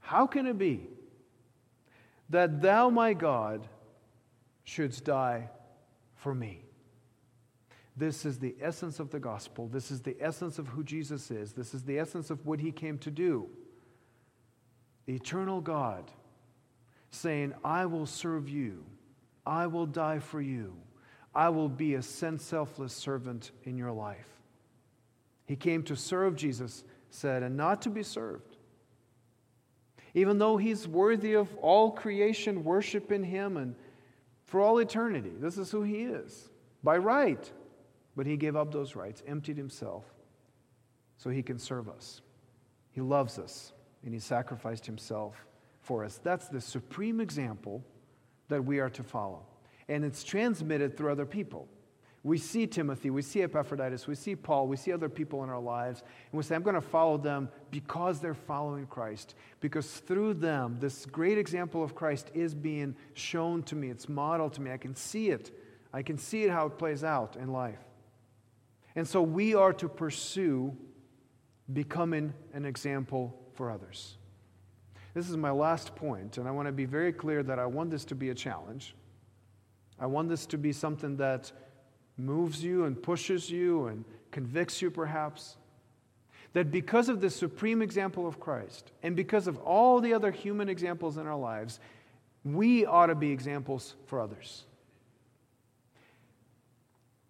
How 0.01 0.27
can 0.27 0.47
it 0.47 0.59
be 0.59 0.89
that 2.31 2.63
thou, 2.63 2.89
my 2.91 3.13
God, 3.13 3.67
shouldst 4.65 5.05
die 5.05 5.51
for 6.25 6.35
me? 6.35 6.65
This 7.97 8.25
is 8.25 8.39
the 8.39 8.57
essence 8.63 8.99
of 8.99 9.11
the 9.11 9.21
gospel. 9.21 9.69
This 9.69 9.91
is 9.91 10.01
the 10.01 10.17
essence 10.19 10.59
of 10.59 10.67
who 10.69 10.83
Jesus 10.83 11.31
is. 11.31 11.53
This 11.53 11.75
is 11.75 11.83
the 11.83 11.99
essence 11.99 12.31
of 12.31 12.47
what 12.47 12.61
he 12.61 12.73
came 12.73 12.97
to 13.01 13.11
do. 13.11 13.51
The 15.05 15.17
eternal 15.17 15.61
God 15.61 16.11
saying, 17.11 17.53
I 17.63 17.85
will 17.85 18.07
serve 18.07 18.49
you, 18.49 18.87
I 19.45 19.67
will 19.67 19.85
die 19.85 20.19
for 20.19 20.41
you, 20.41 20.75
I 21.35 21.51
will 21.51 21.69
be 21.69 21.95
a 21.95 22.03
sin 22.03 22.39
selfless 22.39 22.95
servant 22.95 23.51
in 23.65 23.77
your 23.77 23.93
life. 23.93 24.41
He 25.45 25.57
came 25.57 25.83
to 25.85 25.95
serve, 25.95 26.37
Jesus 26.37 26.85
said, 27.11 27.43
and 27.43 27.55
not 27.55 27.83
to 27.83 27.91
be 27.91 28.03
served. 28.03 28.57
Even 30.15 30.39
though 30.39 30.57
he's 30.57 30.89
worthy 30.89 31.35
of 31.35 31.55
all 31.57 31.91
creation 31.91 32.65
worshiping 32.65 33.25
him 33.25 33.59
and 33.59 33.75
for 34.55 34.61
all 34.61 34.79
eternity, 34.79 35.33
this 35.41 35.59
is 35.59 35.73
who 35.73 35.83
he 35.83 36.05
is 36.05 36.49
by 36.85 36.97
right. 36.97 37.51
But 38.15 38.25
he 38.25 38.37
gave 38.37 38.55
up 38.55 38.71
those 38.71 38.95
rights, 38.95 39.21
emptied 39.27 39.57
himself, 39.57 40.05
so 41.17 41.29
he 41.29 41.43
can 41.43 41.59
serve 41.59 41.89
us. 41.89 42.21
He 42.93 43.01
loves 43.01 43.41
us, 43.41 43.73
and 44.05 44.15
he 44.15 44.21
sacrificed 44.21 44.87
himself 44.87 45.45
for 45.81 46.05
us. 46.05 46.21
That's 46.23 46.47
the 46.47 46.61
supreme 46.61 47.21
example 47.21 47.83
that 48.47 48.65
we 48.65 48.79
are 48.79 48.91
to 48.91 49.03
follow. 49.03 49.45
And 49.89 50.05
it's 50.05 50.23
transmitted 50.23 50.97
through 50.97 51.11
other 51.11 51.27
people. 51.27 51.67
We 52.25 52.39
see 52.39 52.67
Timothy, 52.67 53.11
we 53.11 53.21
see 53.21 53.43
Epaphroditus, 53.43 54.07
we 54.07 54.15
see 54.15 54.35
Paul, 54.35 54.67
we 54.67 54.79
see 54.79 54.93
other 54.93 55.11
people 55.11 55.45
in 55.45 55.51
our 55.51 55.61
lives, 55.61 56.01
and 56.01 56.39
we 56.39 56.43
say, 56.43 56.55
I'm 56.55 56.63
going 56.63 56.75
to 56.75 56.81
follow 56.81 57.19
them 57.19 57.51
because 57.71 58.19
they're 58.19 58.33
following 58.33 58.87
Christ. 58.87 59.35
Because 59.61 59.87
through 59.87 60.35
them, 60.35 60.79
this 60.81 61.05
great 61.05 61.37
example 61.37 61.85
of 61.85 61.95
Christ 61.95 62.31
is 62.33 62.55
being 62.55 62.97
shown 63.13 63.63
to 63.65 63.77
me, 63.77 63.91
it's 63.91 64.09
modeled 64.09 64.55
to 64.55 64.63
me. 64.63 64.73
I 64.73 64.79
can 64.79 64.97
see 64.97 65.29
it. 65.29 65.55
I 65.93 66.03
can 66.03 66.17
see 66.17 66.45
it 66.45 66.51
how 66.51 66.67
it 66.67 66.79
plays 66.79 67.05
out 67.05 67.37
in 67.37 67.53
life. 67.53 67.79
And 68.97 69.07
so 69.07 69.21
we 69.21 69.55
are 69.55 69.75
to 69.75 69.89
pursue 69.89 70.75
becoming 71.75 72.33
an 72.55 72.65
example 72.65 73.39
for 73.53 73.71
others. 73.71 74.17
This 75.13 75.29
is 75.29 75.37
my 75.37 75.51
last 75.51 75.95
point, 75.95 76.39
and 76.39 76.49
I 76.49 76.53
want 76.53 76.69
to 76.69 76.73
be 76.73 76.87
very 76.87 77.13
clear 77.13 77.43
that 77.43 77.59
I 77.59 77.67
want 77.67 77.91
this 77.91 78.07
to 78.07 78.15
be 78.15 78.31
a 78.31 78.35
challenge. 78.35 78.95
I 80.01 80.07
want 80.07 80.31
this 80.31 80.47
to 80.47 80.59
be 80.59 80.73
something 80.73 81.19
that 81.19 81.53
moves 82.17 82.63
you 82.63 82.85
and 82.85 83.03
pushes 83.03 83.51
you 83.51 83.87
and 83.87 84.05
convicts 84.31 84.81
you, 84.83 84.91
perhaps. 84.91 85.57
That 86.53 86.71
because 86.71 87.09
of 87.09 87.21
the 87.21 87.31
supreme 87.31 87.83
example 87.83 88.27
of 88.27 88.39
Christ 88.39 88.93
and 89.03 89.17
because 89.17 89.49
of 89.49 89.59
all 89.59 90.01
the 90.01 90.15
other 90.15 90.31
human 90.31 90.69
examples 90.69 91.17
in 91.17 91.27
our 91.27 91.37
lives, 91.37 91.81
we 92.45 92.87
ought 92.87 93.07
to 93.07 93.15
be 93.15 93.31
examples 93.33 93.97
for 94.07 94.21
others. 94.21 94.65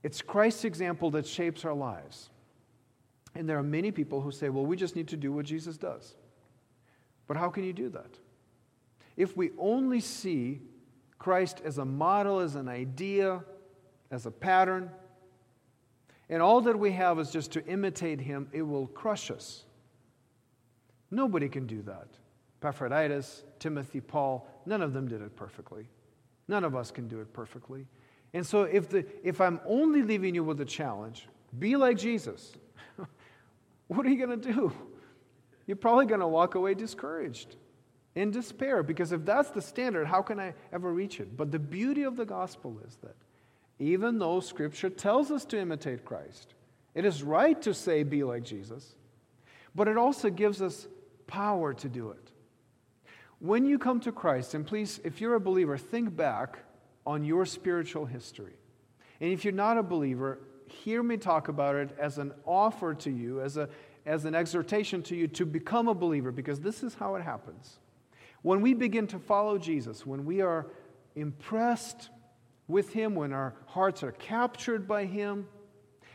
It's 0.03 0.20
Christ's 0.20 0.64
example 0.64 1.11
that 1.12 1.26
shapes 1.26 1.64
our 1.64 1.72
lives. 1.72 2.28
And 3.35 3.49
there 3.49 3.59
are 3.59 3.62
many 3.62 3.91
people 3.91 4.20
who 4.20 4.30
say, 4.30 4.51
well, 4.51 4.66
we 4.66 4.76
just 4.76 4.95
need 4.95 5.09
to 5.09 5.16
do 5.16 5.32
what 5.32 5.47
Jesus 5.47 5.78
does. 5.78 6.14
But 7.26 7.39
how 7.39 7.49
can 7.49 7.64
you 7.64 7.72
do 7.72 7.89
that? 7.89 8.18
If 9.16 9.37
we 9.37 9.51
only 9.59 10.01
see 10.01 10.61
Christ 11.18 11.62
as 11.64 11.78
a 11.78 11.85
model, 11.85 12.41
as 12.41 12.55
an 12.55 12.68
idea, 12.68 13.43
as 14.15 14.27
a 14.27 14.31
pattern, 14.31 14.91
and 16.31 16.41
all 16.41 16.61
that 16.62 16.79
we 16.79 16.93
have 16.93 17.19
is 17.19 17.31
just 17.31 17.53
to 17.53 17.67
imitate 17.67 18.21
him, 18.21 18.49
it 18.53 18.62
will 18.62 18.87
crush 18.87 19.31
us. 19.31 19.65
Nobody 21.11 21.49
can 21.49 21.67
do 21.67 21.83
that. 21.83 22.07
Epaphroditus, 22.61 23.43
Timothy, 23.59 24.01
Paul, 24.01 24.49
none 24.65 24.81
of 24.81 24.95
them 24.95 25.07
did 25.07 25.21
it 25.21 25.37
perfectly. 25.37 25.87
None 26.49 26.65
of 26.65 26.75
us 26.75 26.91
can 26.91 27.09
do 27.09 27.21
it 27.21 27.33
perfectly. 27.33 27.87
And 28.33 28.47
so 28.47 28.62
if, 28.62 28.89
the, 28.89 29.05
if 29.23 29.41
I'm 29.41 29.61
only 29.67 30.03
leaving 30.03 30.35
you 30.35 30.45
with 30.45 30.61
a 30.61 30.65
challenge, 30.65 31.29
be 31.59 31.77
like 31.77 31.99
Jesus, 31.99 32.53
what 33.89 34.07
are 34.07 34.09
you 34.09 34.25
going 34.25 34.41
to 34.41 34.53
do? 34.53 34.73
You're 35.67 35.77
probably 35.77 36.07
going 36.07 36.21
to 36.21 36.27
walk 36.27 36.55
away 36.55 36.75
discouraged, 36.75 37.57
in 38.15 38.31
despair, 38.31 38.83
because 38.83 39.12
if 39.12 39.25
that's 39.25 39.51
the 39.51 39.61
standard, 39.61 40.07
how 40.07 40.23
can 40.23 40.39
I 40.39 40.55
ever 40.73 40.93
reach 40.93 41.21
it? 41.21 41.37
But 41.37 41.51
the 41.51 41.59
beauty 41.59 42.05
of 42.05 42.17
the 42.17 42.25
gospel 42.25 42.79
is 42.87 42.97
that 43.03 43.17
even 43.85 44.18
though 44.18 44.41
Scripture 44.41 44.89
tells 44.91 45.30
us 45.30 45.45
to 45.47 45.59
imitate 45.59 46.05
Christ, 46.05 46.55
it 46.95 47.05
is 47.05 47.22
right 47.22 47.61
to 47.62 47.74
say, 47.74 48.03
be 48.03 48.24
like 48.24 48.45
Jesus, 48.45 48.95
but 49.74 49.89
it 49.89 49.97
also 49.97 50.30
gives 50.30 50.62
us 50.62 50.87
power 51.26 51.74
to 51.74 51.89
do 51.89 52.11
it. 52.11 52.30
When 53.41 53.66
you 53.66 53.78
come 53.78 54.01
to 54.01 54.12
Christ, 54.12 54.55
and 54.55 54.66
please, 54.66 55.01
if 55.05 55.20
you're 55.20 55.35
a 55.35 55.41
believer, 55.41 55.76
think 55.76 56.16
back 56.16 56.61
on 57.07 57.24
your 57.24 57.45
spiritual 57.45 58.07
history. 58.07 58.55
And 59.20 59.32
if 59.32 59.45
you're 59.45 59.53
not 59.53 59.76
a 59.76 59.82
believer, 59.82 60.39
hear 60.66 61.03
me 61.03 61.16
talk 61.16 61.49
about 61.49 61.74
it 61.76 61.91
as 61.99 62.18
an 62.18 62.32
offer 62.47 62.95
to 62.95 63.11
you, 63.11 63.41
as, 63.43 63.57
a, 63.57 63.68
as 64.07 64.24
an 64.24 64.35
exhortation 64.35 65.03
to 65.03 65.16
you 65.16 65.28
to 65.28 65.45
become 65.45 65.89
a 65.89 65.95
believer, 65.95 66.32
because 66.32 66.61
this 66.61 66.82
is 66.82 66.95
how 66.95 67.16
it 67.16 67.22
happens. 67.22 67.80
When 68.43 68.61
we 68.61 68.72
begin 68.72 69.07
to 69.09 69.18
follow 69.18 69.59
Jesus, 69.59 70.07
when 70.07 70.24
we 70.24 70.41
are 70.41 70.68
impressed 71.16 72.11
with 72.69 72.93
Him, 72.93 73.15
when 73.15 73.33
our 73.33 73.55
hearts 73.67 74.03
are 74.03 74.12
captured 74.12 74.89
by 74.89 75.05
Him, 75.05 75.47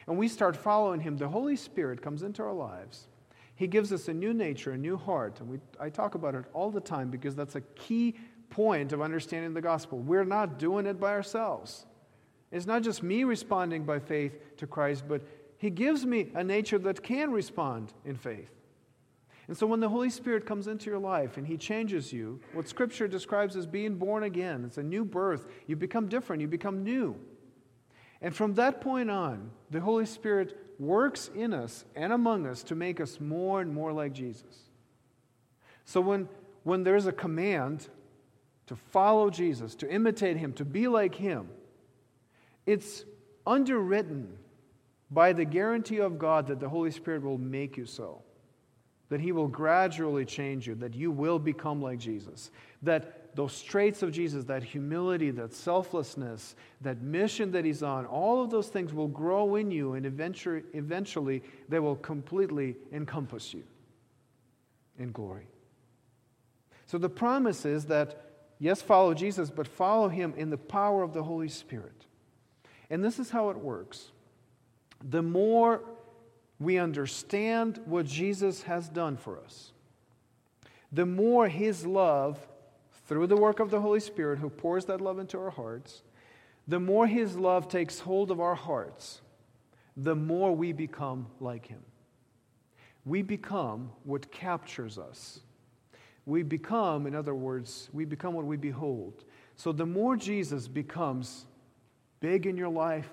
and 0.08 0.18
we 0.18 0.28
start 0.28 0.56
following 0.56 1.00
Him, 1.00 1.18
the 1.18 1.28
Holy 1.28 1.56
Spirit 1.56 2.02
comes 2.02 2.24
into 2.24 2.42
our 2.42 2.54
lives. 2.54 3.08
He 3.56 3.68
gives 3.68 3.92
us 3.92 4.08
a 4.08 4.14
new 4.14 4.34
nature, 4.34 4.72
a 4.72 4.78
new 4.78 4.98
heart. 4.98 5.40
And 5.40 5.50
we, 5.50 5.60
I 5.80 5.90
talk 5.90 6.16
about 6.16 6.34
it 6.34 6.46
all 6.54 6.72
the 6.72 6.80
time 6.80 7.10
because 7.10 7.36
that's 7.36 7.56
a 7.56 7.62
key 7.62 8.16
point 8.50 8.94
of 8.94 9.02
understanding 9.02 9.54
the 9.54 9.62
gospel. 9.62 10.00
We're 10.00 10.24
not 10.24 10.58
doing 10.58 10.86
it 10.86 11.00
by 11.00 11.12
ourselves. 11.12 11.86
It's 12.52 12.66
not 12.66 12.82
just 12.82 13.04
me 13.04 13.26
responding 13.26 13.84
by 13.84 14.00
faith 14.00 14.58
to 14.58 14.66
Christ, 14.66 15.04
but 15.08 15.22
He 15.58 15.70
gives 15.70 16.06
me 16.06 16.32
a 16.34 16.44
nature 16.44 16.80
that 16.80 17.04
can 17.04 17.32
respond 17.32 17.94
in 18.06 18.16
faith. 18.16 18.50
And 19.50 19.58
so 19.58 19.66
when 19.66 19.80
the 19.80 19.90
Holy 19.90 20.12
Spirit 20.12 20.46
comes 20.46 20.68
into 20.68 20.92
your 20.92 21.00
life 21.00 21.38
and 21.38 21.48
He 21.48 21.58
changes 21.58 22.14
you, 22.14 22.40
what 22.54 22.70
Scripture 22.70 23.08
describes 23.08 23.56
as 23.56 23.66
being 23.66 23.96
born 23.96 24.22
again, 24.22 24.64
it's 24.64 24.78
a 24.78 24.84
new 24.84 25.04
birth. 25.04 25.48
You 25.66 25.76
become 25.76 26.08
different, 26.08 26.44
you 26.44 26.48
become 26.48 26.84
new. 26.84 27.20
And 28.22 28.36
from 28.36 28.54
that 28.54 28.80
point 28.80 29.10
on, 29.10 29.50
the 29.72 29.82
Holy 29.82 30.06
Spirit 30.06 30.56
works 30.78 31.32
in 31.34 31.52
us 31.52 31.84
and 31.96 32.14
among 32.14 32.46
us 32.46 32.62
to 32.64 32.76
make 32.76 33.02
us 33.02 33.20
more 33.20 33.60
and 33.60 33.74
more 33.74 33.92
like 33.92 34.14
Jesus. 34.14 34.70
So 35.84 36.00
when, 36.00 36.30
when 36.62 36.84
there's 36.84 37.08
a 37.08 37.12
command 37.12 37.90
to 38.68 38.76
follow 38.76 39.32
Jesus, 39.32 39.74
to 39.76 39.90
imitate 39.90 40.38
him, 40.38 40.54
to 40.54 40.64
be 40.64 40.88
like 40.88 41.16
him, 41.16 41.50
it's 42.68 43.04
underwritten 43.48 44.38
by 45.10 45.34
the 45.34 45.44
guarantee 45.44 46.02
of 46.02 46.20
God 46.20 46.46
that 46.48 46.60
the 46.60 46.70
Holy 46.70 46.92
Spirit 46.92 47.24
will 47.24 47.40
make 47.40 47.78
you 47.78 47.88
so, 47.88 48.22
that 49.10 49.20
he 49.20 49.32
will 49.32 49.48
gradually 49.48 50.26
change 50.26 50.68
you, 50.68 50.76
that 50.76 50.94
you 50.94 51.12
will 51.12 51.40
become 51.40 51.82
like 51.82 52.00
Jesus, 52.00 52.52
that 52.82 53.36
those 53.36 53.62
traits 53.62 54.02
of 54.02 54.12
Jesus, 54.12 54.44
that 54.46 54.64
humility, 54.64 55.32
that 55.32 55.54
selflessness, 55.54 56.56
that 56.82 57.02
mission 57.02 57.52
that 57.52 57.66
he's 57.66 57.84
on, 57.84 58.06
all 58.06 58.44
of 58.44 58.50
those 58.50 58.70
things 58.70 58.94
will 58.94 59.08
grow 59.08 59.56
in 59.56 59.72
you 59.72 59.94
and 59.94 60.06
eventually, 60.06 61.44
they 61.68 61.80
will 61.80 61.96
completely 61.98 62.76
encompass 62.92 63.54
you 63.54 63.64
in 64.98 65.12
glory. 65.12 65.48
So 66.88 66.98
the 66.98 67.10
promise 67.10 67.66
is 67.66 67.86
that 67.86 68.30
Yes, 68.60 68.82
follow 68.82 69.14
Jesus, 69.14 69.50
but 69.50 69.68
follow 69.68 70.10
him 70.10 70.34
in 70.36 70.50
the 70.50 70.58
power 70.58 71.02
of 71.02 71.14
the 71.14 71.24
Holy 71.24 71.48
Spirit. 71.48 72.06
And 72.90 73.04
this 73.04 73.18
is 73.18 73.30
how 73.30 73.50
it 73.50 73.58
works. 73.58 74.12
The 75.02 75.22
more 75.22 75.82
we 76.60 76.78
understand 76.78 77.80
what 77.86 78.06
Jesus 78.06 78.64
has 78.64 78.90
done 78.90 79.18
for 79.18 79.40
us, 79.40 79.72
the 80.92 81.06
more 81.06 81.48
his 81.48 81.86
love, 81.86 82.40
through 83.08 83.28
the 83.28 83.38
work 83.38 83.60
of 83.60 83.72
the 83.72 83.82
Holy 83.82 84.00
Spirit 84.00 84.40
who 84.40 84.50
pours 84.50 84.86
that 84.86 85.02
love 85.02 85.18
into 85.18 85.40
our 85.40 85.50
hearts, 85.50 86.04
the 86.68 86.80
more 86.80 87.08
his 87.08 87.36
love 87.36 87.68
takes 87.68 88.00
hold 88.00 88.30
of 88.30 88.40
our 88.40 88.56
hearts, 88.56 89.22
the 89.98 90.16
more 90.16 90.56
we 90.56 90.72
become 90.72 91.28
like 91.40 91.66
him. 91.66 91.82
We 93.06 93.24
become 93.24 93.92
what 94.04 94.32
captures 94.32 95.00
us 95.00 95.40
we 96.30 96.44
become, 96.44 97.08
in 97.08 97.16
other 97.16 97.34
words, 97.34 97.90
we 97.92 98.06
become 98.06 98.36
what 98.36 98.46
we 98.46 98.56
behold. 98.56 99.26
So 99.56 99.72
the 99.72 99.86
more 99.86 100.16
Jesus 100.16 100.68
becomes 100.68 101.46
big 102.20 102.46
in 102.46 102.56
your 102.56 102.70
life, 102.70 103.10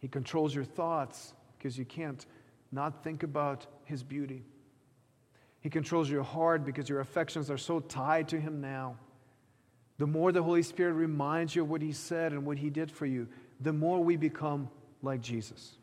he 0.00 0.08
controls 0.08 0.54
your 0.54 0.64
thoughts 0.64 1.34
because 1.56 1.78
you 1.78 1.84
can't 1.84 2.26
not 2.72 3.02
think 3.02 3.22
about 3.22 3.66
his 3.84 4.02
beauty. 4.02 4.44
He 5.60 5.70
controls 5.70 6.08
your 6.10 6.22
heart 6.22 6.64
because 6.64 6.88
your 6.88 7.00
affections 7.00 7.50
are 7.50 7.58
so 7.58 7.80
tied 7.80 8.28
to 8.28 8.40
him 8.40 8.60
now. 8.60 8.96
The 9.98 10.06
more 10.06 10.30
the 10.30 10.42
Holy 10.42 10.62
Spirit 10.62 10.92
reminds 10.92 11.56
you 11.56 11.62
of 11.62 11.70
what 11.70 11.82
he 11.82 11.92
said 11.92 12.32
and 12.32 12.44
what 12.44 12.58
he 12.58 12.70
did 12.70 12.90
for 12.90 13.06
you, 13.06 13.26
the 13.60 13.72
more 13.72 14.02
we 14.02 14.16
become 14.16 14.68
like 15.02 15.22
Jesus. 15.22 15.78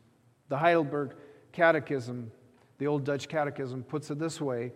The 0.48 0.56
Heidelberg 0.56 1.14
Catechism 1.52 2.30
The 2.78 2.86
Old 2.86 3.04
Dutch 3.04 3.28
Catechism 3.28 3.82
puts 3.84 4.10
it 4.10 4.18
this 4.18 4.40
way 4.40 4.72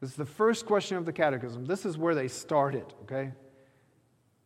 this 0.00 0.10
is 0.10 0.16
the 0.16 0.26
first 0.26 0.64
question 0.64 0.96
of 0.96 1.04
the 1.04 1.12
Catechism. 1.12 1.66
This 1.66 1.84
is 1.84 1.98
where 1.98 2.14
they 2.14 2.26
started, 2.26 2.86
okay? 3.02 3.32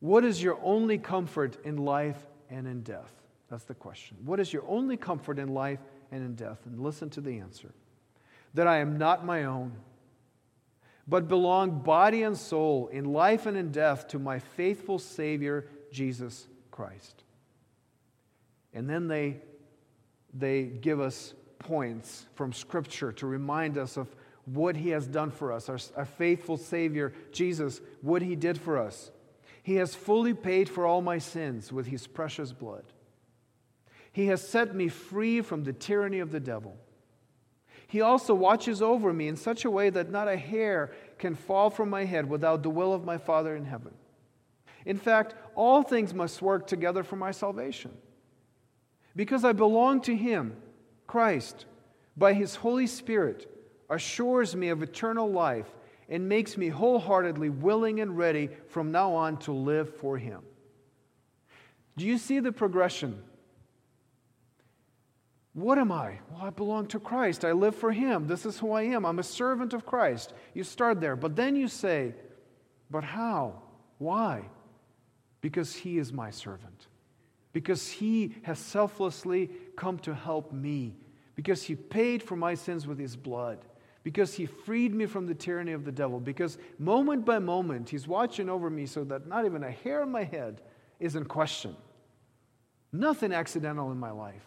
What 0.00 0.24
is 0.24 0.42
your 0.42 0.58
only 0.62 0.98
comfort 0.98 1.58
in 1.64 1.76
life 1.76 2.18
and 2.50 2.66
in 2.66 2.82
death? 2.82 3.12
That's 3.54 3.62
the 3.62 3.74
question. 3.74 4.16
What 4.24 4.40
is 4.40 4.52
your 4.52 4.64
only 4.66 4.96
comfort 4.96 5.38
in 5.38 5.46
life 5.46 5.78
and 6.10 6.24
in 6.24 6.34
death? 6.34 6.58
And 6.66 6.80
listen 6.80 7.08
to 7.10 7.20
the 7.20 7.38
answer 7.38 7.72
that 8.54 8.66
I 8.66 8.78
am 8.78 8.98
not 8.98 9.24
my 9.24 9.44
own, 9.44 9.76
but 11.06 11.28
belong 11.28 11.78
body 11.78 12.24
and 12.24 12.36
soul 12.36 12.88
in 12.88 13.04
life 13.04 13.46
and 13.46 13.56
in 13.56 13.70
death 13.70 14.08
to 14.08 14.18
my 14.18 14.40
faithful 14.40 14.98
Savior, 14.98 15.68
Jesus 15.92 16.48
Christ. 16.72 17.22
And 18.72 18.90
then 18.90 19.06
they, 19.06 19.36
they 20.32 20.64
give 20.64 20.98
us 20.98 21.32
points 21.60 22.26
from 22.34 22.52
Scripture 22.52 23.12
to 23.12 23.26
remind 23.28 23.78
us 23.78 23.96
of 23.96 24.08
what 24.46 24.74
He 24.74 24.88
has 24.88 25.06
done 25.06 25.30
for 25.30 25.52
us, 25.52 25.68
our, 25.68 25.78
our 25.96 26.06
faithful 26.06 26.56
Savior, 26.56 27.12
Jesus, 27.30 27.80
what 28.02 28.20
He 28.20 28.34
did 28.34 28.60
for 28.60 28.78
us. 28.78 29.12
He 29.62 29.76
has 29.76 29.94
fully 29.94 30.34
paid 30.34 30.68
for 30.68 30.86
all 30.86 31.02
my 31.02 31.18
sins 31.18 31.72
with 31.72 31.86
His 31.86 32.08
precious 32.08 32.50
blood. 32.50 32.82
He 34.14 34.26
has 34.26 34.46
set 34.46 34.76
me 34.76 34.86
free 34.86 35.40
from 35.40 35.64
the 35.64 35.72
tyranny 35.72 36.20
of 36.20 36.30
the 36.30 36.38
devil. 36.38 36.76
He 37.88 38.00
also 38.00 38.32
watches 38.32 38.80
over 38.80 39.12
me 39.12 39.26
in 39.26 39.34
such 39.34 39.64
a 39.64 39.70
way 39.70 39.90
that 39.90 40.08
not 40.08 40.28
a 40.28 40.36
hair 40.36 40.92
can 41.18 41.34
fall 41.34 41.68
from 41.68 41.90
my 41.90 42.04
head 42.04 42.30
without 42.30 42.62
the 42.62 42.70
will 42.70 42.94
of 42.94 43.04
my 43.04 43.18
Father 43.18 43.56
in 43.56 43.64
heaven. 43.64 43.92
In 44.86 44.98
fact, 44.98 45.34
all 45.56 45.82
things 45.82 46.14
must 46.14 46.40
work 46.40 46.68
together 46.68 47.02
for 47.02 47.16
my 47.16 47.32
salvation. 47.32 47.90
Because 49.16 49.44
I 49.44 49.52
belong 49.52 50.00
to 50.02 50.14
Him, 50.14 50.58
Christ, 51.08 51.66
by 52.16 52.34
His 52.34 52.54
Holy 52.54 52.86
Spirit, 52.86 53.50
assures 53.90 54.54
me 54.54 54.68
of 54.68 54.80
eternal 54.80 55.28
life 55.28 55.74
and 56.08 56.28
makes 56.28 56.56
me 56.56 56.68
wholeheartedly 56.68 57.50
willing 57.50 57.98
and 57.98 58.16
ready 58.16 58.48
from 58.68 58.92
now 58.92 59.12
on 59.12 59.38
to 59.38 59.52
live 59.52 59.92
for 59.96 60.18
Him. 60.18 60.42
Do 61.96 62.06
you 62.06 62.16
see 62.16 62.38
the 62.38 62.52
progression? 62.52 63.20
What 65.54 65.78
am 65.78 65.92
I? 65.92 66.18
Well, 66.30 66.42
I 66.42 66.50
belong 66.50 66.88
to 66.88 67.00
Christ. 67.00 67.44
I 67.44 67.52
live 67.52 67.76
for 67.76 67.92
Him. 67.92 68.26
This 68.26 68.44
is 68.44 68.58
who 68.58 68.72
I 68.72 68.82
am. 68.82 69.06
I'm 69.06 69.20
a 69.20 69.24
servant 69.24 69.72
of 69.72 69.86
Christ. 69.86 70.34
You 70.52 70.64
start 70.64 71.00
there. 71.00 71.16
But 71.16 71.36
then 71.36 71.56
you 71.56 71.68
say, 71.68 72.14
But 72.90 73.04
how? 73.04 73.62
Why? 73.98 74.42
Because 75.40 75.74
He 75.74 75.98
is 75.98 76.12
my 76.12 76.30
servant. 76.30 76.88
Because 77.52 77.88
He 77.88 78.34
has 78.42 78.58
selflessly 78.58 79.48
come 79.76 79.98
to 80.00 80.12
help 80.12 80.52
me. 80.52 80.96
Because 81.36 81.62
He 81.62 81.76
paid 81.76 82.20
for 82.22 82.34
my 82.34 82.54
sins 82.54 82.86
with 82.86 82.98
His 82.98 83.14
blood 83.14 83.64
because 84.04 84.34
he 84.34 84.44
freed 84.44 84.94
me 84.94 85.06
from 85.06 85.26
the 85.26 85.34
tyranny 85.34 85.72
of 85.72 85.84
the 85.84 85.90
devil. 85.90 86.20
Because 86.20 86.58
moment 86.78 87.24
by 87.24 87.38
moment, 87.38 87.88
he's 87.88 88.06
watching 88.06 88.50
over 88.50 88.68
me 88.68 88.84
so 88.84 89.02
that 89.04 89.26
not 89.26 89.46
even 89.46 89.64
a 89.64 89.70
hair 89.70 90.02
on 90.02 90.12
my 90.12 90.24
head 90.24 90.60
is 91.00 91.16
in 91.16 91.24
question. 91.24 91.74
Nothing 92.92 93.32
accidental 93.32 93.90
in 93.90 93.98
my 93.98 94.10
life. 94.10 94.44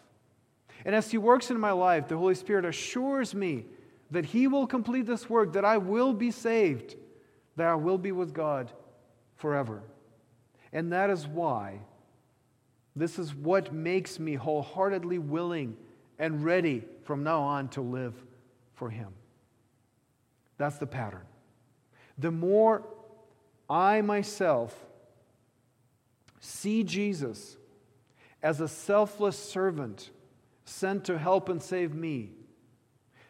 And 0.84 0.94
as 0.94 1.10
he 1.10 1.18
works 1.18 1.50
in 1.50 1.58
my 1.58 1.72
life, 1.72 2.08
the 2.08 2.16
Holy 2.16 2.34
Spirit 2.34 2.64
assures 2.64 3.34
me 3.34 3.64
that 4.10 4.26
he 4.26 4.46
will 4.46 4.66
complete 4.66 5.06
this 5.06 5.28
work, 5.28 5.52
that 5.52 5.64
I 5.64 5.78
will 5.78 6.12
be 6.12 6.30
saved, 6.30 6.96
that 7.56 7.66
I 7.66 7.74
will 7.74 7.98
be 7.98 8.12
with 8.12 8.32
God 8.32 8.72
forever. 9.36 9.82
And 10.72 10.92
that 10.92 11.10
is 11.10 11.26
why 11.26 11.80
this 12.94 13.18
is 13.18 13.34
what 13.34 13.72
makes 13.72 14.18
me 14.18 14.34
wholeheartedly 14.34 15.18
willing 15.18 15.76
and 16.18 16.44
ready 16.44 16.84
from 17.04 17.22
now 17.22 17.42
on 17.42 17.68
to 17.70 17.80
live 17.80 18.14
for 18.74 18.90
him. 18.90 19.08
That's 20.56 20.78
the 20.78 20.86
pattern. 20.86 21.26
The 22.18 22.32
more 22.32 22.82
I 23.70 24.00
myself 24.00 24.74
see 26.40 26.82
Jesus 26.82 27.56
as 28.42 28.60
a 28.60 28.68
selfless 28.68 29.38
servant 29.38 30.10
sent 30.68 31.04
to 31.04 31.18
help 31.18 31.48
and 31.48 31.62
save 31.62 31.94
me, 31.94 32.30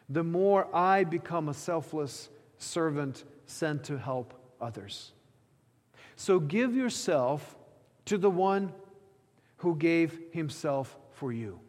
the 0.09 0.23
more 0.23 0.67
I 0.75 1.03
become 1.03 1.47
a 1.47 1.53
selfless 1.53 2.29
servant 2.57 3.23
sent 3.45 3.85
to 3.85 3.97
help 3.97 4.33
others. 4.59 5.13
So 6.15 6.39
give 6.39 6.75
yourself 6.75 7.55
to 8.05 8.17
the 8.17 8.29
one 8.29 8.73
who 9.57 9.75
gave 9.75 10.19
himself 10.31 10.97
for 11.11 11.31
you. 11.31 11.59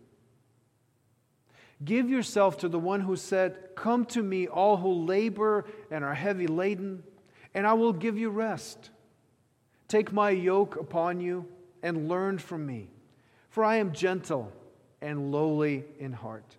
Give 1.84 2.10
yourself 2.10 2.58
to 2.58 2.68
the 2.68 2.78
one 2.78 3.00
who 3.00 3.16
said, 3.16 3.70
Come 3.74 4.04
to 4.06 4.22
me, 4.22 4.48
all 4.48 4.76
who 4.76 4.92
labor 4.92 5.64
and 5.90 6.04
are 6.04 6.14
heavy 6.14 6.46
laden, 6.46 7.02
and 7.54 7.66
I 7.66 7.72
will 7.74 7.92
give 7.92 8.18
you 8.18 8.30
rest. 8.30 8.90
Take 9.88 10.12
my 10.12 10.30
yoke 10.30 10.76
upon 10.76 11.20
you 11.20 11.46
and 11.82 12.08
learn 12.08 12.38
from 12.38 12.66
me, 12.66 12.88
for 13.48 13.64
I 13.64 13.76
am 13.76 13.92
gentle 13.92 14.52
and 15.00 15.32
lowly 15.32 15.84
in 15.98 16.12
heart, 16.12 16.56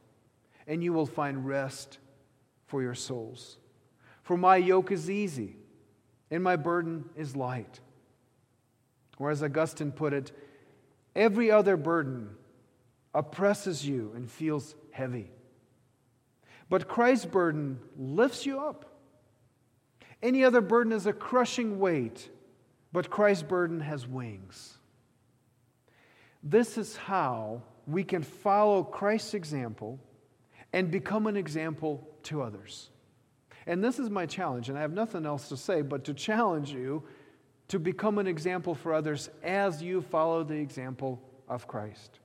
and 0.68 0.84
you 0.84 0.94
will 0.94 1.06
find 1.06 1.46
rest 1.46 2.00
for 2.68 2.82
your 2.82 2.96
souls. 2.96 3.58
For 4.24 4.38
my 4.38 4.56
yoke 4.56 4.92
is 4.92 5.10
easy 5.10 5.56
and 6.30 6.44
my 6.44 6.56
burden 6.56 7.10
is 7.16 7.36
light. 7.36 7.82
Or 9.20 9.30
as 9.30 9.44
Augustine 9.44 9.92
put 9.92 10.14
it, 10.14 10.32
every 11.16 11.52
other 11.52 11.78
burden 11.78 12.30
oppresses 13.14 13.86
you 13.86 14.14
and 14.16 14.32
feels 14.32 14.74
heavy. 14.92 15.30
But 16.70 16.88
Christ's 16.88 17.26
burden 17.26 17.80
lifts 17.98 18.46
you 18.46 18.60
up. 18.60 18.86
Any 20.24 20.44
other 20.44 20.62
burden 20.62 20.94
is 20.94 21.06
a 21.06 21.14
crushing 21.14 21.80
weight, 21.80 22.30
but 22.94 23.10
Christ's 23.10 23.44
burden 23.44 23.82
has 23.82 24.08
wings. 24.08 24.78
This 26.42 26.78
is 26.78 26.96
how 26.96 27.64
we 27.88 28.04
can 28.04 28.24
follow 28.24 28.84
Christ's 28.84 29.34
example 29.34 30.00
and 30.74 30.90
become 30.90 31.28
an 31.28 31.36
example 31.36 32.08
to 32.24 32.42
others. 32.42 32.90
And 33.68 33.84
this 33.84 34.00
is 34.00 34.10
my 34.10 34.26
challenge, 34.26 34.70
and 34.70 34.78
I 34.78 34.82
have 34.82 34.94
nothing 34.94 35.26
else 35.26 35.50
to 35.50 35.58
say 35.58 35.82
but 35.82 36.04
to 36.06 36.14
challenge 36.14 36.72
you 36.72 37.04
to 37.68 37.80
become 37.80 38.18
an 38.18 38.28
example 38.28 38.76
for 38.76 38.94
others 38.94 39.30
as 39.44 39.82
you 39.82 40.02
follow 40.02 40.44
the 40.44 40.56
example 40.56 41.22
of 41.48 41.68
Christ. 41.68 42.20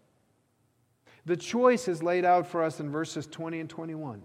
The 1.25 1.37
choice 1.37 1.89
is 1.89 2.03
laid 2.03 2.25
out 2.25 2.47
for 2.47 2.63
us 2.63 2.81
in 2.81 2.91
verses 2.91 3.27
20 3.27 3.61
and 3.61 3.71
21. 3.71 4.23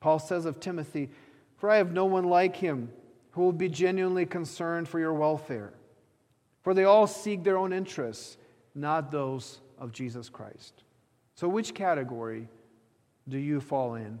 Paul 0.00 0.18
says 0.18 0.44
of 0.46 0.60
Timothy, 0.60 1.10
For 1.56 1.70
I 1.70 1.76
have 1.76 1.92
no 1.92 2.06
one 2.06 2.24
like 2.24 2.56
him 2.56 2.90
who 3.32 3.42
will 3.42 3.52
be 3.52 3.68
genuinely 3.68 4.26
concerned 4.26 4.88
for 4.88 4.98
your 4.98 5.14
welfare. 5.14 5.72
For 6.62 6.72
they 6.72 6.84
all 6.84 7.06
seek 7.06 7.42
their 7.42 7.58
own 7.58 7.72
interests, 7.72 8.36
not 8.74 9.10
those 9.10 9.60
of 9.84 9.92
Jesus 9.92 10.28
Christ. 10.28 10.82
So, 11.36 11.46
which 11.46 11.74
category 11.74 12.48
do 13.28 13.38
you 13.38 13.60
fall 13.60 13.94
in? 13.94 14.18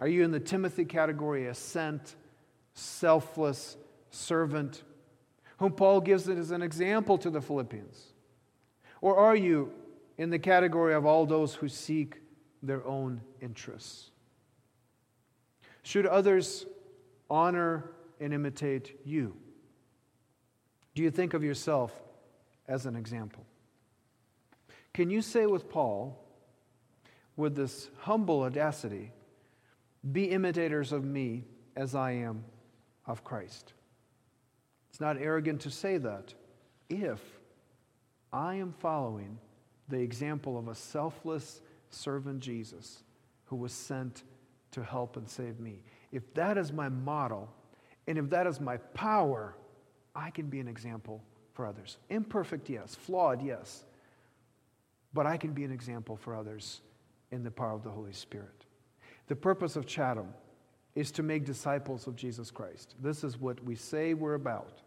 Are 0.00 0.08
you 0.08 0.24
in 0.24 0.30
the 0.30 0.40
Timothy 0.40 0.86
category, 0.86 1.46
a 1.46 1.54
sent, 1.54 2.14
selfless 2.72 3.76
servant, 4.10 4.82
whom 5.58 5.72
Paul 5.72 6.00
gives 6.00 6.28
as 6.28 6.52
an 6.52 6.62
example 6.62 7.18
to 7.18 7.28
the 7.28 7.42
Philippians? 7.42 8.14
Or 9.00 9.18
are 9.18 9.36
you 9.36 9.72
in 10.18 10.30
the 10.30 10.38
category 10.38 10.94
of 10.94 11.06
all 11.06 11.24
those 11.24 11.54
who 11.54 11.68
seek 11.68 12.20
their 12.62 12.84
own 12.84 13.20
interests. 13.40 14.10
Should 15.82 16.06
others 16.06 16.66
honor 17.30 17.90
and 18.20 18.34
imitate 18.34 18.98
you? 19.04 19.36
Do 20.94 21.02
you 21.02 21.10
think 21.10 21.34
of 21.34 21.44
yourself 21.44 21.92
as 22.66 22.84
an 22.84 22.96
example? 22.96 23.46
Can 24.94 25.10
you 25.10 25.22
say 25.22 25.46
with 25.46 25.68
Paul, 25.68 26.18
with 27.36 27.54
this 27.54 27.88
humble 27.98 28.42
audacity, 28.42 29.12
be 30.10 30.24
imitators 30.24 30.92
of 30.92 31.04
me 31.04 31.44
as 31.76 31.94
I 31.94 32.12
am 32.12 32.44
of 33.06 33.24
Christ? 33.24 33.72
It's 34.90 35.00
not 35.00 35.16
arrogant 35.18 35.60
to 35.62 35.70
say 35.70 35.98
that 35.98 36.34
if 36.88 37.20
I 38.32 38.56
am 38.56 38.72
following 38.72 39.38
the 39.88 40.00
example 40.00 40.58
of 40.58 40.68
a 40.68 40.74
selfless 40.74 41.60
servant 41.90 42.40
Jesus 42.40 43.02
who 43.46 43.56
was 43.56 43.72
sent 43.72 44.24
to 44.72 44.82
help 44.82 45.16
and 45.16 45.28
save 45.28 45.58
me. 45.58 45.82
If 46.12 46.34
that 46.34 46.58
is 46.58 46.72
my 46.72 46.88
model, 46.88 47.48
and 48.06 48.18
if 48.18 48.28
that 48.30 48.46
is 48.46 48.60
my 48.60 48.76
power, 48.76 49.56
I 50.14 50.30
can 50.30 50.46
be 50.46 50.60
an 50.60 50.68
example 50.68 51.22
for 51.52 51.66
others. 51.66 51.98
Imperfect, 52.10 52.68
yes. 52.68 52.94
Flawed, 52.94 53.42
yes. 53.42 53.84
But 55.18 55.26
I 55.26 55.36
can 55.36 55.50
be 55.50 55.64
an 55.64 55.72
example 55.72 56.16
for 56.16 56.36
others 56.36 56.80
in 57.32 57.42
the 57.42 57.50
power 57.50 57.72
of 57.72 57.82
the 57.82 57.90
Holy 57.90 58.12
Spirit. 58.12 58.66
The 59.26 59.34
purpose 59.34 59.74
of 59.74 59.84
Chatham 59.84 60.32
is 60.94 61.10
to 61.10 61.24
make 61.24 61.44
disciples 61.44 62.06
of 62.06 62.14
Jesus 62.14 62.52
Christ. 62.52 62.94
This 63.02 63.24
is 63.24 63.36
what 63.36 63.60
we 63.64 63.74
say 63.74 64.14
we're 64.14 64.34
about. 64.34 64.80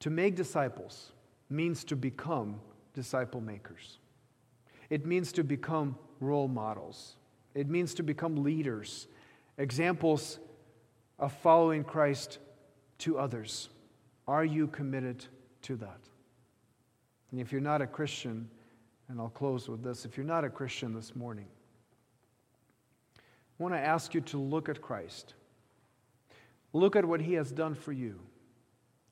To 0.00 0.08
make 0.08 0.34
disciples 0.34 1.12
means 1.50 1.84
to 1.84 1.94
become 1.94 2.58
disciple 2.94 3.42
makers. 3.42 3.98
It 4.88 5.04
means 5.04 5.30
to 5.32 5.44
become 5.44 5.98
role 6.18 6.48
models. 6.48 7.16
It 7.54 7.68
means 7.68 7.92
to 7.96 8.02
become 8.02 8.42
leaders, 8.42 9.08
examples 9.58 10.38
of 11.18 11.34
following 11.34 11.84
Christ 11.84 12.38
to 13.00 13.18
others. 13.18 13.68
Are 14.26 14.42
you 14.42 14.68
committed 14.68 15.26
to 15.64 15.76
that? 15.76 16.00
And 17.30 17.40
if 17.40 17.52
you're 17.52 17.60
not 17.60 17.82
a 17.82 17.86
Christian, 17.86 18.48
and 19.08 19.20
I'll 19.20 19.28
close 19.28 19.68
with 19.68 19.82
this 19.82 20.04
if 20.04 20.16
you're 20.16 20.26
not 20.26 20.44
a 20.44 20.50
Christian 20.50 20.94
this 20.94 21.14
morning, 21.14 21.46
I 23.18 23.62
want 23.62 23.74
to 23.74 23.80
ask 23.80 24.14
you 24.14 24.20
to 24.22 24.38
look 24.38 24.68
at 24.68 24.80
Christ. 24.80 25.34
Look 26.72 26.96
at 26.96 27.04
what 27.04 27.20
he 27.20 27.34
has 27.34 27.50
done 27.50 27.74
for 27.74 27.92
you. 27.92 28.20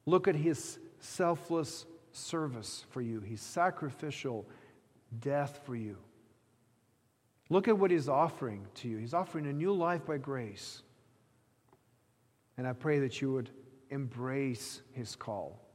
Look 0.05 0.29
at 0.29 0.37
his 0.37 0.79
selfless 1.01 1.85
service 2.13 2.85
for 2.91 3.01
you, 3.01 3.21
his 3.21 3.41
sacrificial 3.41 4.47
death 5.21 5.61
for 5.65 5.75
you. 5.75 5.97
Look 7.49 7.69
at 7.69 7.79
what 7.79 7.91
he's 7.91 8.09
offering 8.09 8.67
to 8.77 8.89
you. 8.89 8.99
He's 8.99 9.15
offering 9.15 9.47
a 9.47 9.53
new 9.53 9.73
life 9.73 10.07
by 10.07 10.19
grace. 10.19 10.83
And 12.57 12.67
I 12.67 12.73
pray 12.73 13.01
that 13.01 13.21
you 13.21 13.33
would 13.33 13.51
embrace 13.91 14.81
his 14.93 15.15
call 15.15 15.66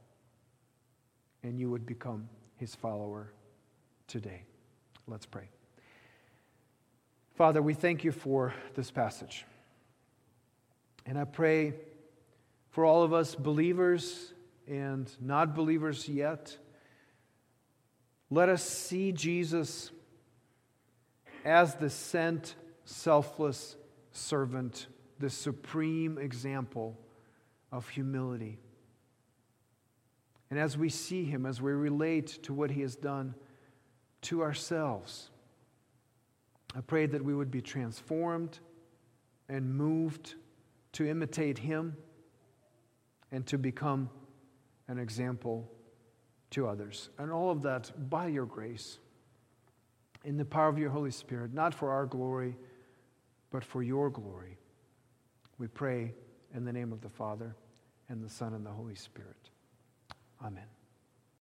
and 1.42 1.58
you 1.58 1.70
would 1.70 1.86
become 1.86 2.28
his 2.56 2.74
follower 2.74 3.32
today. 4.06 4.42
Let's 5.06 5.26
pray. 5.26 5.48
Father, 7.34 7.62
we 7.62 7.74
thank 7.74 8.04
you 8.04 8.12
for 8.12 8.54
this 8.74 8.90
passage. 8.90 9.44
And 11.06 11.18
I 11.18 11.24
pray 11.24 11.74
for 12.70 12.84
all 12.84 13.02
of 13.02 13.12
us, 13.12 13.34
believers 13.34 14.32
and 14.68 15.10
not 15.20 15.54
believers 15.54 16.08
yet, 16.08 16.56
let 18.30 18.48
us 18.48 18.62
see 18.64 19.12
Jesus 19.12 19.90
as 21.44 21.74
the 21.74 21.90
sent, 21.90 22.54
selfless 22.84 23.76
servant, 24.12 24.86
the 25.18 25.28
supreme 25.28 26.16
example 26.18 26.98
of 27.70 27.88
humility. 27.88 28.58
And 30.52 30.60
as 30.60 30.76
we 30.76 30.90
see 30.90 31.24
him, 31.24 31.46
as 31.46 31.62
we 31.62 31.72
relate 31.72 32.26
to 32.42 32.52
what 32.52 32.70
he 32.70 32.82
has 32.82 32.94
done 32.94 33.34
to 34.20 34.42
ourselves, 34.42 35.30
I 36.76 36.82
pray 36.82 37.06
that 37.06 37.24
we 37.24 37.34
would 37.34 37.50
be 37.50 37.62
transformed 37.62 38.58
and 39.48 39.74
moved 39.74 40.34
to 40.92 41.08
imitate 41.08 41.56
him 41.56 41.96
and 43.30 43.46
to 43.46 43.56
become 43.56 44.10
an 44.88 44.98
example 44.98 45.72
to 46.50 46.68
others. 46.68 47.08
And 47.16 47.32
all 47.32 47.50
of 47.50 47.62
that 47.62 47.90
by 48.10 48.26
your 48.26 48.44
grace, 48.44 48.98
in 50.22 50.36
the 50.36 50.44
power 50.44 50.68
of 50.68 50.76
your 50.76 50.90
Holy 50.90 51.12
Spirit, 51.12 51.54
not 51.54 51.72
for 51.72 51.90
our 51.90 52.04
glory, 52.04 52.58
but 53.50 53.64
for 53.64 53.82
your 53.82 54.10
glory. 54.10 54.58
We 55.56 55.68
pray 55.68 56.12
in 56.54 56.66
the 56.66 56.74
name 56.74 56.92
of 56.92 57.00
the 57.00 57.08
Father, 57.08 57.56
and 58.10 58.22
the 58.22 58.28
Son, 58.28 58.52
and 58.52 58.66
the 58.66 58.70
Holy 58.70 58.96
Spirit. 58.96 59.48
Amen. 60.44 60.81